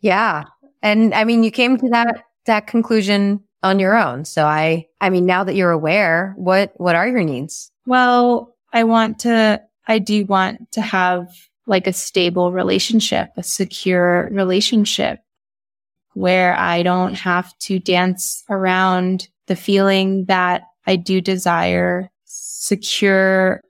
Yeah. 0.00 0.44
And 0.82 1.14
I 1.14 1.24
mean, 1.24 1.42
you 1.42 1.50
came 1.50 1.78
to 1.78 1.88
that, 1.90 2.24
that 2.46 2.66
conclusion 2.66 3.42
on 3.62 3.78
your 3.78 3.96
own. 3.96 4.24
So 4.24 4.44
I, 4.44 4.86
I 5.00 5.10
mean, 5.10 5.24
now 5.24 5.44
that 5.44 5.54
you're 5.54 5.70
aware, 5.70 6.34
what, 6.36 6.72
what 6.76 6.96
are 6.96 7.08
your 7.08 7.22
needs? 7.22 7.70
Well, 7.86 8.54
I 8.72 8.84
want 8.84 9.20
to, 9.20 9.62
I 9.86 9.98
do 9.98 10.24
want 10.26 10.72
to 10.72 10.80
have 10.80 11.28
like 11.66 11.86
a 11.86 11.92
stable 11.92 12.52
relationship, 12.52 13.30
a 13.36 13.42
secure 13.42 14.28
relationship 14.32 15.20
where 16.14 16.54
I 16.58 16.82
don't 16.82 17.14
have 17.14 17.56
to 17.60 17.78
dance 17.78 18.44
around 18.48 19.28
the 19.46 19.56
feeling 19.56 20.26
that 20.26 20.62
I 20.86 20.96
do 20.96 21.20
desire 21.20 22.10
secure 22.24 23.62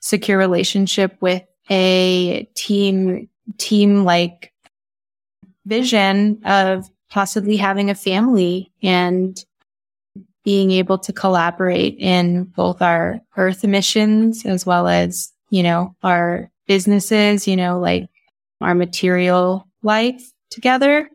secure 0.00 0.38
relationship 0.38 1.16
with 1.20 1.42
a 1.70 2.48
team, 2.54 3.28
team 3.58 4.04
like 4.04 4.52
vision 5.66 6.40
of 6.46 6.88
possibly 7.10 7.56
having 7.56 7.90
a 7.90 7.94
family 7.94 8.72
and 8.82 9.44
being 10.44 10.70
able 10.70 10.96
to 10.98 11.12
collaborate 11.12 11.96
in 11.98 12.44
both 12.44 12.80
our 12.80 13.20
earth 13.36 13.64
missions 13.64 14.46
as 14.46 14.64
well 14.64 14.88
as, 14.88 15.30
you 15.50 15.62
know, 15.62 15.94
our 16.02 16.50
businesses, 16.66 17.46
you 17.46 17.56
know, 17.56 17.78
like 17.78 18.08
our 18.62 18.74
material 18.74 19.68
life 19.82 20.32
together. 20.50 21.10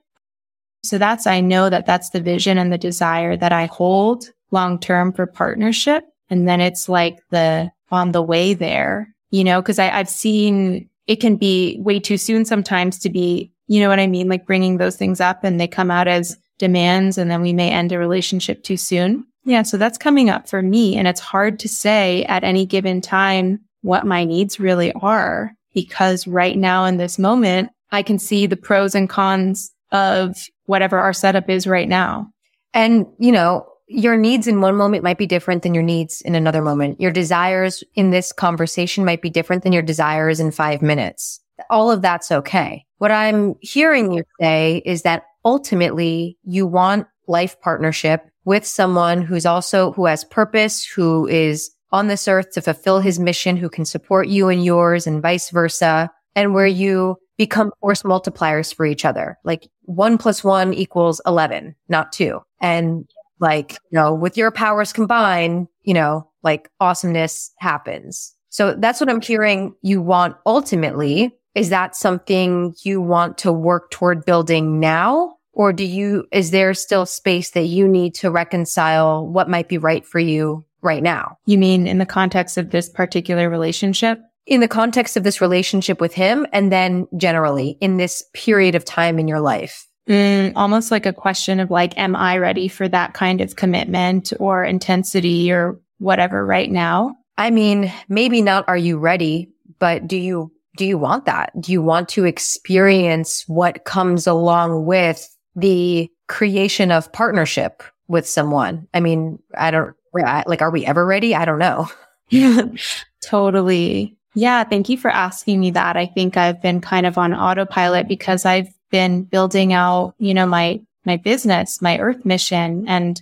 So 0.84 0.97
that's, 0.97 1.25
I 1.25 1.39
know 1.39 1.69
that 1.69 1.86
that's 1.86 2.09
the 2.09 2.21
vision 2.21 2.57
and 2.57 2.71
the 2.71 2.77
desire 2.77 3.38
that 3.38 3.51
I 3.51 3.65
hold 3.65 4.25
long 4.51 4.79
term 4.79 5.13
for 5.13 5.25
partnership. 5.25 6.03
And 6.29 6.47
then 6.47 6.61
it's 6.61 6.89
like 6.89 7.19
the 7.29 7.71
on 7.91 8.11
the 8.11 8.21
way 8.21 8.53
there, 8.53 9.13
you 9.29 9.43
know, 9.43 9.61
cause 9.61 9.79
I, 9.79 9.89
I've 9.89 10.09
seen 10.09 10.89
it 11.07 11.17
can 11.17 11.36
be 11.36 11.77
way 11.79 11.99
too 11.99 12.17
soon 12.17 12.45
sometimes 12.45 12.99
to 12.99 13.09
be, 13.09 13.51
you 13.67 13.81
know 13.81 13.89
what 13.89 13.99
I 13.99 14.07
mean? 14.07 14.29
Like 14.29 14.45
bringing 14.45 14.77
those 14.77 14.95
things 14.95 15.19
up 15.19 15.43
and 15.43 15.59
they 15.59 15.67
come 15.67 15.91
out 15.91 16.07
as 16.07 16.38
demands 16.59 17.17
and 17.17 17.29
then 17.29 17.41
we 17.41 17.53
may 17.53 17.69
end 17.69 17.91
a 17.91 17.99
relationship 17.99 18.63
too 18.63 18.77
soon. 18.77 19.25
Yeah. 19.45 19.63
So 19.63 19.77
that's 19.77 19.97
coming 19.97 20.29
up 20.29 20.47
for 20.47 20.61
me. 20.61 20.95
And 20.95 21.07
it's 21.07 21.19
hard 21.19 21.59
to 21.59 21.67
say 21.67 22.23
at 22.25 22.43
any 22.43 22.65
given 22.65 23.01
time 23.01 23.59
what 23.81 24.05
my 24.05 24.23
needs 24.23 24.59
really 24.59 24.93
are 24.93 25.51
because 25.73 26.25
right 26.27 26.57
now 26.57 26.86
in 26.86 26.97
this 26.97 27.19
moment, 27.19 27.69
I 27.91 28.01
can 28.01 28.17
see 28.17 28.45
the 28.47 28.55
pros 28.55 28.95
and 28.95 29.09
cons 29.09 29.71
of 29.91 30.36
whatever 30.66 30.99
our 30.99 31.14
setup 31.14 31.49
is 31.49 31.68
right 31.68 31.88
now. 31.88 32.30
And, 32.74 33.05
you 33.20 33.32
know, 33.32 33.68
your 33.88 34.18
needs 34.18 34.47
in 34.47 34.61
one 34.61 34.76
moment 34.76 35.03
might 35.03 35.18
be 35.18 35.28
different 35.28 35.61
than 35.61 35.74
your 35.74 35.84
needs 35.84 36.22
in 36.22 36.36
another 36.36 36.61
moment. 36.61 36.99
Your 36.99 37.11
desires 37.11 37.84
in 37.95 38.09
this 38.09 38.32
conversation 38.32 39.05
might 39.05 39.22
be 39.22 39.30
different 39.30 39.64
than 39.64 39.74
your 39.74 39.84
desires 39.84 40.39
in 40.39 40.51
five 40.51 40.82
minutes. 40.82 41.39
All 41.70 41.91
of 41.91 42.01
that's 42.01 42.32
okay. 42.32 42.86
What 42.97 43.11
I'm 43.11 43.55
hearing 43.61 44.11
you 44.11 44.24
say 44.39 44.82
is 44.86 45.03
that 45.03 45.24
ultimately 45.45 46.38
you 46.43 46.66
want 46.66 47.07
life 47.28 47.59
partnership 47.61 48.26
with 48.45 48.66
someone 48.66 49.22
who's 49.22 49.45
also, 49.45 49.91
who 49.91 50.05
has 50.05 50.24
purpose, 50.24 50.86
who 50.86 51.28
is 51.28 51.70
on 51.91 52.07
this 52.07 52.28
earth 52.28 52.51
to 52.51 52.61
fulfill 52.61 52.99
his 52.99 53.20
mission, 53.20 53.55
who 53.55 53.70
can 53.70 53.86
support 53.86 54.28
you 54.28 54.49
and 54.49 54.66
yours 54.66 55.05
and 55.05 55.22
vice 55.22 55.49
versa. 55.49 56.09
And 56.36 56.55
where 56.55 56.66
you 56.66 57.18
become 57.38 57.71
force 57.79 58.03
multipliers 58.03 58.73
for 58.73 58.86
each 58.86 59.05
other. 59.05 59.38
Like 59.43 59.67
one 59.84 60.17
plus 60.17 60.43
one 60.43 60.73
equals 60.73 61.21
11, 61.25 61.75
not 61.89 62.11
two. 62.11 62.41
And 62.61 63.09
like, 63.39 63.71
you 63.71 63.97
know, 63.99 64.13
with 64.13 64.38
your 64.38 64.51
powers 64.51 64.93
combined, 64.93 65.67
you 65.81 65.93
know, 65.93 66.29
like 66.43 66.69
awesomeness 66.79 67.51
happens. 67.57 68.36
So 68.49 68.75
that's 68.77 68.99
what 68.99 69.09
I'm 69.09 69.21
hearing 69.21 69.73
you 69.81 70.01
want 70.01 70.36
ultimately. 70.45 71.36
Is 71.55 71.69
that 71.69 71.95
something 71.95 72.73
you 72.84 73.01
want 73.01 73.38
to 73.39 73.51
work 73.51 73.91
toward 73.91 74.25
building 74.25 74.79
now? 74.79 75.36
Or 75.53 75.71
do 75.71 75.84
you, 75.84 76.25
is 76.31 76.51
there 76.51 76.73
still 76.73 77.05
space 77.05 77.51
that 77.51 77.65
you 77.65 77.88
need 77.88 78.15
to 78.15 78.31
reconcile 78.31 79.27
what 79.27 79.49
might 79.49 79.69
be 79.69 79.77
right 79.77 80.05
for 80.05 80.19
you 80.19 80.65
right 80.81 81.03
now? 81.03 81.38
You 81.45 81.57
mean 81.59 81.86
in 81.86 81.99
the 81.99 82.05
context 82.05 82.57
of 82.57 82.71
this 82.71 82.89
particular 82.89 83.49
relationship? 83.49 84.19
In 84.45 84.59
the 84.59 84.67
context 84.67 85.15
of 85.15 85.23
this 85.23 85.39
relationship 85.39 86.01
with 86.01 86.13
him 86.13 86.45
and 86.51 86.71
then 86.71 87.07
generally 87.15 87.77
in 87.79 87.97
this 87.97 88.23
period 88.33 88.75
of 88.75 88.83
time 88.83 89.17
in 89.17 89.27
your 89.27 89.39
life? 89.39 89.87
Mm, 90.07 90.51
almost 90.55 90.91
like 90.91 91.05
a 91.05 91.13
question 91.13 91.61
of 91.61 91.71
like, 91.71 91.97
am 91.97 92.15
I 92.15 92.37
ready 92.37 92.67
for 92.67 92.89
that 92.89 93.13
kind 93.13 93.39
of 93.39 93.55
commitment 93.55 94.33
or 94.39 94.63
intensity 94.65 95.51
or 95.51 95.79
whatever 95.99 96.45
right 96.45 96.69
now? 96.69 97.15
I 97.37 97.51
mean, 97.51 97.91
maybe 98.09 98.41
not 98.41 98.67
are 98.67 98.77
you 98.77 98.97
ready, 98.97 99.49
but 99.79 100.07
do 100.07 100.17
you, 100.17 100.51
do 100.77 100.85
you 100.85 100.97
want 100.97 101.25
that? 101.25 101.53
Do 101.59 101.71
you 101.71 101.81
want 101.81 102.09
to 102.09 102.25
experience 102.25 103.45
what 103.47 103.85
comes 103.85 104.27
along 104.27 104.85
with 104.85 105.29
the 105.55 106.11
creation 106.27 106.91
of 106.91 107.11
partnership 107.13 107.81
with 108.07 108.27
someone? 108.27 108.87
I 108.93 108.99
mean, 108.99 109.39
I 109.57 109.71
don't, 109.71 109.95
like, 110.13 110.61
are 110.61 110.71
we 110.71 110.85
ever 110.85 111.05
ready? 111.05 111.33
I 111.33 111.45
don't 111.45 111.59
know. 111.59 111.87
Yeah, 112.29 112.63
totally. 113.21 114.17
Yeah. 114.36 114.63
Thank 114.63 114.89
you 114.89 114.97
for 114.97 115.11
asking 115.11 115.59
me 115.59 115.71
that. 115.71 115.95
I 115.95 116.07
think 116.07 116.38
I've 116.38 116.61
been 116.61 116.81
kind 116.81 117.05
of 117.05 117.17
on 117.17 117.34
autopilot 117.34 118.07
because 118.07 118.45
I've 118.45 118.73
been 118.89 119.23
building 119.23 119.73
out, 119.73 120.15
you 120.17 120.34
know, 120.34 120.45
my, 120.45 120.81
my 121.05 121.17
business, 121.17 121.81
my 121.81 121.99
earth 121.99 122.25
mission. 122.25 122.86
And 122.88 123.21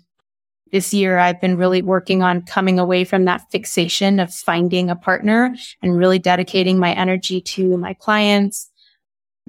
this 0.71 0.93
year 0.93 1.17
I've 1.17 1.41
been 1.41 1.57
really 1.57 1.81
working 1.81 2.23
on 2.23 2.43
coming 2.43 2.79
away 2.79 3.03
from 3.03 3.25
that 3.25 3.49
fixation 3.51 4.19
of 4.19 4.33
finding 4.33 4.89
a 4.89 4.95
partner 4.95 5.53
and 5.81 5.97
really 5.97 6.19
dedicating 6.19 6.79
my 6.79 6.93
energy 6.93 7.41
to 7.41 7.75
my 7.77 7.93
clients, 7.93 8.69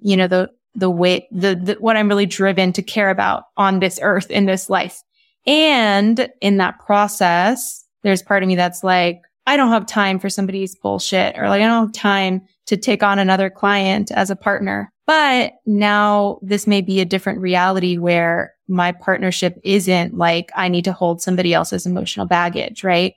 you 0.00 0.16
know, 0.16 0.26
the, 0.26 0.50
the 0.74 0.90
way, 0.90 1.28
the, 1.30 1.54
the, 1.54 1.74
what 1.74 1.96
I'm 1.96 2.08
really 2.08 2.26
driven 2.26 2.72
to 2.72 2.82
care 2.82 3.10
about 3.10 3.44
on 3.56 3.78
this 3.78 4.00
earth 4.02 4.30
in 4.30 4.46
this 4.46 4.68
life. 4.68 5.00
And 5.46 6.28
in 6.40 6.56
that 6.56 6.80
process, 6.80 7.84
there's 8.02 8.22
part 8.22 8.42
of 8.42 8.48
me 8.48 8.56
that's 8.56 8.82
like, 8.82 9.22
I 9.46 9.56
don't 9.56 9.70
have 9.70 9.86
time 9.86 10.18
for 10.18 10.30
somebody's 10.30 10.76
bullshit 10.76 11.36
or 11.36 11.48
like 11.48 11.62
I 11.62 11.66
don't 11.66 11.86
have 11.86 11.92
time 11.92 12.42
to 12.66 12.76
take 12.76 13.02
on 13.02 13.18
another 13.18 13.50
client 13.50 14.10
as 14.10 14.30
a 14.30 14.36
partner. 14.36 14.92
But 15.06 15.54
now 15.66 16.38
this 16.42 16.66
may 16.66 16.80
be 16.80 17.00
a 17.00 17.04
different 17.04 17.40
reality 17.40 17.98
where 17.98 18.54
my 18.68 18.92
partnership 18.92 19.58
isn't 19.64 20.16
like 20.16 20.50
I 20.54 20.68
need 20.68 20.84
to 20.84 20.92
hold 20.92 21.20
somebody 21.20 21.52
else's 21.52 21.86
emotional 21.86 22.26
baggage, 22.26 22.84
right? 22.84 23.14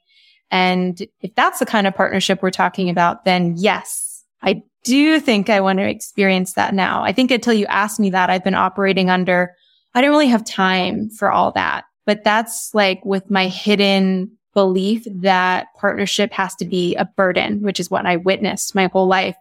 And 0.52 1.02
if 1.22 1.34
that's 1.36 1.60
the 1.60 1.66
kind 1.66 1.88
of 1.88 1.96
partnership 1.96 2.42
we're 2.42 2.52
talking 2.52 2.90
about, 2.90 3.26
then 3.26 3.56
yes, 3.58 4.24
I 4.42 4.64
do 4.84 5.20
think 5.20 5.50
I 5.50 5.62
want 5.62 5.80
to 5.80 5.88
experience 5.88 6.54
that 6.54 6.74
now. 6.74 7.04
I 7.04 7.12
think 7.12 7.32
until 7.32 7.54
you 7.54 7.66
asked 7.68 8.00
me 8.00 8.12
that, 8.12 8.30
I've 8.30 8.44
been 8.44 8.56
operating 8.56 9.10
under, 9.10 9.54
I 9.94 10.02
don't 10.02 10.12
really 10.12 10.28
have 10.28 10.46
time 10.46 11.10
for 11.10 11.32
all 11.32 11.52
that. 11.54 11.86
But 12.06 12.24
that's 12.24 12.72
like 12.74 13.04
with 13.04 13.32
my 13.32 13.48
hidden 13.48 14.38
belief 14.56 15.06
that 15.08 15.68
partnership 15.78 16.34
has 16.34 16.56
to 16.56 16.66
be 16.66 16.96
a 16.96 17.06
burden, 17.06 17.62
which 17.62 17.80
is 17.80 17.92
what 17.92 18.08
I 18.08 18.16
witnessed 18.16 18.74
my 18.74 18.88
whole 18.88 19.06
life, 19.06 19.36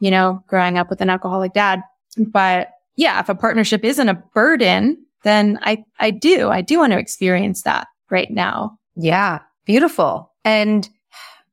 you 0.00 0.10
know, 0.10 0.42
growing 0.48 0.76
up 0.76 0.90
with 0.90 1.00
an 1.00 1.10
alcoholic 1.10 1.52
dad. 1.52 1.82
But 2.18 2.70
yeah, 2.96 3.20
if 3.20 3.28
a 3.28 3.34
partnership 3.36 3.84
isn't 3.84 4.08
a 4.08 4.22
burden, 4.34 5.04
then 5.22 5.60
I, 5.62 5.84
I 6.00 6.10
do, 6.10 6.48
I 6.48 6.62
do 6.62 6.78
want 6.78 6.92
to 6.92 6.98
experience 6.98 7.62
that 7.62 7.86
right 8.10 8.30
now. 8.30 8.78
Yeah. 8.96 9.40
Beautiful. 9.64 10.32
And 10.44 10.88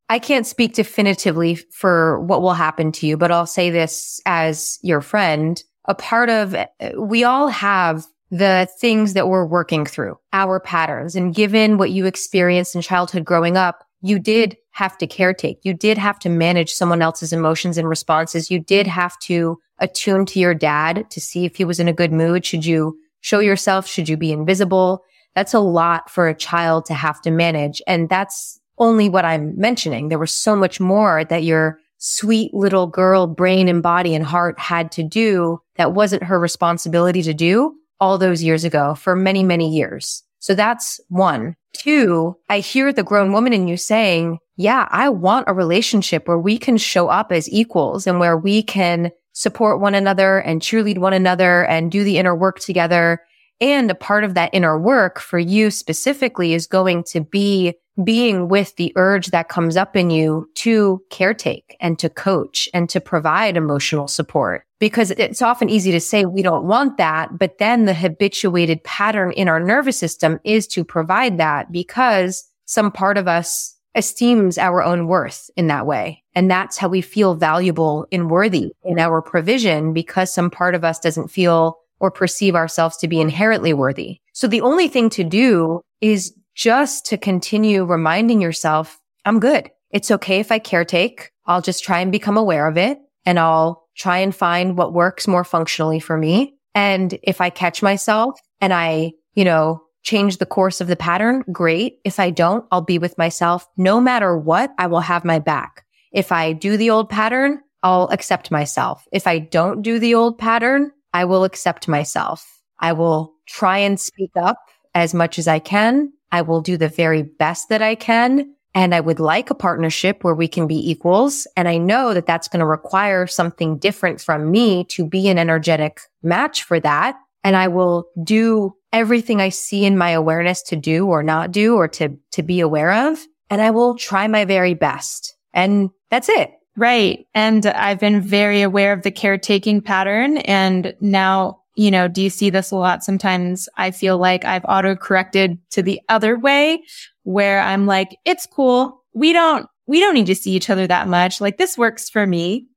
I 0.09 0.19
can't 0.19 0.45
speak 0.47 0.73
definitively 0.73 1.55
for 1.55 2.19
what 2.21 2.41
will 2.41 2.53
happen 2.53 2.91
to 2.93 3.07
you, 3.07 3.15
but 3.15 3.31
I'll 3.31 3.45
say 3.45 3.69
this 3.69 4.19
as 4.25 4.77
your 4.81 5.01
friend. 5.01 5.61
A 5.85 5.95
part 5.95 6.29
of, 6.29 6.55
we 6.97 7.23
all 7.23 7.47
have 7.47 8.05
the 8.31 8.67
things 8.79 9.13
that 9.13 9.27
we're 9.27 9.45
working 9.45 9.85
through, 9.85 10.17
our 10.31 10.59
patterns. 10.59 11.15
And 11.15 11.35
given 11.35 11.77
what 11.77 11.91
you 11.91 12.05
experienced 12.05 12.75
in 12.75 12.81
childhood 12.81 13.25
growing 13.25 13.57
up, 13.57 13.85
you 14.01 14.17
did 14.19 14.57
have 14.71 14.97
to 14.99 15.07
caretake. 15.07 15.57
You 15.63 15.73
did 15.73 15.97
have 15.97 16.17
to 16.19 16.29
manage 16.29 16.71
someone 16.71 17.01
else's 17.01 17.33
emotions 17.33 17.77
and 17.77 17.89
responses. 17.89 18.49
You 18.49 18.59
did 18.59 18.87
have 18.87 19.19
to 19.19 19.59
attune 19.79 20.25
to 20.27 20.39
your 20.39 20.53
dad 20.53 21.11
to 21.11 21.19
see 21.19 21.45
if 21.45 21.57
he 21.57 21.65
was 21.65 21.79
in 21.79 21.89
a 21.89 21.93
good 21.93 22.13
mood. 22.13 22.45
Should 22.45 22.65
you 22.65 22.97
show 23.19 23.39
yourself? 23.39 23.85
Should 23.85 24.07
you 24.07 24.15
be 24.15 24.31
invisible? 24.31 25.03
That's 25.35 25.53
a 25.53 25.59
lot 25.59 26.09
for 26.09 26.27
a 26.27 26.35
child 26.35 26.85
to 26.85 26.93
have 26.93 27.21
to 27.23 27.31
manage. 27.31 27.81
And 27.85 28.07
that's 28.07 28.59
only 28.77 29.09
what 29.09 29.25
I'm 29.25 29.59
mentioning. 29.59 30.07
There 30.07 30.17
was 30.17 30.33
so 30.33 30.55
much 30.55 30.79
more 30.79 31.25
that 31.25 31.43
your 31.43 31.79
sweet 31.97 32.53
little 32.53 32.87
girl 32.87 33.27
brain 33.27 33.67
and 33.67 33.83
body 33.83 34.15
and 34.15 34.25
heart 34.25 34.57
had 34.57 34.91
to 34.93 35.03
do 35.03 35.59
that 35.75 35.93
wasn't 35.93 36.23
her 36.23 36.39
responsibility 36.39 37.21
to 37.23 37.33
do 37.33 37.75
all 38.01 38.17
those 38.17 38.43
years 38.43 38.65
ago 38.65 38.95
for 38.95 39.15
many, 39.15 39.43
many 39.43 39.69
years. 39.69 40.23
So 40.39 40.55
that's 40.55 40.99
one. 41.07 41.55
Two, 41.73 42.35
I 42.49 42.59
hear 42.59 42.91
the 42.91 43.03
grown 43.03 43.31
woman 43.31 43.53
in 43.53 43.67
you 43.67 43.77
saying, 43.77 44.39
yeah, 44.57 44.87
I 44.91 45.07
want 45.07 45.47
a 45.47 45.53
relationship 45.53 46.27
where 46.27 46.39
we 46.39 46.57
can 46.57 46.77
show 46.77 47.07
up 47.07 47.31
as 47.31 47.49
equals 47.49 48.07
and 48.07 48.19
where 48.19 48.35
we 48.35 48.63
can 48.63 49.11
support 49.33 49.79
one 49.79 49.95
another 49.95 50.39
and 50.39 50.61
cheerlead 50.61 50.97
one 50.97 51.13
another 51.13 51.63
and 51.65 51.91
do 51.91 52.03
the 52.03 52.17
inner 52.17 52.35
work 52.35 52.59
together. 52.59 53.21
And 53.61 53.91
a 53.91 53.95
part 53.95 54.23
of 54.23 54.33
that 54.33 54.49
inner 54.51 54.77
work 54.77 55.19
for 55.19 55.39
you 55.39 55.69
specifically 55.69 56.53
is 56.53 56.65
going 56.65 57.03
to 57.05 57.21
be 57.21 57.75
being 58.03 58.47
with 58.47 58.75
the 58.77 58.91
urge 58.95 59.27
that 59.27 59.49
comes 59.49 59.77
up 59.77 59.95
in 59.95 60.09
you 60.09 60.49
to 60.55 61.01
caretake 61.11 61.75
and 61.79 61.99
to 61.99 62.09
coach 62.09 62.67
and 62.73 62.89
to 62.89 62.99
provide 62.99 63.55
emotional 63.55 64.07
support. 64.07 64.65
Because 64.79 65.11
it's 65.11 65.41
often 65.41 65.69
easy 65.69 65.91
to 65.91 65.99
say 65.99 66.25
we 66.25 66.41
don't 66.41 66.65
want 66.65 66.97
that, 66.97 67.37
but 67.37 67.59
then 67.59 67.85
the 67.85 67.93
habituated 67.93 68.83
pattern 68.83 69.31
in 69.33 69.47
our 69.47 69.59
nervous 69.59 69.97
system 69.97 70.39
is 70.43 70.65
to 70.67 70.83
provide 70.83 71.37
that 71.37 71.71
because 71.71 72.49
some 72.65 72.91
part 72.91 73.17
of 73.17 73.27
us 73.27 73.77
esteems 73.93 74.57
our 74.57 74.81
own 74.81 75.05
worth 75.05 75.51
in 75.55 75.67
that 75.67 75.85
way. 75.85 76.23
And 76.33 76.49
that's 76.49 76.77
how 76.77 76.87
we 76.87 77.01
feel 77.01 77.35
valuable 77.35 78.07
and 78.11 78.31
worthy 78.31 78.71
in 78.83 78.97
our 78.97 79.21
provision 79.21 79.93
because 79.93 80.33
some 80.33 80.49
part 80.49 80.73
of 80.73 80.83
us 80.83 80.97
doesn't 80.97 81.27
feel 81.27 81.77
or 82.01 82.11
perceive 82.11 82.55
ourselves 82.55 82.97
to 82.97 83.07
be 83.07 83.21
inherently 83.21 83.73
worthy. 83.73 84.17
So 84.33 84.47
the 84.47 84.61
only 84.61 84.87
thing 84.87 85.09
to 85.11 85.23
do 85.23 85.81
is 86.01 86.33
just 86.55 87.05
to 87.05 87.17
continue 87.17 87.85
reminding 87.85 88.41
yourself, 88.41 88.99
I'm 89.23 89.39
good. 89.39 89.69
It's 89.91 90.09
okay 90.09 90.39
if 90.39 90.51
I 90.51 90.59
caretake. 90.59 91.27
I'll 91.45 91.61
just 91.61 91.83
try 91.83 91.99
and 91.99 92.11
become 92.11 92.37
aware 92.37 92.67
of 92.67 92.75
it 92.75 92.97
and 93.25 93.39
I'll 93.39 93.87
try 93.95 94.17
and 94.17 94.35
find 94.35 94.77
what 94.77 94.93
works 94.93 95.27
more 95.27 95.43
functionally 95.43 95.99
for 95.99 96.17
me. 96.17 96.55
And 96.73 97.17
if 97.21 97.39
I 97.39 97.51
catch 97.51 97.83
myself 97.83 98.39
and 98.59 98.73
I, 98.73 99.11
you 99.35 99.45
know, 99.45 99.83
change 100.03 100.37
the 100.37 100.45
course 100.47 100.81
of 100.81 100.87
the 100.87 100.95
pattern, 100.95 101.43
great. 101.51 101.99
If 102.03 102.19
I 102.19 102.31
don't, 102.31 102.65
I'll 102.71 102.81
be 102.81 102.97
with 102.97 103.17
myself. 103.17 103.67
No 103.77 104.01
matter 104.01 104.35
what, 104.35 104.71
I 104.79 104.87
will 104.87 105.01
have 105.01 105.23
my 105.23 105.37
back. 105.37 105.85
If 106.11 106.31
I 106.31 106.53
do 106.53 106.77
the 106.77 106.89
old 106.89 107.09
pattern, 107.09 107.59
I'll 107.83 108.07
accept 108.09 108.49
myself. 108.49 109.05
If 109.11 109.27
I 109.27 109.37
don't 109.37 109.81
do 109.83 109.99
the 109.99 110.15
old 110.15 110.39
pattern, 110.39 110.91
I 111.13 111.25
will 111.25 111.43
accept 111.43 111.87
myself. 111.87 112.61
I 112.79 112.93
will 112.93 113.33
try 113.47 113.77
and 113.79 113.99
speak 113.99 114.31
up 114.35 114.57
as 114.95 115.13
much 115.13 115.37
as 115.37 115.47
I 115.47 115.59
can 115.59 116.11
I 116.31 116.41
will 116.41 116.61
do 116.61 116.77
the 116.77 116.87
very 116.87 117.23
best 117.23 117.69
that 117.69 117.81
I 117.81 117.95
can. 117.95 118.55
And 118.73 118.95
I 118.95 119.01
would 119.01 119.19
like 119.19 119.49
a 119.49 119.55
partnership 119.55 120.23
where 120.23 120.33
we 120.33 120.47
can 120.47 120.65
be 120.65 120.89
equals. 120.89 121.45
And 121.57 121.67
I 121.67 121.77
know 121.77 122.13
that 122.13 122.25
that's 122.25 122.47
going 122.47 122.61
to 122.61 122.65
require 122.65 123.27
something 123.27 123.77
different 123.77 124.21
from 124.21 124.49
me 124.49 124.85
to 124.85 125.05
be 125.05 125.27
an 125.27 125.37
energetic 125.37 125.99
match 126.23 126.63
for 126.63 126.79
that. 126.79 127.17
And 127.43 127.57
I 127.57 127.67
will 127.67 128.05
do 128.23 128.73
everything 128.93 129.41
I 129.41 129.49
see 129.49 129.83
in 129.83 129.97
my 129.97 130.11
awareness 130.11 130.61
to 130.63 130.77
do 130.77 131.07
or 131.07 131.21
not 131.21 131.51
do 131.51 131.75
or 131.75 131.89
to, 131.89 132.17
to 132.31 132.43
be 132.43 132.61
aware 132.61 133.09
of. 133.09 133.19
And 133.49 133.61
I 133.61 133.71
will 133.71 133.97
try 133.97 134.27
my 134.27 134.45
very 134.45 134.73
best. 134.73 135.35
And 135.53 135.89
that's 136.09 136.29
it. 136.29 136.51
Right. 136.77 137.27
And 137.33 137.65
I've 137.65 137.99
been 137.99 138.21
very 138.21 138.61
aware 138.61 138.93
of 138.93 139.03
the 139.03 139.11
caretaking 139.11 139.81
pattern. 139.81 140.37
And 140.37 140.93
now 141.01 141.61
you 141.75 141.89
know, 141.89 142.07
do 142.07 142.21
you 142.21 142.29
see 142.29 142.49
this 142.49 142.71
a 142.71 142.75
lot? 142.75 143.03
Sometimes 143.03 143.69
I 143.77 143.91
feel 143.91 144.17
like 144.17 144.45
I've 144.45 144.65
auto 144.67 144.95
corrected 144.95 145.57
to 145.71 145.81
the 145.81 146.01
other 146.09 146.37
way 146.37 146.83
where 147.23 147.61
I'm 147.61 147.85
like, 147.85 148.17
it's 148.25 148.45
cool. 148.45 149.03
We 149.13 149.33
don't, 149.33 149.67
we 149.87 149.99
don't 149.99 150.13
need 150.13 150.25
to 150.27 150.35
see 150.35 150.51
each 150.51 150.69
other 150.69 150.87
that 150.87 151.07
much. 151.07 151.39
Like 151.39 151.57
this 151.57 151.77
works 151.77 152.09
for 152.09 152.27
me. 152.27 152.67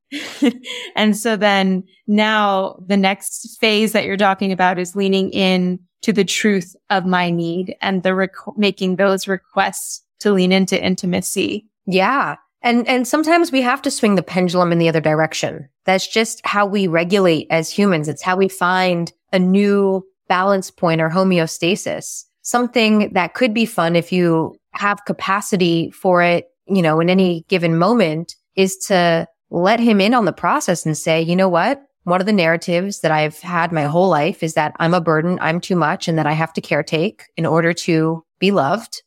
and 0.96 1.16
so 1.16 1.36
then 1.36 1.82
now 2.06 2.78
the 2.86 2.96
next 2.96 3.58
phase 3.60 3.92
that 3.92 4.04
you're 4.04 4.16
talking 4.16 4.52
about 4.52 4.78
is 4.78 4.94
leaning 4.94 5.30
in 5.30 5.80
to 6.02 6.12
the 6.12 6.24
truth 6.24 6.76
of 6.90 7.06
my 7.06 7.30
need 7.30 7.74
and 7.80 8.02
the 8.02 8.14
rec- 8.14 8.56
making 8.56 8.96
those 8.96 9.26
requests 9.26 10.02
to 10.20 10.32
lean 10.32 10.52
into 10.52 10.82
intimacy. 10.82 11.66
Yeah. 11.86 12.36
And, 12.64 12.88
and 12.88 13.06
sometimes 13.06 13.52
we 13.52 13.60
have 13.60 13.82
to 13.82 13.90
swing 13.90 14.14
the 14.14 14.22
pendulum 14.22 14.72
in 14.72 14.78
the 14.78 14.88
other 14.88 15.00
direction. 15.00 15.68
That's 15.84 16.08
just 16.08 16.44
how 16.46 16.64
we 16.64 16.86
regulate 16.86 17.46
as 17.50 17.70
humans. 17.70 18.08
It's 18.08 18.22
how 18.22 18.36
we 18.36 18.48
find 18.48 19.12
a 19.34 19.38
new 19.38 20.02
balance 20.28 20.70
point 20.70 21.02
or 21.02 21.10
homeostasis. 21.10 22.24
Something 22.40 23.12
that 23.12 23.34
could 23.34 23.52
be 23.52 23.66
fun 23.66 23.94
if 23.94 24.10
you 24.10 24.56
have 24.72 25.04
capacity 25.04 25.90
for 25.90 26.22
it, 26.22 26.46
you 26.66 26.80
know, 26.80 27.00
in 27.00 27.10
any 27.10 27.44
given 27.48 27.76
moment 27.76 28.34
is 28.56 28.78
to 28.86 29.28
let 29.50 29.78
him 29.78 30.00
in 30.00 30.14
on 30.14 30.24
the 30.24 30.32
process 30.32 30.86
and 30.86 30.96
say, 30.96 31.20
you 31.20 31.36
know 31.36 31.50
what? 31.50 31.82
One 32.04 32.20
of 32.20 32.26
the 32.26 32.32
narratives 32.32 33.00
that 33.00 33.12
I've 33.12 33.38
had 33.40 33.72
my 33.72 33.84
whole 33.84 34.08
life 34.08 34.42
is 34.42 34.54
that 34.54 34.74
I'm 34.78 34.94
a 34.94 35.00
burden, 35.02 35.38
I'm 35.42 35.60
too 35.60 35.76
much, 35.76 36.08
and 36.08 36.16
that 36.16 36.26
I 36.26 36.32
have 36.32 36.52
to 36.54 36.62
caretake 36.62 37.22
in 37.36 37.44
order 37.44 37.74
to 37.74 38.24
be 38.38 38.50
loved 38.50 39.02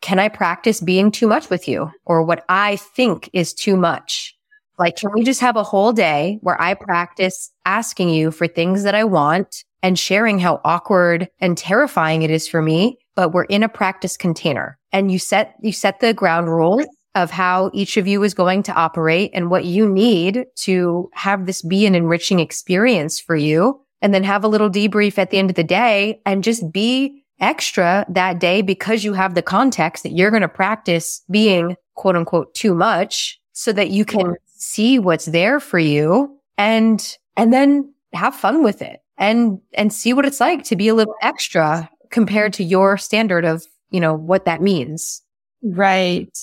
can 0.00 0.18
I 0.18 0.28
practice 0.28 0.80
being 0.80 1.10
too 1.10 1.26
much 1.26 1.50
with 1.50 1.68
you 1.68 1.90
or 2.04 2.22
what 2.22 2.44
I 2.48 2.76
think 2.76 3.30
is 3.32 3.52
too 3.52 3.76
much? 3.76 4.34
Like, 4.78 4.96
can 4.96 5.10
we 5.12 5.24
just 5.24 5.40
have 5.40 5.56
a 5.56 5.64
whole 5.64 5.92
day 5.92 6.38
where 6.40 6.60
I 6.60 6.74
practice 6.74 7.50
asking 7.64 8.10
you 8.10 8.30
for 8.30 8.46
things 8.46 8.84
that 8.84 8.94
I 8.94 9.04
want 9.04 9.64
and 9.82 9.98
sharing 9.98 10.38
how 10.38 10.60
awkward 10.64 11.28
and 11.40 11.58
terrifying 11.58 12.22
it 12.22 12.30
is 12.30 12.46
for 12.46 12.62
me, 12.62 12.98
but 13.16 13.32
we're 13.32 13.44
in 13.44 13.62
a 13.62 13.68
practice 13.68 14.16
container 14.16 14.78
and 14.92 15.10
you 15.10 15.18
set, 15.18 15.54
you 15.62 15.72
set 15.72 16.00
the 16.00 16.14
ground 16.14 16.48
rules 16.48 16.86
of 17.14 17.30
how 17.30 17.70
each 17.74 17.96
of 17.96 18.06
you 18.06 18.22
is 18.22 18.34
going 18.34 18.62
to 18.62 18.72
operate 18.72 19.30
and 19.34 19.50
what 19.50 19.64
you 19.64 19.88
need 19.88 20.44
to 20.54 21.10
have 21.14 21.46
this 21.46 21.62
be 21.62 21.84
an 21.86 21.96
enriching 21.96 22.38
experience 22.38 23.18
for 23.18 23.34
you. 23.34 23.80
And 24.00 24.14
then 24.14 24.22
have 24.22 24.44
a 24.44 24.48
little 24.48 24.70
debrief 24.70 25.18
at 25.18 25.30
the 25.30 25.38
end 25.38 25.50
of 25.50 25.56
the 25.56 25.64
day 25.64 26.20
and 26.24 26.44
just 26.44 26.70
be 26.70 27.17
extra 27.40 28.04
that 28.08 28.40
day 28.40 28.62
because 28.62 29.04
you 29.04 29.12
have 29.12 29.34
the 29.34 29.42
context 29.42 30.02
that 30.02 30.12
you're 30.12 30.30
going 30.30 30.42
to 30.42 30.48
practice 30.48 31.22
being 31.30 31.76
quote 31.94 32.16
unquote 32.16 32.54
too 32.54 32.74
much 32.74 33.40
so 33.52 33.72
that 33.72 33.90
you 33.90 34.04
can 34.04 34.36
see 34.46 34.98
what's 34.98 35.26
there 35.26 35.60
for 35.60 35.78
you 35.78 36.38
and, 36.56 37.16
and 37.36 37.52
then 37.52 37.92
have 38.12 38.34
fun 38.34 38.62
with 38.62 38.82
it 38.82 39.00
and, 39.16 39.60
and 39.74 39.92
see 39.92 40.12
what 40.12 40.24
it's 40.24 40.40
like 40.40 40.64
to 40.64 40.76
be 40.76 40.88
a 40.88 40.94
little 40.94 41.14
extra 41.22 41.88
compared 42.10 42.52
to 42.54 42.64
your 42.64 42.96
standard 42.96 43.44
of, 43.44 43.66
you 43.90 44.00
know, 44.00 44.14
what 44.14 44.44
that 44.44 44.62
means. 44.62 45.22
Right. 45.62 46.36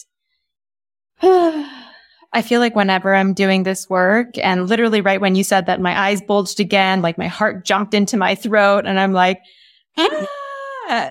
I 1.21 2.41
feel 2.41 2.59
like 2.59 2.75
whenever 2.75 3.15
I'm 3.15 3.33
doing 3.33 3.63
this 3.63 3.89
work 3.89 4.37
and 4.37 4.67
literally 4.67 4.99
right 4.99 5.21
when 5.21 5.35
you 5.35 5.43
said 5.45 5.67
that 5.67 5.79
my 5.79 5.97
eyes 5.97 6.21
bulged 6.21 6.59
again, 6.59 7.01
like 7.01 7.17
my 7.17 7.27
heart 7.27 7.63
jumped 7.63 7.93
into 7.93 8.17
my 8.17 8.35
throat 8.35 8.85
and 8.85 8.99
I'm 8.99 9.13
like, 9.13 9.39
ah! 9.97 10.27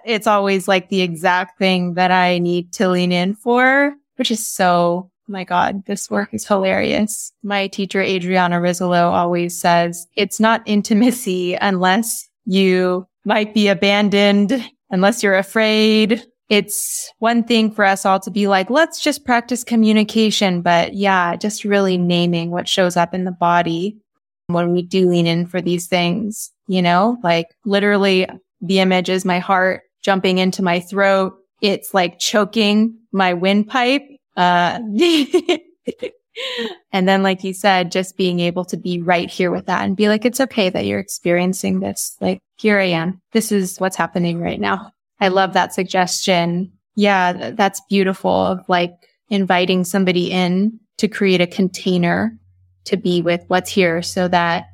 it's 0.04 0.26
always 0.26 0.68
like 0.68 0.88
the 0.88 1.02
exact 1.02 1.58
thing 1.58 1.94
that 1.94 2.10
I 2.10 2.38
need 2.38 2.72
to 2.74 2.88
lean 2.88 3.12
in 3.12 3.34
for. 3.34 3.94
which 4.16 4.30
is 4.30 4.46
so, 4.46 5.10
oh 5.10 5.32
my 5.32 5.44
God, 5.44 5.84
this 5.86 6.10
work 6.10 6.32
is 6.32 6.46
hilarious. 6.46 7.32
My 7.42 7.66
teacher, 7.66 8.00
Adriana 8.00 8.56
Rizzolo, 8.56 9.10
always 9.10 9.58
says 9.58 10.06
it's 10.16 10.40
not 10.40 10.62
intimacy 10.66 11.54
unless 11.54 12.28
you 12.44 13.06
might 13.24 13.54
be 13.54 13.68
abandoned, 13.68 14.64
unless 14.90 15.22
you're 15.22 15.38
afraid. 15.38 16.22
It's 16.50 17.10
one 17.18 17.42
thing 17.42 17.70
for 17.70 17.84
us 17.84 18.04
all 18.04 18.20
to 18.20 18.30
be 18.30 18.46
like, 18.48 18.68
let's 18.68 19.00
just 19.00 19.24
practice 19.24 19.64
communication. 19.64 20.60
But 20.60 20.94
yeah, 20.94 21.36
just 21.36 21.64
really 21.64 21.96
naming 21.96 22.50
what 22.50 22.68
shows 22.68 22.96
up 22.96 23.14
in 23.14 23.24
the 23.24 23.32
body 23.32 23.98
when 24.48 24.72
we 24.72 24.82
do 24.82 25.08
lean 25.08 25.26
in 25.26 25.46
for 25.46 25.62
these 25.62 25.86
things, 25.86 26.52
you 26.68 26.82
know, 26.82 27.16
like 27.22 27.46
literally 27.64 28.28
the 28.64 28.80
image 28.80 29.08
is 29.08 29.24
my 29.24 29.38
heart 29.38 29.82
jumping 30.02 30.38
into 30.38 30.62
my 30.62 30.80
throat. 30.80 31.34
It's 31.60 31.94
like 31.94 32.18
choking 32.18 32.98
my 33.12 33.34
windpipe. 33.34 34.02
Uh, 34.36 34.80
and 36.92 37.08
then, 37.08 37.22
like 37.22 37.44
you 37.44 37.52
said, 37.54 37.92
just 37.92 38.16
being 38.16 38.40
able 38.40 38.64
to 38.66 38.76
be 38.76 39.00
right 39.00 39.30
here 39.30 39.50
with 39.50 39.66
that 39.66 39.84
and 39.84 39.96
be 39.96 40.08
like, 40.08 40.24
it's 40.24 40.40
okay 40.40 40.70
that 40.70 40.86
you're 40.86 40.98
experiencing 40.98 41.80
this. 41.80 42.16
Like, 42.20 42.40
here 42.56 42.78
I 42.78 42.86
am. 42.86 43.20
This 43.32 43.52
is 43.52 43.78
what's 43.78 43.96
happening 43.96 44.40
right 44.40 44.60
now. 44.60 44.90
I 45.20 45.28
love 45.28 45.52
that 45.52 45.74
suggestion. 45.74 46.72
Yeah, 46.96 47.50
that's 47.52 47.82
beautiful 47.88 48.46
of 48.46 48.60
like 48.68 48.92
inviting 49.28 49.84
somebody 49.84 50.30
in 50.30 50.80
to 50.98 51.08
create 51.08 51.40
a 51.40 51.46
container 51.46 52.38
to 52.86 52.96
be 52.96 53.22
with 53.22 53.42
what's 53.48 53.70
here 53.70 54.02
so 54.02 54.28
that 54.28 54.66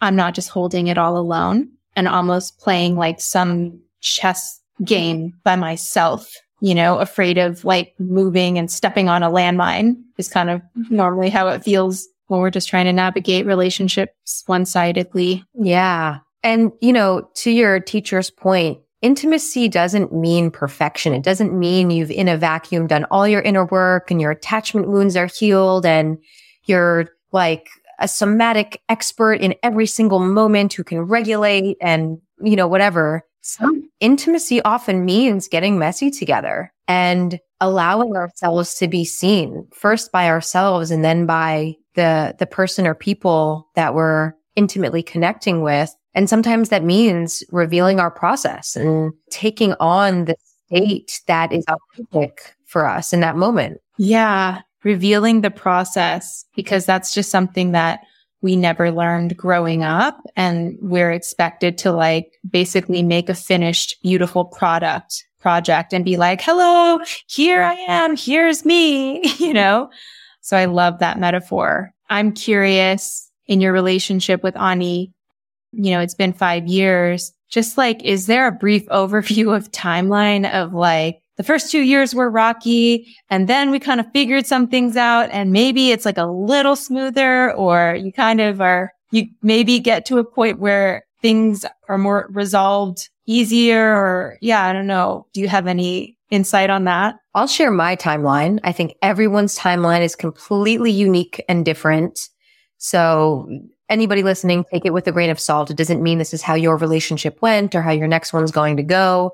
I'm 0.00 0.16
not 0.16 0.34
just 0.34 0.48
holding 0.48 0.86
it 0.86 0.98
all 0.98 1.16
alone 1.18 1.70
and 1.96 2.08
almost 2.08 2.58
playing 2.58 2.96
like 2.96 3.20
some 3.20 3.78
chess 4.00 4.60
game 4.84 5.34
by 5.44 5.56
myself, 5.56 6.34
you 6.60 6.74
know, 6.74 6.98
afraid 6.98 7.38
of 7.38 7.64
like 7.64 7.94
moving 7.98 8.58
and 8.58 8.70
stepping 8.70 9.08
on 9.08 9.22
a 9.22 9.30
landmine 9.30 9.96
is 10.16 10.28
kind 10.28 10.50
of 10.50 10.62
normally 10.90 11.30
how 11.30 11.48
it 11.48 11.64
feels 11.64 12.08
when 12.28 12.40
we're 12.40 12.50
just 12.50 12.68
trying 12.68 12.86
to 12.86 12.92
navigate 12.92 13.46
relationships 13.46 14.44
one 14.46 14.64
sidedly. 14.64 15.44
Yeah. 15.54 16.18
And, 16.42 16.72
you 16.80 16.92
know, 16.92 17.28
to 17.36 17.50
your 17.50 17.80
teacher's 17.80 18.30
point, 18.30 18.78
intimacy 19.02 19.68
doesn't 19.68 20.12
mean 20.12 20.50
perfection. 20.50 21.12
It 21.12 21.22
doesn't 21.22 21.58
mean 21.58 21.90
you've 21.90 22.10
in 22.10 22.28
a 22.28 22.36
vacuum 22.36 22.86
done 22.86 23.04
all 23.10 23.26
your 23.26 23.42
inner 23.42 23.66
work 23.66 24.10
and 24.10 24.20
your 24.20 24.30
attachment 24.30 24.88
wounds 24.88 25.16
are 25.16 25.26
healed 25.26 25.84
and 25.84 26.18
you're 26.64 27.08
like 27.32 27.68
a 28.00 28.08
somatic 28.08 28.82
expert 28.88 29.34
in 29.34 29.54
every 29.62 29.86
single 29.86 30.18
moment 30.18 30.72
who 30.72 30.82
can 30.82 31.02
regulate 31.02 31.76
and, 31.80 32.18
you 32.42 32.56
know, 32.56 32.66
whatever. 32.66 33.22
Some 33.42 33.88
intimacy 34.00 34.60
often 34.62 35.04
means 35.04 35.48
getting 35.48 35.78
messy 35.78 36.10
together 36.10 36.72
and 36.88 37.38
allowing 37.60 38.16
ourselves 38.16 38.74
to 38.74 38.88
be 38.88 39.04
seen 39.04 39.66
first 39.72 40.10
by 40.12 40.28
ourselves 40.28 40.90
and 40.90 41.04
then 41.04 41.26
by 41.26 41.76
the, 41.94 42.34
the 42.38 42.46
person 42.46 42.86
or 42.86 42.94
people 42.94 43.68
that 43.76 43.94
we're 43.94 44.32
intimately 44.56 45.02
connecting 45.02 45.62
with. 45.62 45.94
And 46.14 46.28
sometimes 46.28 46.70
that 46.70 46.82
means 46.82 47.44
revealing 47.50 48.00
our 48.00 48.10
process 48.10 48.76
and 48.76 49.12
taking 49.30 49.74
on 49.78 50.24
the 50.24 50.34
state 50.66 51.20
that 51.26 51.52
is 51.52 51.64
authentic 51.68 52.54
for 52.66 52.86
us 52.86 53.12
in 53.12 53.20
that 53.20 53.36
moment. 53.36 53.80
Yeah 53.98 54.62
revealing 54.84 55.40
the 55.40 55.50
process 55.50 56.44
because 56.56 56.86
that's 56.86 57.14
just 57.14 57.30
something 57.30 57.72
that 57.72 58.00
we 58.42 58.56
never 58.56 58.90
learned 58.90 59.36
growing 59.36 59.82
up 59.82 60.18
and 60.36 60.78
we're 60.80 61.12
expected 61.12 61.76
to 61.78 61.92
like 61.92 62.32
basically 62.48 63.02
make 63.02 63.28
a 63.28 63.34
finished 63.34 63.96
beautiful 64.02 64.44
product 64.44 65.24
project 65.40 65.92
and 65.92 66.04
be 66.04 66.16
like, 66.16 66.40
hello, 66.40 67.00
here 67.26 67.62
I 67.62 67.74
am. 67.74 68.16
Here's 68.16 68.64
me, 68.64 69.22
you 69.38 69.52
know? 69.52 69.90
So 70.40 70.56
I 70.56 70.66
love 70.66 70.98
that 70.98 71.18
metaphor. 71.18 71.92
I'm 72.08 72.32
curious 72.32 73.30
in 73.46 73.60
your 73.60 73.72
relationship 73.72 74.42
with 74.42 74.56
Ani, 74.56 75.12
you 75.72 75.90
know, 75.92 76.00
it's 76.00 76.14
been 76.14 76.32
five 76.32 76.66
years. 76.66 77.32
Just 77.48 77.76
like, 77.76 78.02
is 78.04 78.26
there 78.26 78.46
a 78.46 78.52
brief 78.52 78.86
overview 78.86 79.54
of 79.56 79.70
timeline 79.72 80.50
of 80.50 80.72
like 80.72 81.20
the 81.40 81.44
first 81.44 81.72
two 81.72 81.80
years 81.80 82.14
were 82.14 82.28
rocky 82.28 83.16
and 83.30 83.48
then 83.48 83.70
we 83.70 83.80
kind 83.80 83.98
of 83.98 84.04
figured 84.12 84.46
some 84.46 84.68
things 84.68 84.94
out 84.94 85.30
and 85.32 85.52
maybe 85.52 85.90
it's 85.90 86.04
like 86.04 86.18
a 86.18 86.26
little 86.26 86.76
smoother 86.76 87.54
or 87.54 87.96
you 87.98 88.12
kind 88.12 88.42
of 88.42 88.60
are, 88.60 88.92
you 89.10 89.26
maybe 89.40 89.78
get 89.78 90.04
to 90.04 90.18
a 90.18 90.24
point 90.24 90.58
where 90.58 91.02
things 91.22 91.64
are 91.88 91.96
more 91.96 92.28
resolved 92.30 93.08
easier 93.24 93.96
or 93.96 94.36
yeah, 94.42 94.66
I 94.66 94.74
don't 94.74 94.86
know. 94.86 95.28
Do 95.32 95.40
you 95.40 95.48
have 95.48 95.66
any 95.66 96.18
insight 96.28 96.68
on 96.68 96.84
that? 96.84 97.14
I'll 97.34 97.46
share 97.46 97.70
my 97.70 97.96
timeline. 97.96 98.60
I 98.62 98.72
think 98.72 98.92
everyone's 99.00 99.58
timeline 99.58 100.02
is 100.02 100.14
completely 100.14 100.92
unique 100.92 101.42
and 101.48 101.64
different. 101.64 102.20
So 102.76 103.48
anybody 103.88 104.22
listening, 104.22 104.66
take 104.70 104.84
it 104.84 104.92
with 104.92 105.08
a 105.08 105.12
grain 105.12 105.30
of 105.30 105.40
salt. 105.40 105.70
It 105.70 105.78
doesn't 105.78 106.02
mean 106.02 106.18
this 106.18 106.34
is 106.34 106.42
how 106.42 106.54
your 106.54 106.76
relationship 106.76 107.40
went 107.40 107.74
or 107.74 107.80
how 107.80 107.92
your 107.92 108.08
next 108.08 108.34
one's 108.34 108.52
going 108.52 108.76
to 108.76 108.82
go. 108.82 109.32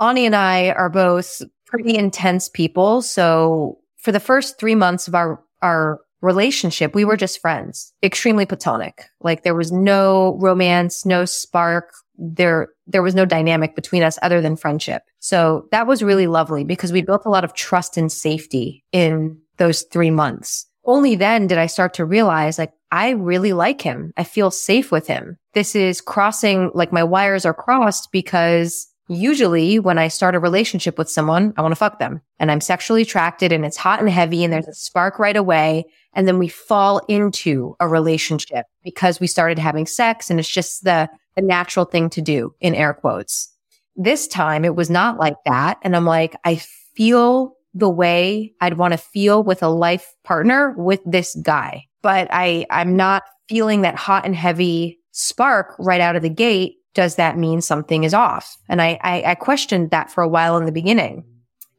Ani 0.00 0.26
and 0.26 0.36
I 0.36 0.70
are 0.70 0.90
both 0.90 1.42
pretty 1.66 1.96
intense 1.96 2.48
people. 2.48 3.02
So 3.02 3.78
for 3.96 4.12
the 4.12 4.20
first 4.20 4.58
three 4.58 4.74
months 4.74 5.08
of 5.08 5.14
our, 5.14 5.42
our 5.62 6.00
relationship, 6.20 6.94
we 6.94 7.04
were 7.04 7.16
just 7.16 7.40
friends, 7.40 7.92
extremely 8.02 8.46
platonic. 8.46 9.04
Like 9.20 9.42
there 9.42 9.54
was 9.54 9.72
no 9.72 10.38
romance, 10.40 11.04
no 11.04 11.24
spark. 11.24 11.92
There, 12.16 12.68
there 12.86 13.02
was 13.02 13.14
no 13.14 13.24
dynamic 13.24 13.74
between 13.74 14.02
us 14.02 14.18
other 14.22 14.40
than 14.40 14.56
friendship. 14.56 15.02
So 15.18 15.66
that 15.70 15.86
was 15.86 16.02
really 16.02 16.26
lovely 16.26 16.64
because 16.64 16.92
we 16.92 17.02
built 17.02 17.26
a 17.26 17.30
lot 17.30 17.44
of 17.44 17.54
trust 17.54 17.96
and 17.96 18.10
safety 18.10 18.84
in 18.92 19.38
those 19.56 19.82
three 19.82 20.10
months. 20.10 20.66
Only 20.84 21.16
then 21.16 21.46
did 21.46 21.58
I 21.58 21.66
start 21.66 21.94
to 21.94 22.04
realize 22.04 22.58
like, 22.58 22.72
I 22.90 23.10
really 23.10 23.52
like 23.52 23.80
him. 23.80 24.12
I 24.16 24.24
feel 24.24 24.50
safe 24.50 24.92
with 24.92 25.06
him. 25.06 25.38
This 25.54 25.74
is 25.74 26.00
crossing, 26.00 26.70
like 26.74 26.92
my 26.92 27.02
wires 27.02 27.44
are 27.44 27.54
crossed 27.54 28.10
because 28.12 28.86
Usually 29.08 29.78
when 29.78 29.98
I 29.98 30.08
start 30.08 30.34
a 30.34 30.40
relationship 30.40 30.96
with 30.96 31.10
someone, 31.10 31.52
I 31.56 31.62
want 31.62 31.72
to 31.72 31.76
fuck 31.76 31.98
them 31.98 32.22
and 32.38 32.50
I'm 32.50 32.62
sexually 32.62 33.02
attracted 33.02 33.52
and 33.52 33.64
it's 33.64 33.76
hot 33.76 34.00
and 34.00 34.08
heavy 34.08 34.42
and 34.44 34.52
there's 34.52 34.68
a 34.68 34.74
spark 34.74 35.18
right 35.18 35.36
away. 35.36 35.84
And 36.14 36.26
then 36.26 36.38
we 36.38 36.48
fall 36.48 37.00
into 37.06 37.76
a 37.80 37.88
relationship 37.88 38.64
because 38.82 39.20
we 39.20 39.26
started 39.26 39.58
having 39.58 39.86
sex 39.86 40.30
and 40.30 40.40
it's 40.40 40.48
just 40.48 40.84
the, 40.84 41.10
the 41.36 41.42
natural 41.42 41.84
thing 41.84 42.08
to 42.10 42.22
do 42.22 42.54
in 42.60 42.74
air 42.74 42.94
quotes. 42.94 43.52
This 43.94 44.26
time 44.26 44.64
it 44.64 44.74
was 44.74 44.88
not 44.88 45.18
like 45.18 45.36
that. 45.44 45.78
And 45.82 45.94
I'm 45.94 46.06
like, 46.06 46.34
I 46.44 46.56
feel 46.96 47.56
the 47.74 47.90
way 47.90 48.54
I'd 48.60 48.78
want 48.78 48.92
to 48.92 48.98
feel 48.98 49.42
with 49.42 49.62
a 49.62 49.68
life 49.68 50.14
partner 50.24 50.74
with 50.78 51.00
this 51.04 51.34
guy, 51.34 51.84
but 52.02 52.28
I, 52.30 52.64
I'm 52.70 52.96
not 52.96 53.24
feeling 53.48 53.82
that 53.82 53.96
hot 53.96 54.24
and 54.24 54.34
heavy 54.34 55.00
spark 55.10 55.76
right 55.78 56.00
out 56.00 56.16
of 56.16 56.22
the 56.22 56.30
gate 56.30 56.76
does 56.94 57.16
that 57.16 57.36
mean 57.36 57.60
something 57.60 58.04
is 58.04 58.14
off? 58.14 58.56
And 58.68 58.80
I, 58.80 58.98
I, 59.02 59.22
I 59.26 59.34
questioned 59.34 59.90
that 59.90 60.10
for 60.10 60.22
a 60.22 60.28
while 60.28 60.56
in 60.56 60.64
the 60.64 60.72
beginning. 60.72 61.24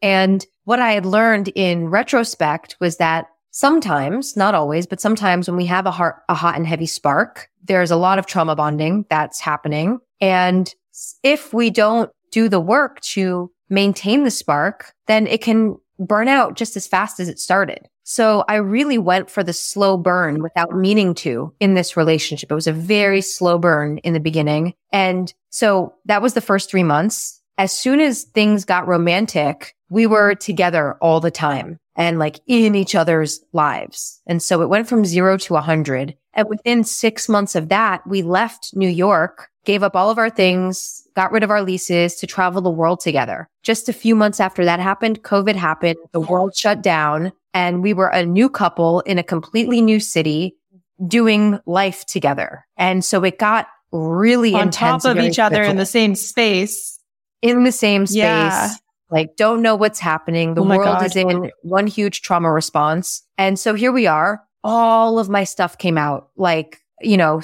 And 0.01 0.45
what 0.65 0.79
I 0.79 0.91
had 0.91 1.05
learned 1.05 1.49
in 1.55 1.89
retrospect 1.89 2.75
was 2.79 2.97
that 2.97 3.27
sometimes, 3.51 4.35
not 4.35 4.53
always, 4.53 4.85
but 4.85 4.99
sometimes 4.99 5.47
when 5.47 5.57
we 5.57 5.65
have 5.65 5.85
a, 5.85 5.91
heart, 5.91 6.17
a 6.27 6.35
hot 6.35 6.55
and 6.55 6.67
heavy 6.67 6.85
spark, 6.85 7.49
there's 7.63 7.91
a 7.91 7.95
lot 7.95 8.19
of 8.19 8.25
trauma 8.25 8.55
bonding 8.55 9.05
that's 9.09 9.39
happening. 9.39 9.99
And 10.19 10.73
if 11.23 11.53
we 11.53 11.69
don't 11.69 12.11
do 12.31 12.49
the 12.49 12.59
work 12.59 12.99
to 13.01 13.51
maintain 13.69 14.23
the 14.23 14.31
spark, 14.31 14.93
then 15.07 15.25
it 15.27 15.41
can 15.41 15.77
burn 15.97 16.27
out 16.27 16.55
just 16.55 16.75
as 16.75 16.85
fast 16.85 17.19
as 17.19 17.29
it 17.29 17.39
started. 17.39 17.87
So 18.07 18.45
I 18.47 18.55
really 18.55 18.99
went 18.99 19.31
for 19.31 19.43
the 19.43 19.51
slow 19.51 19.97
burn 19.97 20.41
without 20.41 20.75
meaning 20.75 21.15
to 21.15 21.53
in 21.59 21.73
this 21.73 21.97
relationship. 21.97 22.51
It 22.51 22.55
was 22.55 22.67
a 22.67 22.71
very 22.71 23.19
slow 23.19 23.57
burn 23.57 23.97
in 23.99 24.13
the 24.13 24.19
beginning. 24.19 24.75
And 24.91 25.33
so 25.49 25.95
that 26.05 26.21
was 26.21 26.35
the 26.35 26.41
first 26.41 26.69
three 26.69 26.83
months. 26.83 27.41
As 27.57 27.75
soon 27.75 27.99
as 27.99 28.23
things 28.23 28.63
got 28.63 28.87
romantic, 28.87 29.75
we 29.89 30.05
were 30.05 30.35
together 30.35 30.97
all 31.01 31.19
the 31.19 31.31
time 31.31 31.79
and 31.95 32.19
like 32.19 32.39
in 32.47 32.75
each 32.75 32.95
other's 32.95 33.39
lives. 33.53 34.21
And 34.27 34.41
so 34.41 34.61
it 34.61 34.69
went 34.69 34.87
from 34.87 35.05
zero 35.05 35.37
to 35.39 35.55
a 35.55 35.61
hundred. 35.61 36.15
And 36.33 36.49
within 36.49 36.83
six 36.83 37.29
months 37.29 37.55
of 37.55 37.69
that, 37.69 38.05
we 38.05 38.21
left 38.21 38.75
New 38.75 38.89
York, 38.89 39.49
gave 39.63 39.83
up 39.83 39.95
all 39.95 40.09
of 40.09 40.17
our 40.17 40.29
things, 40.29 41.07
got 41.15 41.31
rid 41.31 41.43
of 41.43 41.51
our 41.51 41.61
leases 41.61 42.15
to 42.15 42.27
travel 42.27 42.61
the 42.61 42.69
world 42.69 42.99
together. 42.99 43.47
Just 43.63 43.87
a 43.87 43.93
few 43.93 44.15
months 44.15 44.39
after 44.39 44.65
that 44.65 44.79
happened, 44.79 45.23
COVID 45.23 45.55
happened. 45.55 45.97
The 46.11 46.19
world 46.19 46.55
shut 46.55 46.81
down 46.81 47.31
and 47.53 47.81
we 47.81 47.93
were 47.93 48.09
a 48.09 48.25
new 48.25 48.49
couple 48.49 48.99
in 49.01 49.17
a 49.17 49.23
completely 49.23 49.81
new 49.81 50.01
city 50.01 50.57
doing 51.07 51.59
life 51.65 52.05
together. 52.05 52.65
And 52.77 53.03
so 53.03 53.23
it 53.23 53.39
got 53.39 53.67
really 53.91 54.53
on 54.53 54.71
top 54.71 55.05
of 55.05 55.17
each 55.17 55.39
other 55.39 55.63
in 55.63 55.77
the 55.77 55.85
same 55.85 56.15
space. 56.15 56.99
In 57.41 57.63
the 57.63 57.71
same 57.71 58.05
space. 58.05 58.17
Yeah. 58.17 58.69
Like 59.09 59.35
don't 59.35 59.61
know 59.61 59.75
what's 59.75 59.99
happening. 59.99 60.55
The 60.55 60.61
oh 60.61 60.67
world 60.67 60.83
God. 60.83 61.05
is 61.05 61.15
in 61.15 61.51
one 61.61 61.87
huge 61.87 62.21
trauma 62.21 62.51
response. 62.51 63.23
And 63.37 63.59
so 63.59 63.73
here 63.73 63.91
we 63.91 64.07
are. 64.07 64.41
All 64.63 65.19
of 65.19 65.29
my 65.29 65.43
stuff 65.43 65.77
came 65.77 65.97
out 65.97 66.29
like, 66.35 66.81
you 67.01 67.17
know, 67.17 67.41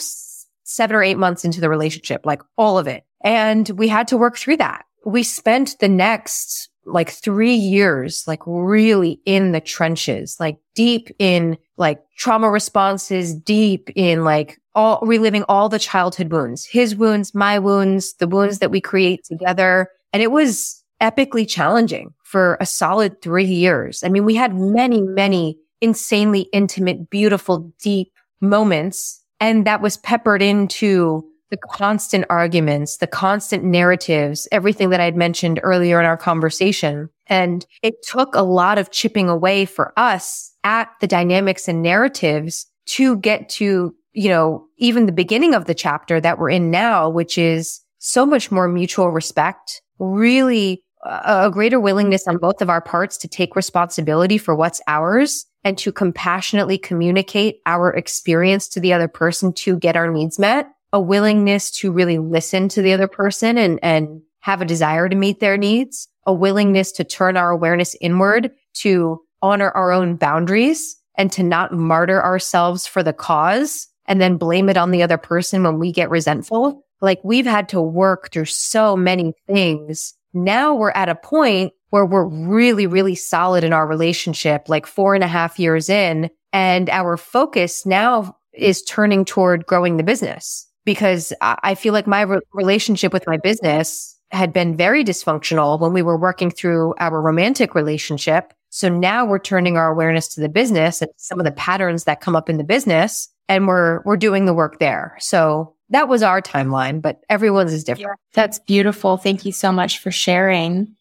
seven 0.64 0.96
or 0.96 1.04
eight 1.04 1.18
months 1.18 1.46
into 1.46 1.62
the 1.62 1.70
relationship, 1.70 2.26
like 2.26 2.42
all 2.58 2.80
of 2.80 2.88
it. 2.88 3.04
And 3.24 3.70
we 3.70 3.88
had 3.88 4.08
to 4.08 4.18
work 4.18 4.38
through 4.38 4.58
that. 4.58 4.86
We 5.06 5.24
spent 5.24 5.78
the 5.80 5.90
next 5.90 6.70
like 6.86 7.10
three 7.10 7.54
years, 7.54 8.24
like 8.28 8.42
really 8.46 9.22
in 9.26 9.52
the 9.52 9.62
trenches, 9.62 10.38
like 10.40 10.58
deep 10.74 11.10
in 11.20 11.58
like 11.78 12.02
trauma 12.18 12.50
responses, 12.50 13.36
deep 13.36 13.90
in 13.96 14.24
like 14.24 14.60
all 14.74 15.00
reliving 15.04 15.44
all 15.48 15.70
the 15.70 15.80
childhood 15.80 16.32
wounds, 16.32 16.66
his 16.66 16.96
wounds, 16.96 17.36
my 17.36 17.60
wounds, 17.60 18.14
the 18.16 18.28
wounds 18.28 18.60
that 18.60 18.72
we 18.72 18.82
create 18.82 19.24
together. 19.26 19.90
And 20.14 20.24
it 20.24 20.32
was 20.32 20.81
epically 21.02 21.48
challenging 21.48 22.14
for 22.24 22.58
a 22.60 22.66
solid 22.66 23.22
three 23.22 23.46
years. 23.46 24.04
I 24.04 24.10
mean, 24.10 24.24
we 24.24 24.36
had 24.36 24.56
many, 24.56 25.02
many 25.02 25.58
insanely 25.82 26.42
intimate, 26.54 27.10
beautiful, 27.10 27.74
deep 27.82 28.12
moments. 28.40 29.24
And 29.40 29.66
that 29.66 29.82
was 29.82 29.98
peppered 29.98 30.42
into 30.42 31.28
the 31.50 31.58
constant 31.58 32.26
arguments, 32.30 32.98
the 32.98 33.08
constant 33.08 33.64
narratives, 33.64 34.48
everything 34.52 34.90
that 34.92 35.02
I 35.02 35.06
had 35.06 35.18
mentioned 35.18 35.60
earlier 35.64 36.00
in 36.00 36.06
our 36.06 36.16
conversation. 36.16 37.10
And 37.28 37.66
it 37.84 37.96
took 38.04 38.34
a 38.36 38.44
lot 38.44 38.78
of 38.78 38.92
chipping 38.92 39.28
away 39.28 39.66
for 39.66 39.92
us 39.98 40.54
at 40.64 40.90
the 41.02 41.08
dynamics 41.08 41.68
and 41.68 41.82
narratives 41.82 42.68
to 42.86 43.18
get 43.18 43.50
to, 43.50 43.94
you 44.14 44.30
know, 44.30 44.66
even 44.78 45.08
the 45.08 45.12
beginning 45.12 45.54
of 45.54 45.66
the 45.66 45.76
chapter 45.76 46.22
that 46.22 46.40
we're 46.40 46.50
in 46.50 46.72
now, 46.72 47.10
which 47.10 47.38
is 47.38 47.82
so 47.98 48.26
much 48.26 48.50
more 48.50 48.68
mutual 48.68 49.10
respect, 49.12 49.82
really 50.00 50.84
a 51.04 51.50
greater 51.52 51.80
willingness 51.80 52.28
on 52.28 52.38
both 52.38 52.62
of 52.62 52.70
our 52.70 52.82
parts 52.82 53.18
to 53.18 53.28
take 53.28 53.56
responsibility 53.56 54.38
for 54.38 54.56
what's 54.56 54.82
ours 54.88 55.46
and 55.64 55.78
to 55.78 55.92
compassionately 55.92 56.78
communicate 56.78 57.62
our 57.66 57.92
experience 57.92 58.68
to 58.68 58.80
the 58.80 58.94
other 58.94 59.08
person 59.08 59.54
to 59.54 59.78
get 59.78 59.96
our 59.96 60.12
needs 60.12 60.40
met 60.40 60.68
a 60.94 61.00
willingness 61.00 61.72
to 61.72 61.92
really 61.92 62.18
listen 62.18 62.68
to 62.70 62.82
the 62.82 62.94
other 62.94 63.08
person 63.08 63.58
and, 63.58 63.80
and 63.82 64.22
have 64.40 64.62
a 64.62 64.66
desire 64.66 65.08
to 65.08 65.16
meet 65.16 65.40
their 65.40 65.58
needs, 65.58 66.08
a 66.26 66.34
willingness 66.34 66.92
to 66.94 67.04
turn 67.04 67.38
our 67.38 67.52
awareness 67.52 67.96
inward, 68.02 68.52
to 68.74 69.22
honor 69.42 69.72
our 69.72 69.92
own 69.92 70.16
boundaries 70.16 70.98
and 71.16 71.32
to 71.32 71.44
not 71.44 71.74
martyr 71.74 72.22
ourselves 72.22 72.86
for 72.86 73.04
the 73.04 73.14
cause 73.14 73.88
and 74.06 74.20
then 74.20 74.38
blame 74.38 74.70
it 74.70 74.78
on 74.78 74.92
the 74.92 75.04
other 75.04 75.18
person 75.18 75.64
when 75.64 75.80
we 75.80 75.92
get 75.92 76.10
resentful. 76.10 76.86
Like 77.00 77.20
we've 77.24 77.46
had 77.46 77.70
to 77.70 77.82
work 77.82 78.32
through 78.32 78.46
so 78.46 78.96
many 78.96 79.34
things. 79.48 80.14
Now 80.34 80.74
we're 80.76 80.92
at 80.92 81.10
a 81.10 81.16
point 81.16 81.74
where 81.90 82.06
we're 82.06 82.26
really, 82.26 82.88
really 82.88 83.16
solid 83.16 83.64
in 83.64 83.74
our 83.74 83.86
relationship, 83.86 84.70
like 84.70 84.86
four 84.86 85.14
and 85.14 85.24
a 85.24 85.28
half 85.28 85.60
years 85.60 85.90
in. 85.90 86.30
And 86.54 86.90
our 86.90 87.18
focus 87.18 87.86
now 87.86 88.38
is 88.54 88.82
turning 88.84 89.26
toward 89.26 89.66
growing 89.66 89.98
the 89.98 90.04
business 90.04 90.68
because 90.86 91.32
I 91.42 91.76
feel 91.76 91.94
like 91.94 92.08
my 92.08 92.22
re- 92.22 92.40
relationship 92.54 93.14
with 93.14 93.28
my 93.28 93.38
business 93.38 94.18
had 94.32 94.54
been 94.54 94.76
very 94.76 95.04
dysfunctional 95.04 95.80
when 95.80 95.94
we 95.94 96.02
were 96.02 96.18
working 96.18 96.50
through 96.50 96.96
our 96.98 97.22
romantic 97.22 97.76
relationship. 97.76 98.54
So 98.70 98.88
now 98.88 99.26
we're 99.26 99.40
turning 99.40 99.78
our 99.78 99.92
awareness 99.92 100.30
to 100.30 100.42
the 100.42 100.50
business 100.50 101.02
and 101.02 101.12
some 101.18 101.40
of 101.40 101.46
the 101.46 101.52
patterns 101.52 102.06
that 102.06 102.22
come 102.22 102.36
up 102.36 102.50
in 102.50 102.58
the 102.58 102.64
business 102.64 103.28
and 103.50 103.68
we're 103.68 104.02
we're 104.06 104.18
doing 104.18 104.46
the 104.46 104.54
work 104.54 104.80
there. 104.80 105.18
So 105.20 105.76
that 105.92 106.08
was 106.08 106.24
our 106.24 106.42
timeline, 106.42 107.02
but 107.02 107.22
everyone's 107.30 107.74
is 107.74 107.84
different. 107.84 108.20
That's 108.34 108.60
beautiful. 108.60 109.18
Thank 109.18 109.46
you 109.46 109.52
so 109.52 109.72
much 109.72 110.00
for 110.00 110.10
sharing. 110.10 110.96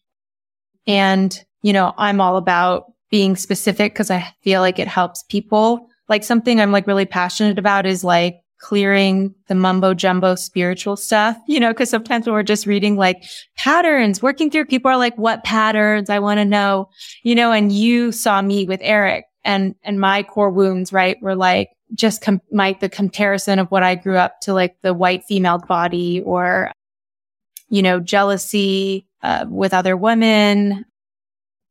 And, 0.85 1.43
you 1.61 1.73
know, 1.73 1.93
I'm 1.97 2.21
all 2.21 2.37
about 2.37 2.91
being 3.09 3.35
specific 3.35 3.93
because 3.93 4.11
I 4.11 4.33
feel 4.41 4.61
like 4.61 4.79
it 4.79 4.87
helps 4.87 5.23
people. 5.23 5.87
Like 6.09 6.23
something 6.23 6.59
I'm 6.59 6.71
like 6.71 6.87
really 6.87 7.05
passionate 7.05 7.57
about 7.57 7.85
is 7.85 8.03
like 8.03 8.41
clearing 8.59 9.33
the 9.47 9.55
mumbo 9.55 9.93
jumbo 9.93 10.35
spiritual 10.35 10.97
stuff, 10.97 11.37
you 11.47 11.59
know, 11.59 11.73
cause 11.73 11.89
sometimes 11.89 12.25
when 12.25 12.33
we're 12.33 12.43
just 12.43 12.67
reading 12.67 12.95
like 12.95 13.23
patterns, 13.57 14.21
working 14.21 14.51
through 14.51 14.65
people 14.65 14.91
are 14.91 14.97
like, 14.97 15.17
what 15.17 15.43
patterns? 15.43 16.09
I 16.09 16.19
want 16.19 16.39
to 16.39 16.45
know, 16.45 16.89
you 17.23 17.33
know, 17.33 17.51
and 17.51 17.71
you 17.71 18.11
saw 18.11 18.41
me 18.41 18.65
with 18.65 18.81
Eric 18.83 19.25
and, 19.43 19.75
and 19.83 19.99
my 19.99 20.23
core 20.23 20.51
wounds, 20.51 20.91
right? 20.91 21.17
Were 21.21 21.35
like 21.35 21.69
just 21.93 22.21
com- 22.21 22.41
my, 22.51 22.77
the 22.79 22.89
comparison 22.89 23.59
of 23.59 23.69
what 23.69 23.83
I 23.83 23.95
grew 23.95 24.17
up 24.17 24.41
to 24.41 24.53
like 24.53 24.75
the 24.81 24.93
white 24.93 25.23
female 25.25 25.59
body 25.59 26.21
or, 26.21 26.71
you 27.69 27.81
know, 27.81 27.99
jealousy 27.99 29.07
uh, 29.23 29.45
with 29.49 29.73
other 29.73 29.95
women, 29.95 30.85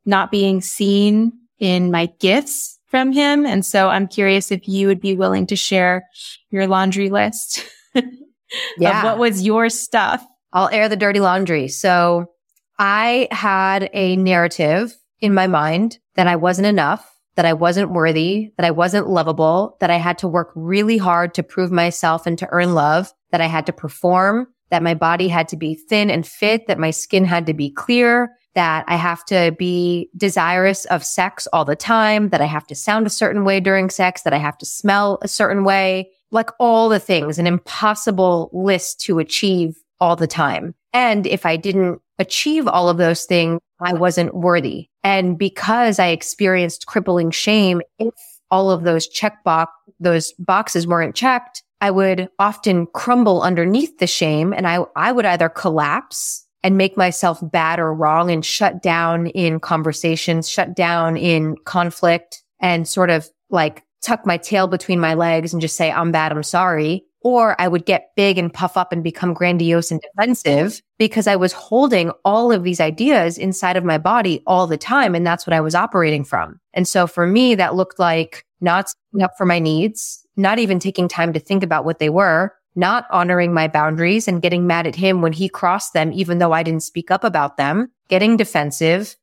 not 0.05 0.31
being 0.31 0.61
seen 0.61 1.33
in 1.59 1.91
my 1.91 2.07
gifts 2.19 2.79
from 2.87 3.13
him. 3.13 3.47
And 3.47 3.65
so 3.65 3.89
I'm 3.89 4.09
curious 4.09 4.51
if 4.51 4.67
you 4.69 4.89
would 4.89 5.01
be 5.01 5.15
willing 5.15 5.47
to 5.49 5.57
share 5.57 6.05
your 6.51 6.67
laundry 6.67 7.11
list 7.11 7.65
yeah. 7.95 8.99
of 8.99 9.05
what 9.05 9.19
was 9.19 9.43
your 9.43 9.69
stuff. 9.69 10.25
I'll 10.53 10.69
air 10.69 10.89
the 10.89 10.97
dirty 10.97 11.21
laundry. 11.21 11.69
So 11.69 12.33
I 12.79 13.29
had 13.31 13.89
a 13.93 14.17
narrative 14.17 14.97
in 15.21 15.35
my 15.35 15.47
mind 15.47 15.99
that 16.17 16.27
I 16.27 16.37
wasn't 16.37 16.67
enough, 16.67 17.10
that 17.41 17.47
I 17.47 17.55
wasn't 17.55 17.93
worthy, 17.93 18.53
that 18.59 18.67
I 18.67 18.71
wasn't 18.71 19.09
lovable, 19.09 19.79
that 19.81 19.89
I 19.89 19.97
had 19.97 20.19
to 20.19 20.29
work 20.29 20.53
really 20.55 20.99
hard 20.99 21.33
to 21.33 21.43
prove 21.43 21.73
myself 21.73 22.27
and 22.27 22.37
to 22.37 22.47
earn 22.51 22.75
love, 22.75 23.15
that 23.31 23.41
I 23.41 23.47
had 23.47 23.65
to 23.65 23.73
perform, 23.73 24.47
that 24.69 24.83
my 24.83 24.93
body 24.93 25.27
had 25.27 25.49
to 25.49 25.57
be 25.57 25.75
thin 25.75 26.11
and 26.11 26.27
fit, 26.27 26.67
that 26.67 26.79
my 26.79 26.91
skin 26.91 27.25
had 27.25 27.47
to 27.47 27.55
be 27.55 27.71
clear, 27.71 28.37
that 28.55 28.85
I 28.89 28.97
have 28.97 29.25
to 29.25 29.57
be 29.59 30.11
desirous 30.19 30.85
of 30.85 31.03
sex 31.03 31.49
all 31.51 31.65
the 31.65 31.75
time, 31.75 32.29
that 32.29 32.43
I 32.43 32.45
have 32.45 32.67
to 32.67 32.75
sound 32.75 33.07
a 33.07 33.11
certain 33.11 33.43
way 33.43 33.59
during 33.59 33.89
sex, 33.89 34.21
that 34.25 34.35
I 34.35 34.39
have 34.39 34.59
to 34.59 34.67
smell 34.67 35.19
a 35.23 35.29
certain 35.29 35.65
way, 35.65 36.11
like 36.31 36.51
all 36.61 36.91
the 36.91 37.01
things, 37.01 37.39
an 37.39 37.47
impossible 37.47 38.51
list 38.53 39.01
to 39.07 39.19
achieve 39.19 39.79
all 39.99 40.15
the 40.15 40.27
time. 40.27 40.75
And 40.93 41.27
if 41.27 41.47
I 41.47 41.57
didn't 41.57 42.03
achieve 42.19 42.69
all 42.69 42.91
of 42.91 42.99
those 42.99 43.25
things, 43.25 43.61
I 43.81 43.95
wasn't 43.95 44.35
worthy. 44.35 44.90
And 45.03 45.39
because 45.39 45.99
I 45.99 46.09
experienced 46.09 46.87
crippling 46.87 47.31
shame, 47.31 47.81
if 47.99 48.15
all 48.51 48.71
of 48.71 48.83
those 48.83 49.09
check 49.09 49.43
box, 49.45 49.73
those 49.99 50.33
boxes 50.39 50.87
weren't 50.87 51.15
checked, 51.15 51.63
I 51.81 51.91
would 51.91 52.29
often 52.39 52.87
crumble 52.87 53.43
underneath 53.43 53.99
the 53.99 54.07
shame 54.07 54.53
and 54.53 54.67
I, 54.67 54.85
I 54.97 55.13
would 55.13 55.25
either 55.25 55.49
collapse 55.49 56.47
and 56.63 56.77
make 56.77 56.97
myself 56.97 57.39
bad 57.43 57.79
or 57.79 57.95
wrong 57.95 58.31
and 58.31 58.45
shut 58.45 58.83
down 58.83 59.29
in 59.29 59.61
conversations, 59.61 60.49
shut 60.49 60.77
down 60.77 61.17
in 61.17 61.57
conflict 61.65 62.43
and 62.61 62.87
sort 62.87 63.09
of 63.09 63.29
like 63.49 63.83
tuck 64.03 64.27
my 64.27 64.37
tail 64.37 64.67
between 64.67 65.01
my 65.01 65.15
legs 65.15 65.53
and 65.53 65.63
just 65.63 65.77
say, 65.77 65.91
I'm 65.91 66.13
bad. 66.13 66.33
I'm 66.33 66.43
sorry. 66.43 67.05
Or 67.23 67.61
I 67.61 67.69
would 67.69 67.85
get 67.85 68.13
big 68.17 68.39
and 68.39 68.53
puff 68.53 68.77
up 68.77 68.93
and 68.93 69.05
become 69.05 69.35
grandiose 69.35 69.91
and 69.91 70.01
defensive 70.01 70.81
because 70.99 71.27
I 71.27 71.37
was 71.37 71.53
holding 71.53 72.11
all 72.25 72.51
of 72.51 72.65
these 72.65 72.81
ideas 72.81 73.37
inside 73.37 73.77
of 73.77 73.85
my 73.85 73.99
body 73.99 74.43
all 74.47 74.67
the 74.67 74.79
time. 74.79 75.15
And 75.15 75.27
that's 75.27 75.47
what 75.47 75.53
I 75.53 75.61
was 75.61 75.75
operating 75.75 76.25
from. 76.25 76.59
And 76.73 76.89
so 76.89 77.07
for 77.07 77.27
me, 77.27 77.55
that 77.57 77.75
looked 77.75 77.99
like 77.99 78.47
not 78.61 78.89
up 79.23 79.33
for 79.37 79.45
my 79.45 79.59
needs, 79.59 80.27
not 80.37 80.59
even 80.59 80.79
taking 80.79 81.09
time 81.09 81.33
to 81.33 81.41
think 81.41 81.63
about 81.63 81.85
what 81.85 81.99
they 81.99 82.09
were, 82.09 82.55
not 82.75 83.07
honoring 83.11 83.53
my 83.53 83.69
boundaries 83.69 84.29
and 84.29 84.43
getting 84.43 84.67
mad 84.67 84.87
at 84.87 84.95
him 84.95 85.23
when 85.23 85.33
he 85.33 85.49
crossed 85.49 85.93
them, 85.93 86.13
even 86.13 86.39
though 86.39 86.53
I 86.53 86.63
didn't 86.63 86.83
speak 86.83 87.11
up 87.11 87.25
about 87.25 87.57
them, 87.57 87.91
getting 88.09 88.37
defensive, 88.37 89.17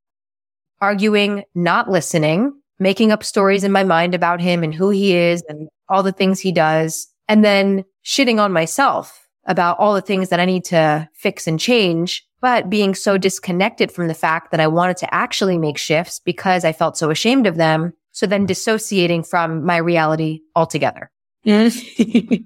arguing, 0.82 1.44
not 1.56 1.90
listening, 1.90 2.54
making 2.80 3.12
up 3.12 3.24
stories 3.24 3.64
in 3.64 3.72
my 3.72 3.84
mind 3.84 4.14
about 4.14 4.42
him 4.42 4.64
and 4.64 4.74
who 4.74 4.90
he 4.90 5.16
is 5.16 5.44
and 5.48 5.70
all 5.90 6.04
the 6.04 6.12
things 6.12 6.40
he 6.40 6.52
does, 6.52 7.08
and 7.28 7.44
then 7.44 7.86
shitting 8.06 8.40
on 8.40 8.52
myself 8.52 9.28
about 9.46 9.80
all 9.80 9.94
the 9.94 10.02
things 10.02 10.30
that 10.30 10.40
I 10.40 10.46
need 10.46 10.66
to 10.66 11.08
fix 11.14 11.48
and 11.48 11.60
change, 11.60 12.26
but 12.42 12.70
being 12.70 12.94
so 12.94 13.18
disconnected 13.18 13.92
from 13.92 14.08
the 14.08 14.14
fact 14.14 14.52
that 14.52 14.60
I 14.60 14.68
wanted 14.68 14.98
to 14.98 15.14
actually 15.14 15.58
make 15.58 15.78
shifts 15.78 16.20
because 16.20 16.66
I 16.66 16.74
felt 16.74 16.98
so 16.98 17.10
ashamed 17.10 17.48
of 17.48 17.56
them. 17.56 17.94
So 18.12 18.26
then 18.26 18.46
dissociating 18.46 19.24
from 19.24 19.64
my 19.64 19.78
reality 19.78 20.42
altogether. 20.56 21.12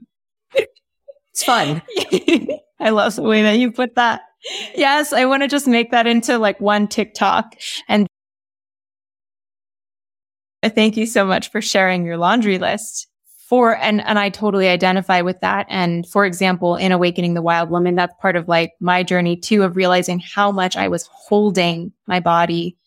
It's 1.33 1.43
fun. 1.43 1.81
I 2.79 2.89
love 2.89 3.15
the 3.15 3.21
way 3.21 3.41
that 3.43 3.57
you 3.57 3.71
put 3.71 3.95
that. 3.95 4.21
Yes, 4.75 5.13
I 5.13 5.25
want 5.25 5.43
to 5.43 5.47
just 5.47 5.67
make 5.67 5.91
that 5.91 6.07
into 6.07 6.37
like 6.37 6.59
one 6.59 6.87
TikTok. 6.87 7.55
And 7.87 8.07
thank 10.63 10.97
you 10.97 11.05
so 11.05 11.25
much 11.25 11.51
for 11.51 11.61
sharing 11.61 12.05
your 12.05 12.17
laundry 12.17 12.57
list. 12.57 13.07
For 13.51 13.75
and 13.75 13.99
and 14.07 14.17
I 14.17 14.29
totally 14.29 14.69
identify 14.69 15.19
with 15.19 15.41
that. 15.41 15.65
And 15.67 16.07
for 16.07 16.25
example, 16.25 16.77
in 16.77 16.93
Awakening 16.93 17.33
the 17.33 17.41
Wild 17.41 17.69
Woman, 17.69 17.95
that's 17.95 18.15
part 18.21 18.37
of 18.37 18.47
like 18.47 18.71
my 18.79 19.03
journey 19.03 19.35
too 19.35 19.63
of 19.63 19.75
realizing 19.75 20.21
how 20.21 20.53
much 20.53 20.77
I 20.77 20.87
was 20.87 21.09
holding 21.11 21.91
my 22.07 22.21
body 22.21 22.77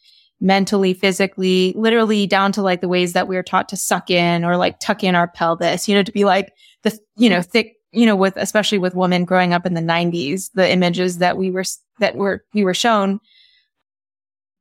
mentally, 0.41 0.95
physically, 0.95 1.75
literally 1.77 2.27
down 2.27 2.51
to 2.53 2.62
like 2.62 2.81
the 2.81 2.89
ways 2.89 3.12
that 3.12 3.29
we 3.29 3.37
are 3.37 3.43
taught 3.43 3.69
to 3.69 3.77
suck 3.77 4.09
in 4.09 4.43
or 4.43 4.57
like 4.57 4.81
tuck 4.81 5.05
in 5.05 5.15
our 5.15 5.29
pelvis, 5.29 5.87
you 5.87 5.95
know, 5.95 6.03
to 6.03 6.12
be 6.12 6.25
like 6.25 6.55
the, 6.83 6.99
you 7.19 7.29
know, 7.29 7.43
thick 7.43 7.75
you 7.93 8.07
know, 8.07 8.17
with, 8.17 8.39
especially 8.39 8.79
with 8.79 8.95
women 8.95 9.27
growing 9.27 9.53
up 9.53 9.67
in 9.67 9.75
the 9.75 9.83
nineties, 9.83 10.49
the 10.55 10.71
images 10.71 11.19
that 11.19 11.37
we 11.37 11.51
were, 11.51 11.65
that 12.01 12.17
were, 12.17 12.43
we 12.55 12.65
were 12.65 12.73
shown. 12.73 13.21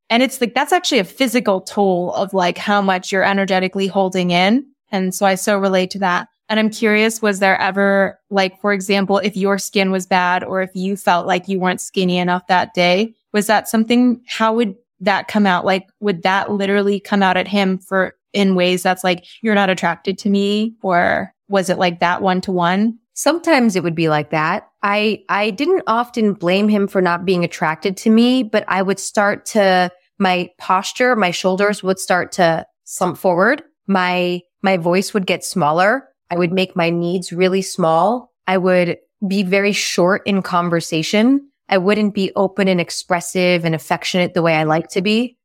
And 0.10 0.22
it's 0.22 0.42
like, 0.42 0.54
that's 0.54 0.74
actually 0.74 1.00
a 1.00 1.06
physical 1.06 1.62
toll 1.62 2.14
of 2.14 2.34
like 2.34 2.58
how 2.58 2.82
much 2.82 3.12
you're 3.12 3.24
energetically 3.24 3.88
holding 3.88 4.32
in. 4.32 4.66
And 4.94 5.14
so 5.14 5.26
I 5.26 5.36
so 5.36 5.58
relate 5.58 5.92
to 5.92 6.00
that. 6.00 6.30
And 6.48 6.60
I'm 6.60 6.70
curious, 6.70 7.22
was 7.22 7.40
there 7.40 7.60
ever 7.60 8.18
like, 8.30 8.62
for 8.62 8.72
example, 8.72 9.18
if 9.18 9.36
your 9.36 9.58
skin 9.58 9.92
was 9.92 10.06
bad 10.06 10.44
or 10.44 10.62
if 10.62 10.70
you 10.74 10.96
felt 10.96 11.28
like 11.28 11.50
you 11.50 11.60
weren't 11.60 11.82
skinny 11.82 12.18
enough 12.18 12.48
that 12.48 12.74
day, 12.74 13.14
was 13.34 13.48
that 13.48 13.68
something, 13.68 14.22
how 14.28 14.54
would, 14.54 14.76
that 15.00 15.28
come 15.28 15.46
out? 15.46 15.66
Like, 15.66 15.90
would 16.00 16.24
that 16.24 16.50
literally 16.50 16.98
come 16.98 17.22
out 17.22 17.36
at 17.36 17.48
him 17.48 17.78
for 17.78 18.16
in 18.32 18.56
ways 18.56 18.84
that's 18.84 19.04
like, 19.04 19.26
you're 19.42 19.54
not 19.54 19.70
attracted 19.70 20.18
to 20.20 20.30
me? 20.30 20.76
Or 20.82 21.34
was 21.50 21.70
it 21.70 21.78
like 21.78 22.00
that 22.00 22.22
one 22.22 22.40
to 22.42 22.54
one? 22.54 22.98
Sometimes 23.14 23.76
it 23.76 23.84
would 23.84 23.96
be 23.96 24.08
like 24.08 24.30
that. 24.30 24.70
I, 24.82 25.24
I 25.28 25.50
didn't 25.50 25.84
often 25.88 26.34
blame 26.34 26.70
him 26.70 26.88
for 26.88 27.02
not 27.02 27.26
being 27.26 27.44
attracted 27.44 27.98
to 27.98 28.10
me, 28.10 28.44
but 28.44 28.64
I 28.70 28.82
would 28.82 29.00
start 29.00 29.46
to, 29.48 29.92
my 30.20 30.50
posture, 30.58 31.18
my 31.18 31.32
shoulders 31.32 31.84
would 31.84 32.00
start 32.00 32.32
to 32.34 32.66
slump 32.86 33.18
forward. 33.18 33.62
My, 33.88 34.42
my 34.64 34.78
voice 34.78 35.14
would 35.14 35.28
get 35.28 35.44
smaller. 35.44 36.10
I 36.32 36.38
would 36.38 36.52
make 36.52 36.76
my 36.76 36.90
needs 36.90 37.32
really 37.32 37.62
small. 37.62 38.32
I 38.48 38.58
would 38.58 38.98
be 39.28 39.44
very 39.44 39.74
short 39.74 40.26
in 40.26 40.42
conversation. 40.42 41.50
I 41.70 41.78
wouldn't 41.78 42.14
be 42.14 42.32
open 42.36 42.68
and 42.68 42.82
expressive 42.82 43.66
and 43.66 43.76
affectionate 43.76 44.34
the 44.34 44.42
way 44.42 44.56
I 44.56 44.64
like 44.64 44.90
to 44.90 45.02
be. 45.02 45.38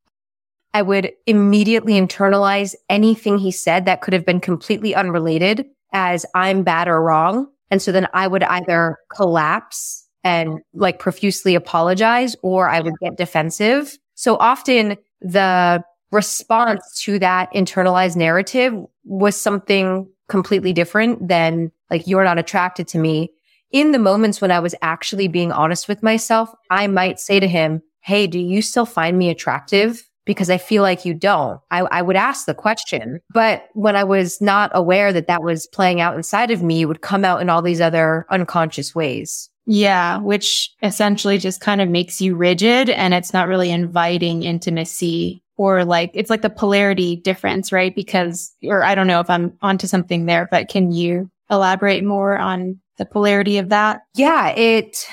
I 0.75 0.83
would 0.83 1.13
immediately 1.27 1.95
internalize 1.95 2.75
anything 2.89 3.39
he 3.39 3.51
said 3.51 3.85
that 3.85 4.01
could 4.01 4.15
have 4.15 4.27
been 4.27 4.41
completely 4.41 4.95
unrelated 4.95 5.67
as 5.93 6.27
I'm 6.35 6.63
bad 6.63 6.89
or 6.89 7.03
wrong. 7.03 7.49
And 7.71 7.81
so 7.81 7.93
then 7.93 8.09
I 8.13 8.27
would 8.27 8.43
either 8.43 8.99
collapse 9.15 10.07
and 10.25 10.61
like 10.75 10.99
profusely 10.99 11.55
apologize 11.55 12.37
or 12.43 12.69
I 12.69 12.81
would 12.81 12.95
get 13.01 13.17
defensive. 13.17 13.97
So 14.15 14.37
often 14.37 14.97
the 15.21 15.83
response 16.11 17.01
to 17.03 17.19
that 17.19 17.53
internalized 17.53 18.17
narrative 18.17 18.75
was 19.09 19.37
something 19.37 20.09
completely 20.29 20.73
different 20.73 21.27
than 21.27 21.73
like, 21.91 22.07
you're 22.07 22.25
not 22.25 22.39
attracted 22.39 22.87
to 22.89 22.99
me. 22.99 23.33
In 23.71 23.93
the 23.93 23.99
moments 23.99 24.41
when 24.41 24.51
I 24.51 24.61
was 24.61 24.75
actually 24.83 25.29
being 25.29 25.53
honest 25.53 25.89
with 25.89 26.03
myself, 26.03 26.51
I 26.71 26.87
might 26.87 27.19
say 27.19 27.41
to 27.41 27.49
him, 27.49 27.83
Hey, 28.01 28.27
do 28.27 28.39
you 28.39 28.63
still 28.63 28.87
find 28.87 29.19
me 29.19 29.29
attractive? 29.29 30.09
because 30.29 30.51
I 30.51 30.59
feel 30.59 30.83
like 30.83 31.07
you 31.07 31.15
don't. 31.15 31.59
I, 31.71 31.81
I, 31.81 32.03
would 32.03 32.15
ask 32.15 32.45
the 32.45 32.55
question, 32.55 33.23
but 33.31 33.67
when 33.73 33.97
I 33.97 34.05
was 34.05 34.43
not 34.43 34.71
aware 34.75 35.11
that 35.11 35.27
that 35.27 35.43
was 35.43 35.67
playing 35.67 36.03
out 36.03 36.17
inside 36.17 36.51
of 36.51 36.63
me, 36.63 36.83
it 36.83 36.85
would 36.85 37.01
come 37.01 37.25
out 37.25 37.41
in 37.41 37.49
all 37.49 37.63
these 37.63 37.81
other 37.81 38.27
unconscious 38.29 38.95
ways. 38.95 39.49
Yeah, 39.71 40.17
which 40.21 40.75
essentially 40.83 41.37
just 41.37 41.61
kind 41.61 41.83
of 41.83 41.91
makes 41.91 42.23
you 42.23 42.35
rigid 42.35 42.89
and 42.89 43.13
it's 43.13 43.35
not 43.35 43.49
really 43.49 43.71
inviting 43.71 44.43
intimacy 44.43 45.43
or 45.59 45.85
like, 45.85 46.11
it's 46.15 46.31
like 46.31 46.41
the 46.41 46.49
polarity 46.49 47.17
difference, 47.17 47.71
right? 47.71 47.95
Because, 47.95 48.55
or 48.63 48.83
I 48.83 48.95
don't 48.95 49.07
know 49.07 49.21
if 49.21 49.29
I'm 49.29 49.53
onto 49.61 49.87
something 49.87 50.25
there, 50.25 50.49
but 50.51 50.71
can 50.71 50.91
you 50.91 51.31
elaborate 51.51 52.03
more 52.03 52.39
on 52.39 52.81
the 52.97 53.05
polarity 53.05 53.59
of 53.59 53.69
that? 53.69 54.01
Yeah, 54.15 54.49
it, 54.51 55.07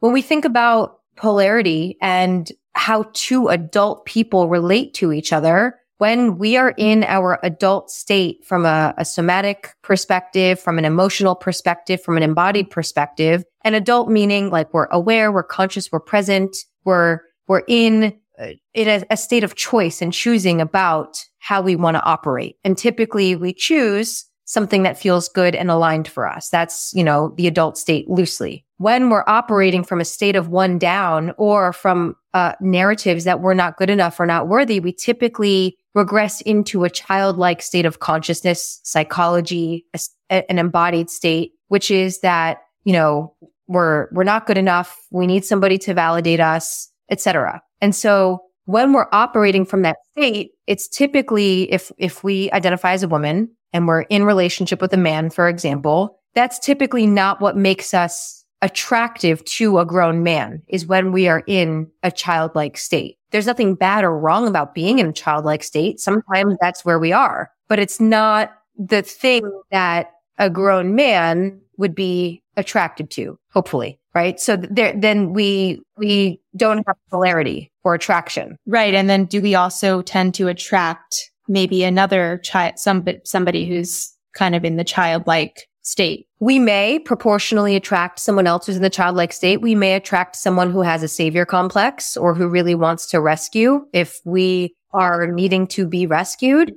when 0.00 0.12
we 0.12 0.20
think 0.20 0.44
about 0.44 0.98
polarity 1.14 1.96
and 2.02 2.50
how 2.72 3.04
two 3.12 3.48
adult 3.48 4.04
people 4.04 4.48
relate 4.48 4.94
to 4.94 5.12
each 5.12 5.32
other 5.32 5.78
when 5.98 6.36
we 6.36 6.56
are 6.56 6.74
in 6.76 7.04
our 7.04 7.38
adult 7.44 7.88
state 7.88 8.44
from 8.44 8.66
a, 8.66 8.92
a, 8.98 9.04
somatic 9.04 9.72
perspective, 9.82 10.58
from 10.58 10.76
an 10.76 10.84
emotional 10.84 11.36
perspective, 11.36 12.02
from 12.02 12.16
an 12.16 12.24
embodied 12.24 12.68
perspective, 12.70 13.44
an 13.64 13.74
adult 13.74 14.08
meaning 14.08 14.50
like 14.50 14.72
we're 14.72 14.86
aware, 14.86 15.32
we're 15.32 15.42
conscious, 15.42 15.90
we're 15.90 16.00
present, 16.00 16.56
we're, 16.84 17.20
we're 17.48 17.62
in, 17.68 18.18
uh, 18.38 18.48
in 18.74 18.88
a, 18.88 19.04
a 19.10 19.16
state 19.16 19.44
of 19.44 19.54
choice 19.54 20.02
and 20.02 20.12
choosing 20.12 20.60
about 20.60 21.24
how 21.38 21.62
we 21.62 21.76
want 21.76 21.96
to 21.96 22.02
operate. 22.02 22.56
And 22.64 22.76
typically 22.78 23.36
we 23.36 23.52
choose 23.52 24.24
something 24.44 24.82
that 24.82 24.98
feels 24.98 25.28
good 25.28 25.54
and 25.54 25.70
aligned 25.70 26.08
for 26.08 26.28
us. 26.28 26.48
That's, 26.48 26.92
you 26.94 27.04
know, 27.04 27.32
the 27.36 27.46
adult 27.46 27.78
state 27.78 28.08
loosely. 28.10 28.66
When 28.76 29.08
we're 29.08 29.24
operating 29.26 29.84
from 29.84 30.00
a 30.00 30.04
state 30.04 30.36
of 30.36 30.48
one 30.48 30.78
down 30.78 31.32
or 31.38 31.72
from 31.72 32.16
uh, 32.34 32.54
narratives 32.60 33.24
that 33.24 33.40
we're 33.40 33.54
not 33.54 33.76
good 33.76 33.88
enough 33.88 34.18
or 34.18 34.26
not 34.26 34.48
worthy, 34.48 34.80
we 34.80 34.92
typically 34.92 35.78
regress 35.94 36.40
into 36.40 36.84
a 36.84 36.90
childlike 36.90 37.62
state 37.62 37.86
of 37.86 38.00
consciousness, 38.00 38.80
psychology, 38.82 39.86
a, 40.30 40.50
an 40.50 40.58
embodied 40.58 41.08
state, 41.08 41.52
which 41.68 41.90
is 41.90 42.20
that, 42.20 42.58
you 42.84 42.92
know, 42.92 43.34
we're, 43.72 44.08
we're 44.12 44.24
not 44.24 44.46
good 44.46 44.58
enough. 44.58 44.98
We 45.10 45.26
need 45.26 45.44
somebody 45.44 45.78
to 45.78 45.94
validate 45.94 46.40
us, 46.40 46.90
etc. 47.10 47.62
And 47.80 47.94
so 47.94 48.42
when 48.66 48.92
we're 48.92 49.08
operating 49.12 49.64
from 49.64 49.82
that 49.82 49.96
state, 50.12 50.52
it's 50.66 50.88
typically 50.88 51.72
if, 51.72 51.90
if 51.98 52.22
we 52.22 52.50
identify 52.52 52.92
as 52.92 53.02
a 53.02 53.08
woman, 53.08 53.50
and 53.72 53.88
we're 53.88 54.02
in 54.02 54.24
relationship 54.24 54.80
with 54.80 54.92
a 54.92 54.98
man, 54.98 55.30
for 55.30 55.48
example, 55.48 56.20
that's 56.34 56.58
typically 56.58 57.06
not 57.06 57.40
what 57.40 57.56
makes 57.56 57.94
us 57.94 58.44
attractive 58.60 59.44
to 59.44 59.78
a 59.78 59.84
grown 59.84 60.22
man 60.22 60.62
is 60.68 60.86
when 60.86 61.10
we 61.10 61.26
are 61.26 61.42
in 61.46 61.90
a 62.02 62.10
childlike 62.12 62.76
state. 62.76 63.18
There's 63.30 63.46
nothing 63.46 63.74
bad 63.74 64.04
or 64.04 64.16
wrong 64.16 64.46
about 64.46 64.74
being 64.74 64.98
in 64.98 65.06
a 65.06 65.12
childlike 65.12 65.64
state. 65.64 65.98
Sometimes 65.98 66.56
that's 66.60 66.84
where 66.84 66.98
we 66.98 67.12
are, 67.12 67.50
but 67.68 67.78
it's 67.78 67.98
not 67.98 68.52
the 68.76 69.02
thing 69.02 69.50
that 69.70 70.12
a 70.38 70.48
grown 70.48 70.94
man 70.94 71.60
would 71.82 71.94
be 71.94 72.42
attracted 72.56 73.10
to, 73.10 73.36
hopefully. 73.52 73.98
Right. 74.14 74.38
So 74.38 74.56
there, 74.56 74.94
then 74.96 75.32
we, 75.32 75.82
we 75.96 76.40
don't 76.56 76.86
have 76.86 76.96
polarity 77.10 77.72
or 77.82 77.94
attraction. 77.94 78.56
Right. 78.66 78.94
And 78.94 79.10
then 79.10 79.24
do 79.24 79.42
we 79.42 79.54
also 79.54 80.02
tend 80.02 80.34
to 80.34 80.48
attract 80.48 81.30
maybe 81.48 81.82
another 81.82 82.38
child, 82.38 82.78
some, 82.78 83.04
somebody 83.24 83.66
who's 83.66 84.14
kind 84.34 84.54
of 84.54 84.64
in 84.64 84.76
the 84.76 84.84
childlike 84.84 85.66
state. 85.80 86.28
We 86.38 86.60
may 86.60 87.00
proportionally 87.00 87.74
attract 87.74 88.20
someone 88.20 88.46
else 88.46 88.66
who's 88.66 88.76
in 88.76 88.82
the 88.82 88.90
childlike 88.90 89.32
state. 89.32 89.60
We 89.60 89.74
may 89.74 89.94
attract 89.94 90.36
someone 90.36 90.70
who 90.70 90.82
has 90.82 91.02
a 91.02 91.08
savior 91.08 91.44
complex 91.44 92.16
or 92.16 92.34
who 92.34 92.48
really 92.48 92.76
wants 92.76 93.06
to 93.08 93.20
rescue 93.20 93.84
if 93.92 94.20
we 94.24 94.76
are 94.92 95.26
needing 95.26 95.66
to 95.68 95.86
be 95.86 96.06
rescued. 96.06 96.74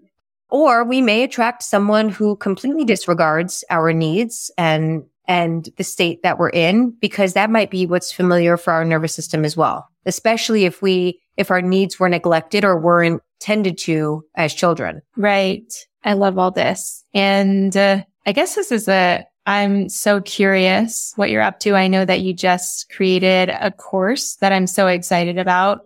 Or 0.56 0.86
we 0.86 1.02
may 1.02 1.24
attract 1.24 1.64
someone 1.64 2.08
who 2.08 2.38
completely 2.38 2.86
disregards 2.86 3.66
our 3.70 3.92
needs 3.92 4.50
and 4.58 5.04
and 5.28 5.68
the 5.76 5.84
state 5.84 6.24
that 6.24 6.40
we're 6.40 6.50
in 6.50 6.92
because 7.02 7.34
that 7.34 7.50
might 7.50 7.70
be 7.70 7.86
what's 7.86 8.10
familiar 8.10 8.56
for 8.56 8.72
our 8.72 8.86
nervous 8.86 9.14
system 9.14 9.44
as 9.44 9.58
well. 9.58 9.90
Especially 10.06 10.64
if 10.64 10.82
we 10.82 11.20
if 11.36 11.52
our 11.52 11.62
needs 11.62 12.00
were 12.00 12.08
neglected 12.08 12.64
or 12.64 12.80
weren't 12.80 13.22
tended 13.42 13.78
to 13.80 14.24
as 14.36 14.54
children. 14.54 15.02
Right. 15.18 15.74
I 16.06 16.14
love 16.14 16.38
all 16.38 16.52
this. 16.52 17.04
And 17.14 17.76
uh, 17.76 18.04
I 18.26 18.32
guess 18.32 18.56
this 18.56 18.72
is 18.72 18.88
a, 18.88 19.26
I'm 19.46 19.90
so 19.90 20.22
curious 20.22 21.12
what 21.18 21.32
you're 21.32 21.42
up 21.42 21.60
to. 21.62 21.76
I 21.76 21.88
know 21.88 22.06
that 22.06 22.22
you 22.22 22.34
just 22.34 22.90
created 22.90 23.50
a 23.50 23.72
course 23.72 24.36
that 24.38 24.54
I'm 24.54 24.68
so 24.68 24.88
excited 24.88 25.38
about 25.38 25.82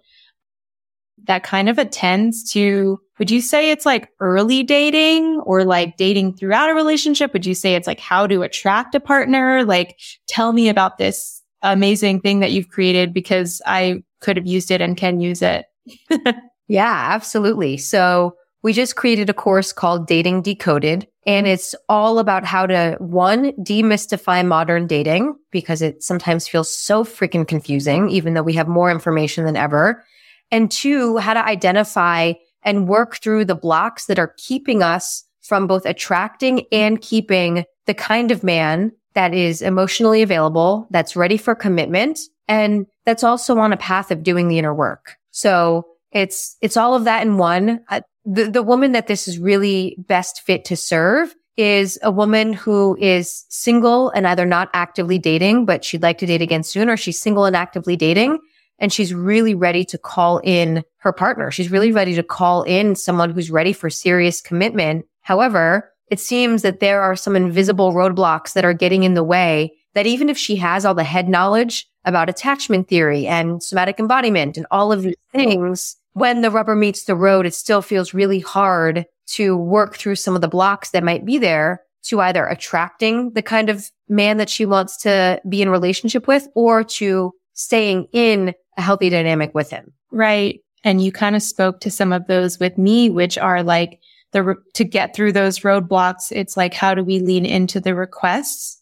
that 1.30 1.44
kind 1.44 1.70
of 1.70 1.78
attends 1.78 2.52
to, 2.52 3.00
would 3.20 3.32
you 3.32 3.40
say 3.40 3.72
it's 3.72 3.86
like 3.86 4.10
early 4.20 4.64
dating 4.64 5.40
or 5.46 5.64
like 5.64 5.96
dating 5.96 6.34
throughout 6.34 6.70
a 6.70 6.74
relationship? 6.74 7.32
Would 7.34 7.46
you 7.46 7.54
say 7.54 7.76
it's 7.76 7.88
like 7.88 8.00
how 8.00 8.28
to 8.28 8.42
attract 8.42 8.96
a 8.96 9.00
partner? 9.00 9.64
Like 9.64 9.98
tell 10.28 10.52
me 10.52 10.70
about 10.70 10.98
this 10.98 11.42
amazing 11.62 12.20
thing 12.22 12.40
that 12.40 12.52
you've 12.52 12.70
created 12.70 13.14
because 13.14 13.62
I 13.66 14.04
could 14.22 14.38
have 14.38 14.48
used 14.48 14.72
it 14.72 14.82
and 14.82 14.98
can 14.98 15.22
use 15.22 15.42
it. 15.42 15.66
Yeah, 16.70 17.08
absolutely. 17.14 17.78
So 17.78 18.36
we 18.62 18.74
just 18.74 18.96
created 18.96 19.30
a 19.30 19.34
course 19.34 19.74
called 19.74 20.06
Dating 20.06 20.44
Decoded, 20.44 21.08
and 21.26 21.48
it's 21.48 21.74
all 21.90 22.20
about 22.20 22.46
how 22.46 22.68
to 22.68 22.96
one, 23.00 23.54
demystify 23.54 24.46
modern 24.46 24.86
dating 24.86 25.36
because 25.52 25.82
it 25.82 26.04
sometimes 26.04 26.48
feels 26.48 26.70
so 26.70 27.04
freaking 27.04 27.48
confusing, 27.48 28.10
even 28.10 28.36
though 28.36 28.44
we 28.44 28.54
have 28.54 28.68
more 28.68 28.92
information 28.92 29.46
than 29.46 29.56
ever. 29.56 30.06
And 30.52 30.72
two, 30.72 31.18
how 31.18 31.34
to 31.34 31.46
identify 31.46 32.34
and 32.64 32.88
work 32.88 33.18
through 33.18 33.46
the 33.46 33.56
blocks 33.56 34.06
that 34.08 34.20
are 34.20 34.34
keeping 34.38 34.84
us 34.84 35.24
from 35.42 35.68
both 35.68 35.86
attracting 35.86 36.66
and 36.72 37.02
keeping 37.02 37.66
the 37.86 37.94
kind 37.94 38.32
of 38.32 38.44
man 38.44 38.92
that 39.14 39.34
is 39.34 39.62
emotionally 39.62 40.22
available, 40.22 40.88
that's 40.92 41.16
ready 41.16 41.38
for 41.38 41.56
commitment, 41.56 42.20
and 42.48 42.86
that's 43.06 43.24
also 43.24 43.58
on 43.58 43.74
a 43.74 43.78
path 43.78 44.12
of 44.12 44.24
doing 44.24 44.48
the 44.48 44.60
inner 44.60 44.74
work. 44.74 45.18
So 45.32 45.88
it's, 46.12 46.58
it's 46.62 46.78
all 46.78 46.96
of 46.96 47.06
that 47.06 47.24
in 47.24 47.38
one. 47.38 47.82
Uh, 47.90 48.02
the, 48.26 48.50
the 48.50 48.64
woman 48.64 48.92
that 48.92 49.08
this 49.08 49.28
is 49.28 49.40
really 49.40 49.96
best 49.98 50.42
fit 50.42 50.66
to 50.66 50.76
serve 50.76 51.34
is 51.58 52.00
a 52.04 52.12
woman 52.12 52.54
who 52.54 52.96
is 53.00 53.46
single 53.50 54.10
and 54.12 54.28
either 54.28 54.46
not 54.46 54.70
actively 54.74 55.18
dating, 55.20 55.66
but 55.66 55.84
she'd 55.84 56.04
like 56.04 56.18
to 56.20 56.26
date 56.26 56.42
again 56.42 56.64
soon, 56.64 56.90
or 56.90 56.96
she's 56.96 57.20
single 57.20 57.46
and 57.46 57.56
actively 57.56 57.96
dating. 57.96 58.40
And 58.80 58.92
she's 58.92 59.14
really 59.14 59.54
ready 59.54 59.84
to 59.86 59.98
call 59.98 60.40
in 60.44 60.84
her 60.98 61.12
partner. 61.12 61.52
She's 61.52 61.72
really 61.72 61.92
ready 61.92 62.16
to 62.16 62.24
call 62.24 62.64
in 62.64 62.96
someone 62.96 63.32
who's 63.32 63.52
ready 63.52 63.74
for 63.74 63.90
serious 63.90 64.42
commitment. 64.42 65.06
However, 65.22 65.92
it 66.10 66.20
seems 66.20 66.62
that 66.64 66.80
there 66.80 67.02
are 67.02 67.16
some 67.16 67.36
invisible 67.36 67.94
roadblocks 67.94 68.54
that 68.54 68.66
are 68.66 68.74
getting 68.74 69.04
in 69.04 69.14
the 69.14 69.24
way 69.24 69.74
that 69.94 70.08
even 70.08 70.30
if 70.30 70.38
she 70.38 70.56
has 70.58 70.86
all 70.86 70.96
the 70.96 71.04
head 71.04 71.28
knowledge 71.28 71.88
about 72.06 72.30
attachment 72.30 72.88
theory 72.88 73.28
and 73.28 73.62
somatic 73.62 74.00
embodiment 74.00 74.58
and 74.58 74.66
all 74.72 74.92
of 74.92 75.04
these 75.04 75.16
things, 75.32 75.98
when 76.14 76.42
the 76.42 76.52
rubber 76.52 76.76
meets 76.76 77.04
the 77.04 77.16
road, 77.16 77.46
it 77.46 77.54
still 77.54 77.82
feels 77.82 78.14
really 78.14 78.40
hard 78.40 79.06
to 79.28 79.56
work 79.56 79.98
through 79.98 80.16
some 80.16 80.36
of 80.36 80.42
the 80.42 80.48
blocks 80.48 80.92
that 80.92 81.04
might 81.04 81.26
be 81.26 81.38
there 81.38 81.82
to 82.04 82.22
either 82.22 82.46
attracting 82.46 83.32
the 83.34 83.42
kind 83.42 83.70
of 83.70 83.90
man 84.08 84.38
that 84.38 84.50
she 84.50 84.66
wants 84.66 84.98
to 84.98 85.40
be 85.48 85.62
in 85.62 85.70
relationship 85.70 86.28
with 86.28 86.48
or 86.56 86.84
to 86.84 87.32
staying 87.54 88.08
in 88.14 88.54
a 88.80 88.82
healthy 88.82 89.10
dynamic 89.10 89.54
with 89.54 89.70
him. 89.70 89.94
Right. 90.10 90.62
And 90.84 91.04
you 91.04 91.12
kind 91.12 91.36
of 91.36 91.44
spoke 91.44 91.82
to 91.82 91.92
some 91.92 92.14
of 92.14 92.26
those 92.28 92.60
with 92.60 92.78
me, 92.78 93.10
which 93.10 93.38
are 93.38 93.62
like 93.62 94.00
the, 94.32 94.56
to 94.74 94.84
get 94.84 95.14
through 95.14 95.34
those 95.34 95.60
roadblocks. 95.60 96.32
It's 96.32 96.56
like, 96.56 96.74
how 96.74 96.96
do 96.96 97.04
we 97.04 97.20
lean 97.20 97.46
into 97.46 97.80
the 97.80 97.94
requests 97.94 98.82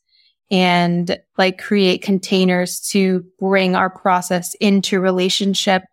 and 0.51 1.19
like 1.37 1.57
create 1.57 2.03
containers 2.03 2.79
to 2.91 3.25
bring 3.39 3.75
our 3.75 3.89
process 3.89 4.53
into 4.55 5.01
relationship 5.01 5.83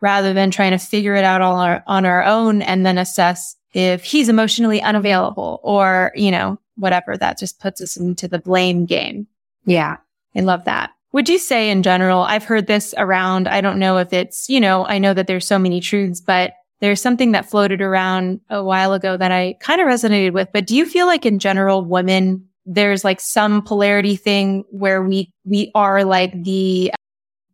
rather 0.00 0.34
than 0.34 0.50
trying 0.50 0.72
to 0.72 0.78
figure 0.78 1.14
it 1.14 1.24
out 1.24 1.40
all 1.40 1.56
our, 1.56 1.82
on 1.86 2.04
our 2.04 2.22
own 2.22 2.60
and 2.60 2.84
then 2.84 2.98
assess 2.98 3.56
if 3.72 4.04
he's 4.04 4.28
emotionally 4.28 4.82
unavailable 4.82 5.60
or, 5.64 6.12
you 6.14 6.30
know, 6.30 6.58
whatever. 6.76 7.16
That 7.16 7.38
just 7.38 7.58
puts 7.58 7.80
us 7.80 7.96
into 7.96 8.28
the 8.28 8.38
blame 8.38 8.84
game. 8.84 9.26
Yeah. 9.64 9.96
I 10.36 10.40
love 10.40 10.64
that. 10.64 10.90
Would 11.14 11.28
you 11.28 11.38
say 11.38 11.70
in 11.70 11.84
general, 11.84 12.22
I've 12.22 12.42
heard 12.42 12.66
this 12.66 12.92
around, 12.98 13.46
I 13.46 13.60
don't 13.60 13.78
know 13.78 13.98
if 13.98 14.12
it's, 14.12 14.48
you 14.48 14.58
know, 14.58 14.84
I 14.84 14.98
know 14.98 15.14
that 15.14 15.28
there's 15.28 15.46
so 15.46 15.60
many 15.60 15.80
truths, 15.80 16.20
but 16.20 16.54
there's 16.80 17.00
something 17.00 17.30
that 17.32 17.48
floated 17.48 17.80
around 17.80 18.40
a 18.50 18.64
while 18.64 18.92
ago 18.92 19.16
that 19.16 19.30
I 19.30 19.54
kind 19.60 19.80
of 19.80 19.86
resonated 19.86 20.32
with. 20.32 20.48
But 20.52 20.66
do 20.66 20.74
you 20.74 20.84
feel 20.84 21.06
like 21.06 21.24
in 21.24 21.38
general, 21.38 21.84
women, 21.84 22.48
there's 22.66 23.04
like 23.04 23.20
some 23.20 23.62
polarity 23.62 24.16
thing 24.16 24.64
where 24.70 25.04
we, 25.04 25.30
we 25.44 25.70
are 25.76 26.02
like 26.02 26.32
the, 26.42 26.90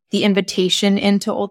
the 0.08 0.24
invitation 0.24 0.96
into 0.96 1.48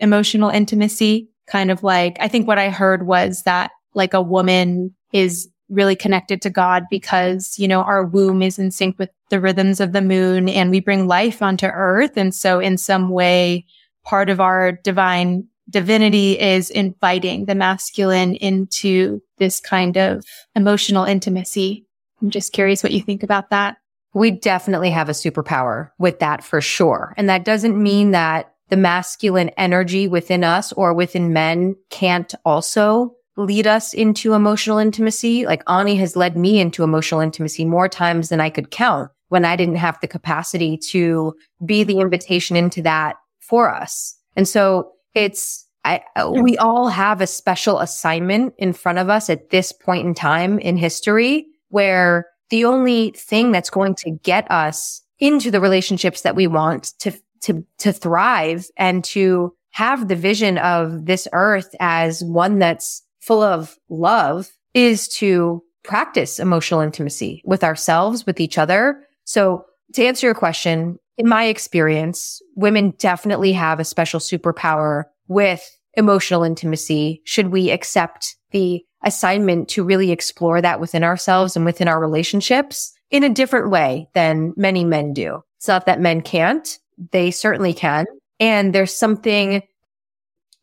emotional 0.00 0.48
intimacy, 0.48 1.28
kind 1.46 1.70
of 1.70 1.82
like, 1.82 2.16
I 2.20 2.28
think 2.28 2.48
what 2.48 2.58
I 2.58 2.70
heard 2.70 3.06
was 3.06 3.42
that 3.42 3.70
like 3.92 4.14
a 4.14 4.22
woman 4.22 4.94
is 5.12 5.50
really 5.68 5.96
connected 5.96 6.42
to 6.42 6.50
God 6.50 6.84
because, 6.90 7.58
you 7.58 7.66
know, 7.66 7.82
our 7.82 8.04
womb 8.04 8.42
is 8.42 8.58
in 8.58 8.70
sync 8.70 8.98
with 8.98 9.10
the 9.30 9.40
rhythms 9.40 9.80
of 9.80 9.92
the 9.92 10.02
moon 10.02 10.48
and 10.48 10.70
we 10.70 10.80
bring 10.80 11.08
life 11.08 11.42
onto 11.42 11.66
earth. 11.66 12.16
And 12.16 12.34
so 12.34 12.60
in 12.60 12.76
some 12.76 13.08
way, 13.08 13.66
part 14.04 14.28
of 14.28 14.40
our 14.40 14.72
divine 14.72 15.48
divinity 15.70 16.38
is 16.38 16.70
inviting 16.70 17.46
the 17.46 17.54
masculine 17.54 18.34
into 18.36 19.22
this 19.38 19.60
kind 19.60 19.96
of 19.96 20.24
emotional 20.54 21.04
intimacy. 21.04 21.86
I'm 22.20 22.30
just 22.30 22.52
curious 22.52 22.82
what 22.82 22.92
you 22.92 23.00
think 23.00 23.22
about 23.22 23.50
that. 23.50 23.78
We 24.12 24.30
definitely 24.30 24.90
have 24.90 25.08
a 25.08 25.12
superpower 25.12 25.90
with 25.98 26.20
that 26.20 26.44
for 26.44 26.60
sure. 26.60 27.14
And 27.16 27.28
that 27.28 27.44
doesn't 27.44 27.82
mean 27.82 28.12
that 28.12 28.52
the 28.68 28.76
masculine 28.76 29.50
energy 29.50 30.06
within 30.06 30.44
us 30.44 30.72
or 30.72 30.94
within 30.94 31.32
men 31.32 31.76
can't 31.90 32.34
also 32.44 33.14
lead 33.36 33.66
us 33.66 33.92
into 33.92 34.34
emotional 34.34 34.78
intimacy. 34.78 35.46
Like 35.46 35.62
Ani 35.68 35.96
has 35.96 36.16
led 36.16 36.36
me 36.36 36.60
into 36.60 36.82
emotional 36.82 37.20
intimacy 37.20 37.64
more 37.64 37.88
times 37.88 38.28
than 38.28 38.40
I 38.40 38.50
could 38.50 38.70
count 38.70 39.10
when 39.28 39.44
I 39.44 39.56
didn't 39.56 39.76
have 39.76 39.98
the 40.00 40.08
capacity 40.08 40.76
to 40.90 41.34
be 41.64 41.82
the 41.84 41.98
invitation 41.98 42.56
into 42.56 42.82
that 42.82 43.16
for 43.40 43.72
us. 43.72 44.16
And 44.36 44.46
so 44.46 44.92
it's, 45.14 45.66
I, 45.84 46.02
we 46.30 46.56
all 46.58 46.88
have 46.88 47.20
a 47.20 47.26
special 47.26 47.80
assignment 47.80 48.54
in 48.58 48.72
front 48.72 48.98
of 48.98 49.10
us 49.10 49.28
at 49.28 49.50
this 49.50 49.72
point 49.72 50.06
in 50.06 50.14
time 50.14 50.58
in 50.58 50.76
history 50.76 51.46
where 51.68 52.26
the 52.50 52.64
only 52.64 53.10
thing 53.10 53.52
that's 53.52 53.70
going 53.70 53.94
to 53.96 54.12
get 54.22 54.50
us 54.50 55.02
into 55.18 55.50
the 55.50 55.60
relationships 55.60 56.22
that 56.22 56.36
we 56.36 56.46
want 56.46 56.92
to 57.00 57.12
to, 57.42 57.64
to 57.78 57.92
thrive 57.92 58.66
and 58.78 59.04
to 59.04 59.54
have 59.70 60.08
the 60.08 60.16
vision 60.16 60.56
of 60.58 61.04
this 61.04 61.28
earth 61.32 61.74
as 61.78 62.24
one 62.24 62.58
that's 62.58 63.02
full 63.24 63.42
of 63.42 63.76
love 63.88 64.50
is 64.74 65.08
to 65.08 65.62
practice 65.82 66.38
emotional 66.38 66.80
intimacy 66.80 67.42
with 67.44 67.64
ourselves, 67.64 68.26
with 68.26 68.40
each 68.40 68.58
other. 68.58 69.02
So 69.24 69.64
to 69.94 70.04
answer 70.04 70.26
your 70.26 70.34
question, 70.34 70.98
in 71.16 71.28
my 71.28 71.44
experience, 71.44 72.42
women 72.56 72.92
definitely 72.98 73.52
have 73.52 73.80
a 73.80 73.84
special 73.84 74.20
superpower 74.20 75.04
with 75.28 75.78
emotional 75.94 76.42
intimacy. 76.42 77.22
Should 77.24 77.48
we 77.48 77.70
accept 77.70 78.36
the 78.50 78.84
assignment 79.04 79.68
to 79.68 79.84
really 79.84 80.10
explore 80.10 80.60
that 80.60 80.80
within 80.80 81.04
ourselves 81.04 81.54
and 81.54 81.64
within 81.64 81.88
our 81.88 82.00
relationships 82.00 82.92
in 83.10 83.22
a 83.22 83.28
different 83.28 83.70
way 83.70 84.08
than 84.14 84.52
many 84.56 84.84
men 84.84 85.12
do? 85.12 85.40
It's 85.58 85.68
not 85.68 85.86
that 85.86 86.00
men 86.00 86.20
can't, 86.20 86.78
they 87.12 87.30
certainly 87.30 87.72
can. 87.72 88.06
And 88.40 88.74
there's 88.74 88.94
something 88.94 89.62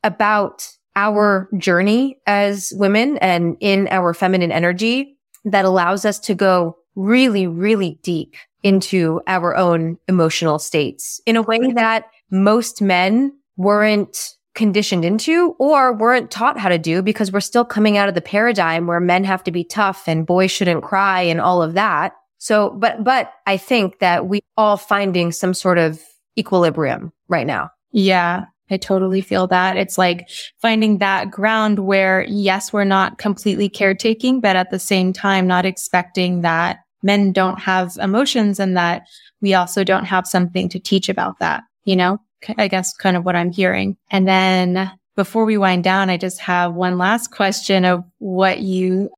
about 0.04 0.68
our 0.96 1.50
journey 1.58 2.20
as 2.26 2.74
women 2.76 3.18
and 3.18 3.58
in 3.60 3.88
our 3.92 4.14
feminine 4.14 4.52
energy 4.52 5.18
that 5.46 5.66
allows 5.66 6.06
us 6.06 6.20
to 6.20 6.36
go 6.36 6.78
really, 6.96 7.48
really 7.48 8.00
deep 8.04 8.36
into 8.64 9.22
our 9.28 9.56
own 9.56 9.98
emotional 10.08 10.60
states 10.60 11.22
in 11.26 11.36
a 11.36 11.42
way 11.42 11.60
that 11.74 12.06
most 12.30 12.82
men 12.82 13.34
weren't 13.58 14.36
conditioned 14.54 15.06
into 15.06 15.56
or 15.60 15.94
weren't 15.94 16.30
taught 16.30 16.60
how 16.60 16.70
to 16.70 16.78
do 16.78 17.02
because 17.02 17.32
we're 17.32 17.40
still 17.40 17.64
coming 17.64 17.98
out 17.98 18.10
of 18.10 18.16
the 18.16 18.22
paradigm 18.22 18.86
where 18.86 19.00
men 19.00 19.24
have 19.24 19.44
to 19.44 19.52
be 19.52 19.64
tough 19.64 20.08
and 20.08 20.26
boys 20.26 20.52
shouldn't 20.52 20.84
cry 20.84 21.22
and 21.22 21.40
all 21.40 21.62
of 21.62 21.74
that. 21.74 22.14
So, 22.38 22.72
but, 22.72 23.04
but 23.04 23.34
I 23.46 23.58
think 23.58 24.00
that 24.00 24.28
we 24.28 24.42
all 24.58 24.78
finding 24.78 25.32
some 25.32 25.54
sort 25.54 25.78
of 25.78 26.02
equilibrium 26.38 27.14
right 27.28 27.48
now. 27.48 27.72
Yeah. 27.92 28.46
I 28.72 28.78
totally 28.78 29.22
feel 29.22 29.48
that. 29.48 29.78
It's 29.78 29.98
like 29.98 30.30
finding 30.62 30.98
that 31.00 31.30
ground 31.30 31.80
where, 31.80 32.26
yes, 32.28 32.72
we're 32.72 32.84
not 32.84 33.18
completely 33.18 33.70
caretaking, 33.70 34.42
but 34.42 34.56
at 34.56 34.72
the 34.72 34.80
same 34.80 35.14
time, 35.14 35.48
not 35.48 35.66
expecting 35.66 36.42
that 36.42 36.80
men 37.04 37.32
don't 37.32 37.60
have 37.60 37.98
emotions 38.02 38.60
and 38.60 38.78
that 38.78 39.04
we 39.42 39.54
also 39.54 39.84
don't 39.84 40.06
have 40.06 40.28
something 40.28 40.70
to 40.70 40.80
teach 40.80 41.10
about 41.10 41.40
that, 41.40 41.64
you 41.84 41.96
know? 41.96 42.20
I 42.58 42.68
guess 42.68 42.94
kind 42.94 43.16
of 43.16 43.26
what 43.26 43.36
I'm 43.36 43.52
hearing. 43.52 43.98
And 44.10 44.28
then 44.28 44.92
before 45.16 45.46
we 45.46 45.58
wind 45.58 45.84
down, 45.84 46.10
I 46.10 46.18
just 46.18 46.40
have 46.40 46.74
one 46.74 46.98
last 46.98 47.32
question 47.32 47.86
of 47.86 48.04
what 48.18 48.60
you 48.60 49.10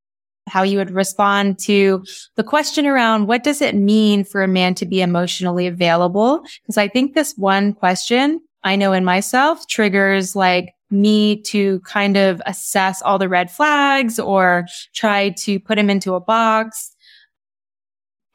how 0.48 0.64
you 0.64 0.78
would 0.78 0.92
respond 0.92 1.58
to 1.58 2.04
the 2.36 2.44
question 2.44 2.86
around 2.86 3.28
what 3.28 3.44
does 3.44 3.62
it 3.62 3.76
mean 3.76 4.26
for 4.26 4.44
a 4.44 4.48
man 4.48 4.76
to 4.76 4.86
be 4.86 5.02
emotionally 5.02 5.68
available? 5.68 6.44
Because 6.62 6.78
I 6.78 6.90
think 6.90 7.14
this 7.14 7.34
one 7.38 7.74
question 7.74 8.42
I 8.64 8.76
know 8.76 8.94
in 8.94 9.04
myself 9.06 9.68
triggers 9.68 10.36
like 10.36 10.74
me 10.90 11.42
to 11.42 11.80
kind 11.82 12.18
of 12.18 12.42
assess 12.46 13.02
all 13.02 13.18
the 13.18 13.30
red 13.30 13.52
flags 13.52 14.20
or 14.20 14.66
try 14.94 15.30
to 15.30 15.60
put 15.60 15.76
them 15.76 15.90
into 15.90 16.14
a 16.14 16.20
box 16.20 16.96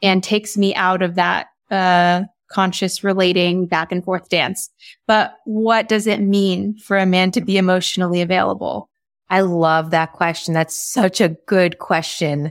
and 0.03 0.22
takes 0.22 0.57
me 0.57 0.74
out 0.74 1.03
of 1.03 1.14
that, 1.14 1.47
uh, 1.70 2.24
conscious 2.51 3.05
relating 3.05 3.66
back 3.66 3.93
and 3.93 4.05
forth 4.05 4.29
dance. 4.29 4.70
But 5.07 5.35
what 5.45 5.89
does 5.89 6.07
it 6.07 6.20
mean 6.20 6.79
for 6.79 6.97
a 6.97 7.07
man 7.07 7.31
to 7.33 7.41
be 7.41 7.59
emotionally 7.59 8.20
available? 8.20 8.89
I 9.31 9.43
love 9.43 9.91
that 9.91 10.12
question. 10.12 10.55
That's 10.55 10.74
such 10.74 11.20
a 11.20 11.37
good 11.47 11.79
question. 11.79 12.51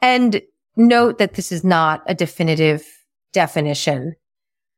And 0.00 0.40
note 0.76 1.18
that 1.18 1.34
this 1.34 1.52
is 1.52 1.62
not 1.62 2.02
a 2.06 2.14
definitive 2.14 2.84
definition. 3.32 4.14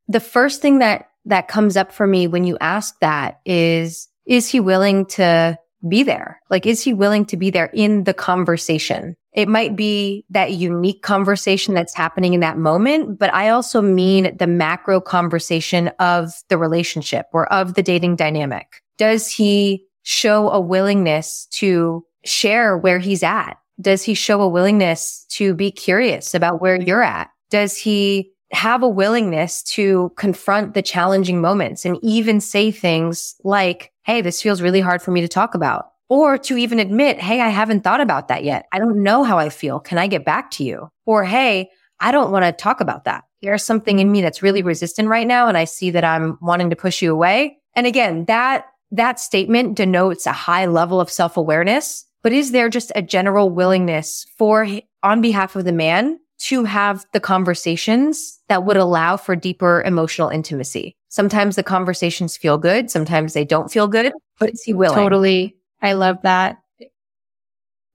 The 0.09 0.21
first 0.21 0.61
thing 0.61 0.81
that, 0.81 1.09
that 1.27 1.49
comes 1.49 1.77
up 1.77 1.93
for 1.93 2.07
me 2.07 2.27
when 2.27 2.45
you 2.45 2.57
ask 2.61 2.99
that 3.01 3.41
is, 3.45 4.09
is 4.27 4.49
he 4.49 4.61
willing 4.61 5.07
to 5.07 5.59
be 5.87 6.03
there? 6.03 6.41
Like, 6.51 6.67
is 6.67 6.83
he 6.83 6.95
willing 6.95 7.27
to 7.27 7.37
be 7.37 7.51
there 7.51 7.71
in 7.75 8.05
the 8.05 8.15
conversation? 8.15 9.17
It 9.33 9.49
might 9.49 9.77
be 9.77 10.25
that 10.31 10.53
unique 10.53 11.03
conversation 11.03 11.75
that's 11.75 11.95
happening 11.95 12.35
in 12.35 12.41
that 12.41 12.57
moment, 12.57 13.19
but 13.19 13.35
I 13.35 13.49
also 13.49 13.83
mean 13.83 14.37
the 14.37 14.47
macro 14.47 15.01
conversation 15.01 15.89
of 15.99 16.33
the 16.49 16.57
relationship 16.57 17.27
or 17.33 17.53
of 17.53 17.75
the 17.75 17.83
dating 17.83 18.17
dynamic. 18.17 18.83
Does 18.97 19.29
he 19.29 19.87
show 20.03 20.51
a 20.51 20.61
willingness 20.61 21.47
to 21.53 22.05
share 22.25 22.79
where 22.79 22.99
he's 22.99 23.23
at? 23.23 23.55
Does 23.81 24.03
he 24.03 24.15
show 24.15 24.41
a 24.41 24.49
willingness 24.49 25.27
to 25.31 25.53
be 25.55 25.73
curious 25.73 26.35
about 26.35 26.61
where 26.61 26.81
you're 26.81 27.03
at? 27.03 27.29
Does 27.51 27.77
he 27.77 28.31
have 28.55 28.83
a 28.83 28.89
willingness 28.89 29.63
to 29.63 30.13
confront 30.17 30.75
the 30.75 30.83
challenging 30.83 31.41
moments 31.41 31.85
and 31.85 31.99
even 32.03 32.41
say 32.41 32.71
things 32.71 33.35
like, 33.45 33.93
Hey, 34.05 34.21
this 34.21 34.41
feels 34.43 34.63
really 34.63 34.81
hard 34.81 35.03
for 35.03 35.11
me 35.11 35.21
to 35.21 35.29
talk 35.29 35.55
about. 35.55 35.87
Or 36.09 36.39
to 36.39 36.57
even 36.57 36.79
admit, 36.79 37.21
Hey, 37.21 37.41
I 37.41 37.49
haven't 37.49 37.83
thought 37.83 38.01
about 38.01 38.29
that 38.29 38.45
yet. 38.45 38.67
I 38.73 38.79
don't 38.79 39.03
know 39.03 39.25
how 39.25 39.39
I 39.39 39.49
feel. 39.49 39.81
Can 39.81 39.99
I 39.99 40.07
get 40.07 40.25
back 40.25 40.51
to 40.53 40.65
you? 40.65 40.89
Or, 41.07 41.25
Hey, 41.25 41.71
I 42.01 42.13
don't 42.13 42.33
want 42.33 42.45
to 42.45 42.53
talk 42.53 42.81
about 42.81 43.05
that. 43.05 43.25
There's 43.43 43.65
something 43.65 43.99
in 43.99 44.11
me 44.11 44.23
that's 44.23 44.43
really 44.43 44.63
resistant 44.63 45.09
right 45.09 45.27
now. 45.27 45.49
And 45.49 45.57
I 45.57 45.65
see 45.65 45.91
that 45.91 46.05
I'm 46.05 46.39
wanting 46.41 46.71
to 46.71 46.77
push 46.77 47.03
you 47.03 47.13
away. 47.13 47.59
And 47.75 47.87
again, 47.87 48.25
that 48.27 48.67
that 48.91 49.19
statement 49.19 49.77
denotes 49.77 50.27
a 50.27 50.33
high 50.33 50.67
level 50.67 51.01
of 51.01 51.11
self 51.11 51.37
awareness, 51.37 52.07
but 52.23 52.33
is 52.33 52.53
there 52.53 52.69
just 52.69 52.93
a 52.95 53.03
general 53.03 53.51
willingness 53.51 54.27
for, 54.39 54.67
on 55.03 55.21
behalf 55.21 55.57
of 55.57 55.65
the 55.65 55.73
man 55.73 56.19
to 56.45 56.65
have 56.65 57.05
the 57.13 57.21
conversations 57.21 58.41
that 58.49 58.65
would 58.65 58.77
allow 58.77 59.17
for 59.17 59.37
deeper 59.37 59.83
emotional 59.83 60.29
intimacy? 60.29 60.97
Sometimes 61.09 61.57
the 61.57 61.63
conversations 61.63 62.37
feel 62.37 62.59
good. 62.59 62.91
Sometimes 62.91 63.35
they 63.35 63.45
don't 63.45 63.71
feel 63.71 63.89
good, 63.89 64.13
but 64.39 64.51
is 64.51 64.63
he 64.63 64.73
willing? 64.73 64.97
Totally. 64.97 65.57
I 65.81 65.93
love 65.93 66.19
that. 66.23 66.59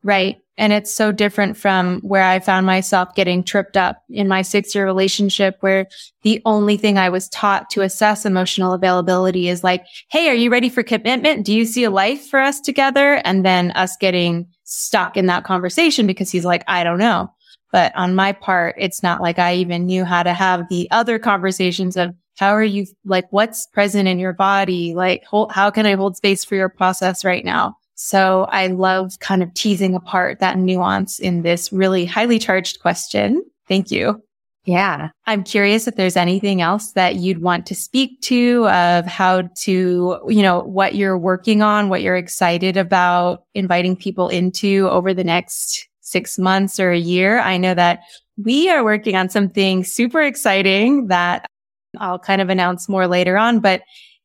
Right. 0.04 0.38
And 0.58 0.74
it's 0.74 0.94
so 0.94 1.12
different 1.14 1.56
from 1.56 2.02
where 2.02 2.24
I 2.24 2.40
found 2.40 2.66
myself 2.66 3.16
getting 3.16 3.44
tripped 3.44 3.78
up 3.78 4.04
in 4.10 4.28
my 4.28 4.42
six 4.42 4.76
year 4.76 4.86
relationship 4.86 5.56
where 5.62 5.88
the 6.24 6.42
only 6.46 6.76
thing 6.76 6.98
I 6.98 7.10
was 7.10 7.30
taught 7.30 7.70
to 7.72 7.82
assess 7.82 8.26
emotional 8.26 8.74
availability 8.74 9.48
is 9.48 9.64
like, 9.64 9.86
Hey, 10.10 10.30
are 10.30 10.34
you 10.34 10.50
ready 10.50 10.68
for 10.68 10.84
commitment? 10.84 11.46
Do 11.46 11.54
you 11.54 11.66
see 11.66 11.86
a 11.86 11.90
life 11.90 12.28
for 12.28 12.40
us 12.40 12.60
together? 12.60 13.22
And 13.24 13.46
then 13.46 13.72
us 13.72 13.96
getting 13.98 14.48
stuck 14.66 15.16
in 15.16 15.28
that 15.28 15.46
conversation 15.46 16.06
because 16.06 16.30
he's 16.30 16.46
like, 16.46 16.64
I 16.68 16.84
don't 16.84 17.00
know. 17.00 17.32
But 17.72 17.96
on 17.96 18.16
my 18.16 18.32
part, 18.32 18.76
it's 18.78 19.04
not 19.04 19.22
like 19.22 19.40
I 19.40 19.56
even 19.56 19.86
knew 19.86 20.06
how 20.06 20.24
to 20.24 20.34
have 20.34 20.68
the 20.70 20.88
other 20.92 21.20
conversations 21.20 21.98
of 21.98 22.16
how 22.38 22.50
are 22.50 22.64
you, 22.64 22.86
like, 23.06 23.26
what's 23.32 23.68
present 23.68 24.08
in 24.08 24.18
your 24.18 24.34
body? 24.34 24.96
Like, 24.96 25.24
hold, 25.26 25.52
how 25.52 25.70
can 25.70 25.86
I 25.86 25.96
hold 25.96 26.16
space 26.16 26.46
for 26.46 26.56
your 26.56 26.70
process 26.70 27.26
right 27.26 27.44
now? 27.44 27.76
So 27.96 28.46
I 28.46 28.68
love 28.68 29.20
kind 29.20 29.44
of 29.44 29.54
teasing 29.54 29.94
apart 29.94 30.40
that 30.40 30.58
nuance 30.58 31.20
in 31.20 31.42
this 31.42 31.74
really 31.74 32.06
highly 32.06 32.40
charged 32.40 32.80
question. 32.80 33.44
Thank 33.68 33.92
you. 33.92 34.24
Yeah. 34.64 35.10
I'm 35.26 35.44
curious 35.44 35.86
if 35.86 35.96
there's 35.96 36.16
anything 36.16 36.62
else 36.62 36.94
that 36.94 37.16
you'd 37.16 37.42
want 37.42 37.66
to 37.66 37.76
speak 37.76 38.22
to 38.22 38.70
of 38.70 39.06
how 39.06 39.50
to, 39.64 40.22
you 40.30 40.42
know, 40.42 40.62
what 40.62 40.96
you're 40.96 41.18
working 41.18 41.62
on, 41.62 41.90
what 41.90 42.02
you're 42.02 42.16
excited 42.16 42.78
about 42.78 43.44
inviting 43.54 43.98
people 43.98 44.30
into 44.30 44.88
over 44.90 45.14
the 45.14 45.24
next 45.26 45.89
six 46.10 46.38
months 46.38 46.80
or 46.80 46.92
a 46.92 46.98
year. 46.98 47.40
I 47.40 47.58
know 47.58 47.74
that 47.74 48.02
we 48.38 48.70
are 48.70 48.84
working 48.84 49.16
on 49.16 49.30
something 49.30 49.84
super 49.84 50.22
exciting 50.22 51.08
that 51.08 51.46
I'll 51.98 52.20
kind 52.20 52.42
of 52.42 52.50
announce 52.50 52.88
more 52.88 53.08
later 53.08 53.38
on, 53.38 53.60
but 53.60 53.82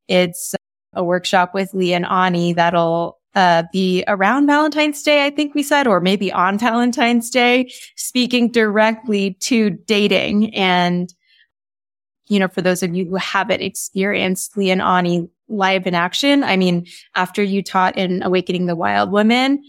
it's 0.08 0.54
a 0.92 1.02
workshop 1.02 1.54
with 1.54 1.74
Lee 1.74 1.94
and 1.94 2.06
Ani 2.06 2.52
that'll 2.52 3.18
uh, 3.34 3.64
be 3.72 4.04
around 4.06 4.46
Valentine's 4.46 5.02
Day, 5.02 5.26
I 5.26 5.30
think 5.30 5.54
we 5.54 5.62
said, 5.62 5.86
or 5.86 6.00
maybe 6.00 6.32
on 6.32 6.58
Valentine's 6.58 7.30
Day, 7.30 7.72
speaking 7.96 8.50
directly 8.52 9.34
to 9.40 9.70
dating. 9.70 10.54
And, 10.54 11.12
you 12.28 12.38
know, 12.38 12.48
for 12.48 12.62
those 12.62 12.82
of 12.82 12.94
you 12.94 13.06
who 13.06 13.16
haven't 13.16 13.60
experienced 13.60 14.56
Lee 14.56 14.70
and 14.70 14.82
Ani 14.82 15.28
live 15.48 15.86
in 15.86 15.94
action, 15.94 16.44
I 16.44 16.56
mean, 16.56 16.86
after 17.16 17.42
you 17.42 17.62
taught 17.62 17.98
in 17.98 18.22
Awakening 18.22 18.66
the 18.66 18.76
Wild 18.76 19.10
Woman, 19.10 19.62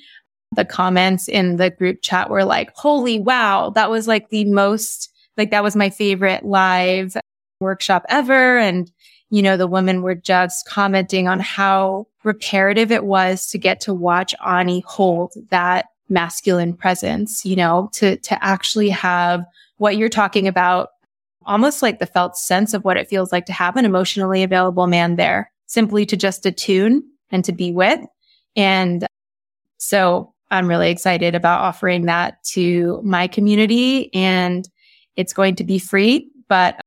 the 0.56 0.66
comments 0.66 1.28
in 1.28 1.58
the 1.58 1.70
group 1.70 2.02
chat 2.02 2.30
were 2.30 2.46
like, 2.46 2.72
holy 2.76 3.20
wow, 3.20 3.72
that 3.72 3.90
was 3.90 4.08
like 4.08 4.30
the 4.30 4.46
most, 4.46 5.12
like 5.38 5.52
that 5.52 5.64
was 5.64 5.76
my 5.76 5.90
favorite 5.90 6.46
live 6.46 7.16
workshop 7.60 8.06
ever. 8.10 8.58
And, 8.58 8.92
you 9.30 9.42
know, 9.42 9.58
the 9.58 9.68
women 9.68 10.02
were 10.02 10.16
just 10.16 10.68
commenting 10.68 11.28
on 11.28 11.40
how 11.40 12.08
reparative 12.24 12.92
it 12.92 13.06
was 13.06 13.48
to 13.48 13.58
get 13.58 13.82
to 13.82 13.94
watch 13.94 14.34
Ani 14.46 14.82
hold 14.88 15.34
that 15.50 15.88
masculine 16.10 16.74
presence, 16.74 17.46
you 17.46 17.56
know, 17.56 17.90
to, 17.94 18.18
to 18.18 18.44
actually 18.44 18.90
have 18.90 19.44
what 19.78 19.98
you're 19.98 20.10
talking 20.10 20.48
about, 20.48 20.90
almost 21.46 21.82
like 21.82 22.00
the 22.00 22.06
felt 22.06 22.38
sense 22.38 22.74
of 22.74 22.86
what 22.86 22.98
it 22.98 23.10
feels 23.10 23.32
like 23.32 23.46
to 23.48 23.54
have 23.54 23.76
an 23.76 23.86
emotionally 23.86 24.44
available 24.44 24.88
man 24.88 25.16
there, 25.16 25.52
simply 25.66 26.06
to 26.06 26.16
just 26.16 26.46
attune 26.46 27.04
and 27.32 27.44
to 27.44 27.52
be 27.52 27.72
with. 27.72 28.00
And 28.56 29.06
so 29.78 30.34
I'm 30.56 30.68
really 30.68 30.90
excited 30.90 31.36
about 31.36 31.62
offering 31.62 32.06
that 32.06 32.44
to 32.52 33.02
my 33.04 33.28
community 33.28 34.14
and 34.14 34.68
it's 35.16 35.34
going 35.34 35.56
to 35.56 35.64
be 35.64 35.80
free. 35.80 36.30
But 36.48 36.80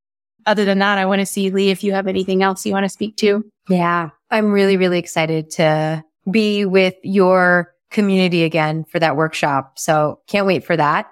other 0.47 0.65
than 0.65 0.79
that, 0.79 0.99
I 0.99 1.07
want 1.07 1.21
to 1.21 1.27
see 1.27 1.51
Lee 1.51 1.71
if 1.71 1.85
you 1.85 1.93
have 1.93 2.07
anything 2.07 2.43
else 2.43 2.65
you 2.65 2.73
want 2.73 2.85
to 2.85 2.91
speak 2.91 3.17
to. 3.19 3.45
Yeah, 3.69 4.11
I'm 4.31 4.51
really, 4.51 4.77
really 4.77 4.99
excited 4.99 5.51
to 5.53 6.03
be 6.31 6.65
with 6.65 6.95
your 7.03 7.75
community 7.91 8.45
again 8.45 8.85
for 8.85 8.99
that 8.99 9.17
workshop. 9.17 9.79
So 9.79 10.21
can't 10.27 10.47
wait 10.47 10.65
for 10.65 10.77
that. 10.77 11.11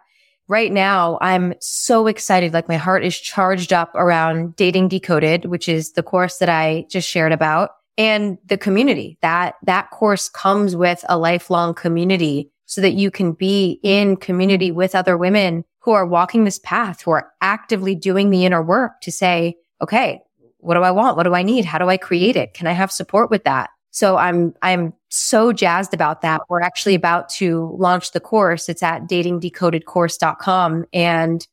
Right 0.48 0.70
now, 0.72 1.18
I'm 1.20 1.54
so 1.60 2.06
excited. 2.06 2.52
Like 2.52 2.68
my 2.68 2.76
heart 2.76 3.04
is 3.04 3.18
charged 3.18 3.72
up 3.72 3.92
around 3.94 4.54
dating 4.56 4.88
decoded, 4.88 5.46
which 5.46 5.68
is 5.68 5.92
the 5.92 6.02
course 6.02 6.38
that 6.38 6.48
I 6.48 6.86
just 6.88 7.08
shared 7.08 7.32
about 7.32 7.70
and 7.98 8.38
the 8.44 8.58
community 8.58 9.18
that 9.22 9.54
that 9.64 9.90
course 9.90 10.28
comes 10.28 10.76
with 10.76 11.04
a 11.08 11.18
lifelong 11.18 11.74
community 11.74 12.50
so 12.66 12.80
that 12.80 12.92
you 12.92 13.10
can 13.10 13.32
be 13.32 13.80
in 13.82 14.16
community 14.16 14.70
with 14.70 14.94
other 14.94 15.16
women 15.16 15.64
who 15.80 15.92
are 15.92 16.06
walking 16.06 16.44
this 16.44 16.58
path, 16.58 17.02
who 17.02 17.12
are 17.12 17.32
actively 17.40 17.94
doing 17.94 18.30
the 18.30 18.44
inner 18.44 18.62
work 18.62 19.00
to 19.02 19.12
say, 19.12 19.56
okay, 19.80 20.20
what 20.58 20.74
do 20.74 20.82
I 20.82 20.90
want? 20.90 21.16
What 21.16 21.22
do 21.22 21.34
I 21.34 21.44
need? 21.44 21.64
How 21.64 21.78
do 21.78 21.88
I 21.88 21.96
create 21.96 22.34
it? 22.34 22.54
Can 22.54 22.66
I 22.66 22.72
have 22.72 22.90
support 22.90 23.30
with 23.30 23.44
that? 23.44 23.70
So 23.92 24.16
I'm, 24.16 24.52
I'm 24.62 24.92
so 25.08 25.52
jazzed 25.52 25.94
about 25.94 26.22
that. 26.22 26.42
We're 26.48 26.60
actually 26.60 26.96
about 26.96 27.28
to 27.30 27.74
launch 27.78 28.12
the 28.12 28.20
course. 28.20 28.68
It's 28.68 28.82
at 28.82 29.02
datingdecodedcourse.com. 29.02 30.84
And 30.92 31.46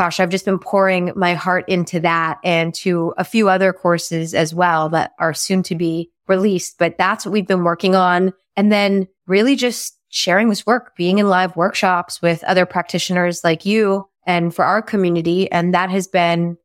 gosh, 0.00 0.18
I've 0.18 0.30
just 0.30 0.46
been 0.46 0.58
pouring 0.58 1.12
my 1.14 1.34
heart 1.34 1.68
into 1.68 2.00
that 2.00 2.38
and 2.42 2.72
to 2.76 3.12
a 3.18 3.24
few 3.24 3.50
other 3.50 3.70
courses 3.70 4.32
as 4.32 4.54
well 4.54 4.88
that 4.88 5.12
are 5.18 5.34
soon 5.34 5.62
to 5.64 5.74
be 5.74 6.10
released. 6.26 6.78
But 6.78 6.96
that's 6.96 7.26
what 7.26 7.32
we've 7.32 7.46
been 7.46 7.64
working 7.64 7.94
on. 7.94 8.32
And 8.56 8.72
then 8.72 9.08
really 9.26 9.56
just 9.56 9.98
sharing 10.08 10.48
this 10.48 10.64
work, 10.64 10.96
being 10.96 11.18
in 11.18 11.28
live 11.28 11.54
workshops 11.54 12.22
with 12.22 12.42
other 12.44 12.64
practitioners 12.64 13.44
like 13.44 13.66
you 13.66 14.08
and 14.24 14.54
for 14.54 14.64
our 14.64 14.80
community. 14.80 15.52
And 15.52 15.74
that 15.74 15.90
has 15.90 16.08
been 16.08 16.56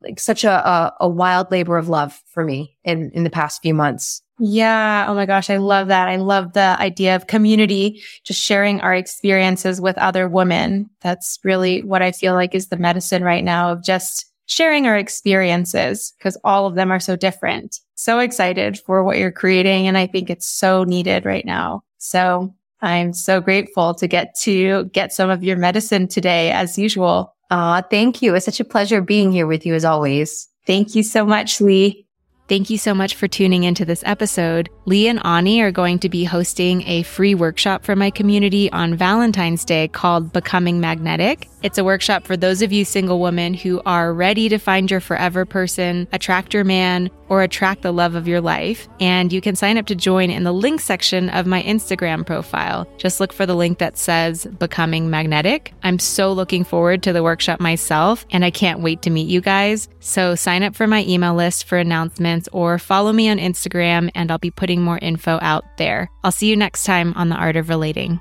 like 0.00 0.18
such 0.18 0.42
a, 0.42 0.50
a, 0.50 0.94
a 1.00 1.08
wild 1.10 1.50
labor 1.50 1.76
of 1.76 1.90
love 1.90 2.18
for 2.24 2.42
me 2.42 2.78
in, 2.84 3.10
in 3.10 3.22
the 3.22 3.28
past 3.28 3.60
few 3.60 3.74
months. 3.74 4.22
Yeah. 4.38 5.06
Oh 5.08 5.14
my 5.14 5.24
gosh. 5.24 5.48
I 5.48 5.56
love 5.56 5.88
that. 5.88 6.08
I 6.08 6.16
love 6.16 6.52
the 6.52 6.76
idea 6.78 7.16
of 7.16 7.26
community, 7.26 8.02
just 8.22 8.42
sharing 8.42 8.80
our 8.82 8.94
experiences 8.94 9.80
with 9.80 9.96
other 9.96 10.28
women. 10.28 10.90
That's 11.00 11.38
really 11.42 11.82
what 11.82 12.02
I 12.02 12.12
feel 12.12 12.34
like 12.34 12.54
is 12.54 12.68
the 12.68 12.76
medicine 12.76 13.24
right 13.24 13.44
now 13.44 13.72
of 13.72 13.82
just 13.82 14.26
sharing 14.46 14.86
our 14.86 14.96
experiences 14.96 16.12
because 16.18 16.36
all 16.44 16.66
of 16.66 16.74
them 16.74 16.92
are 16.92 17.00
so 17.00 17.16
different. 17.16 17.80
So 17.94 18.18
excited 18.18 18.78
for 18.78 19.02
what 19.02 19.16
you're 19.16 19.32
creating. 19.32 19.88
And 19.88 19.96
I 19.96 20.06
think 20.06 20.28
it's 20.28 20.46
so 20.46 20.84
needed 20.84 21.24
right 21.24 21.44
now. 21.46 21.82
So 21.98 22.54
I'm 22.82 23.14
so 23.14 23.40
grateful 23.40 23.94
to 23.94 24.06
get 24.06 24.34
to 24.42 24.84
get 24.86 25.12
some 25.12 25.30
of 25.30 25.42
your 25.42 25.56
medicine 25.56 26.08
today 26.08 26.52
as 26.52 26.78
usual. 26.78 27.34
Ah, 27.50 27.82
thank 27.90 28.20
you. 28.20 28.34
It's 28.34 28.44
such 28.44 28.60
a 28.60 28.64
pleasure 28.64 29.00
being 29.00 29.32
here 29.32 29.46
with 29.46 29.64
you 29.64 29.74
as 29.74 29.84
always. 29.84 30.46
Thank 30.66 30.94
you 30.94 31.02
so 31.02 31.24
much, 31.24 31.60
Lee. 31.60 32.05
Thank 32.48 32.70
you 32.70 32.78
so 32.78 32.94
much 32.94 33.16
for 33.16 33.26
tuning 33.26 33.64
into 33.64 33.84
this 33.84 34.04
episode. 34.06 34.68
Lee 34.84 35.08
and 35.08 35.20
Ani 35.26 35.62
are 35.62 35.72
going 35.72 35.98
to 35.98 36.08
be 36.08 36.22
hosting 36.22 36.86
a 36.86 37.02
free 37.02 37.34
workshop 37.34 37.84
for 37.84 37.96
my 37.96 38.10
community 38.10 38.70
on 38.70 38.94
Valentine's 38.94 39.64
Day 39.64 39.88
called 39.88 40.32
Becoming 40.32 40.80
Magnetic. 40.80 41.48
It's 41.66 41.78
a 41.78 41.84
workshop 41.84 42.28
for 42.28 42.36
those 42.36 42.62
of 42.62 42.72
you 42.72 42.84
single 42.84 43.18
women 43.18 43.52
who 43.52 43.82
are 43.84 44.14
ready 44.14 44.48
to 44.50 44.56
find 44.56 44.88
your 44.88 45.00
forever 45.00 45.44
person, 45.44 46.06
attract 46.12 46.54
your 46.54 46.62
man, 46.62 47.10
or 47.28 47.42
attract 47.42 47.82
the 47.82 47.90
love 47.90 48.14
of 48.14 48.28
your 48.28 48.40
life. 48.40 48.88
And 49.00 49.32
you 49.32 49.40
can 49.40 49.56
sign 49.56 49.76
up 49.76 49.86
to 49.86 49.96
join 49.96 50.30
in 50.30 50.44
the 50.44 50.52
link 50.52 50.80
section 50.80 51.28
of 51.28 51.44
my 51.44 51.64
Instagram 51.64 52.24
profile. 52.24 52.86
Just 52.98 53.18
look 53.18 53.32
for 53.32 53.46
the 53.46 53.56
link 53.56 53.78
that 53.78 53.98
says 53.98 54.46
Becoming 54.60 55.10
Magnetic. 55.10 55.74
I'm 55.82 55.98
so 55.98 56.32
looking 56.32 56.62
forward 56.62 57.02
to 57.02 57.12
the 57.12 57.24
workshop 57.24 57.58
myself, 57.58 58.24
and 58.30 58.44
I 58.44 58.52
can't 58.52 58.78
wait 58.78 59.02
to 59.02 59.10
meet 59.10 59.26
you 59.26 59.40
guys. 59.40 59.88
So 59.98 60.36
sign 60.36 60.62
up 60.62 60.76
for 60.76 60.86
my 60.86 61.02
email 61.02 61.34
list 61.34 61.64
for 61.64 61.78
announcements 61.78 62.48
or 62.52 62.78
follow 62.78 63.12
me 63.12 63.28
on 63.28 63.38
Instagram, 63.38 64.08
and 64.14 64.30
I'll 64.30 64.38
be 64.38 64.52
putting 64.52 64.82
more 64.82 64.98
info 65.02 65.40
out 65.42 65.64
there. 65.78 66.12
I'll 66.22 66.30
see 66.30 66.48
you 66.48 66.54
next 66.54 66.84
time 66.84 67.12
on 67.16 67.28
The 67.28 67.34
Art 67.34 67.56
of 67.56 67.68
Relating. 67.68 68.20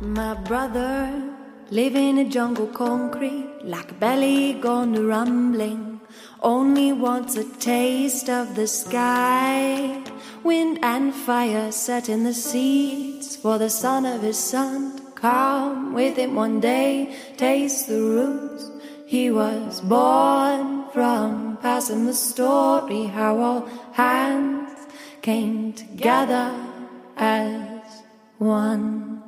My 0.00 0.32
brother 0.32 1.12
live 1.70 1.94
in 1.94 2.16
a 2.16 2.24
jungle 2.24 2.68
concrete 2.68 3.60
like 3.62 3.90
a 3.90 3.94
belly 3.94 4.54
gone 4.54 4.94
to 4.94 5.06
rumbling. 5.06 6.00
Only 6.40 6.90
wants 6.94 7.36
a 7.36 7.44
taste 7.44 8.30
of 8.30 8.56
the 8.56 8.66
sky. 8.66 10.02
Wind 10.42 10.78
and 10.82 11.14
fire 11.14 11.70
set 11.70 12.08
in 12.08 12.24
the 12.24 12.32
seeds 12.32 13.36
for 13.36 13.58
the 13.58 13.68
son 13.68 14.06
of 14.06 14.22
his 14.22 14.38
son 14.38 14.96
to 14.96 15.02
come 15.12 15.92
with 15.92 16.16
him 16.16 16.34
one 16.34 16.60
day. 16.60 17.14
Taste 17.36 17.88
the 17.88 18.00
roots 18.00 18.70
he 19.04 19.30
was 19.30 19.82
born 19.82 20.88
from. 20.94 21.58
Passing 21.58 22.06
the 22.06 22.14
story 22.14 23.04
how 23.04 23.38
all 23.38 23.68
hands 23.92 24.78
came 25.20 25.74
together 25.74 26.54
as 27.18 28.02
one. 28.38 29.19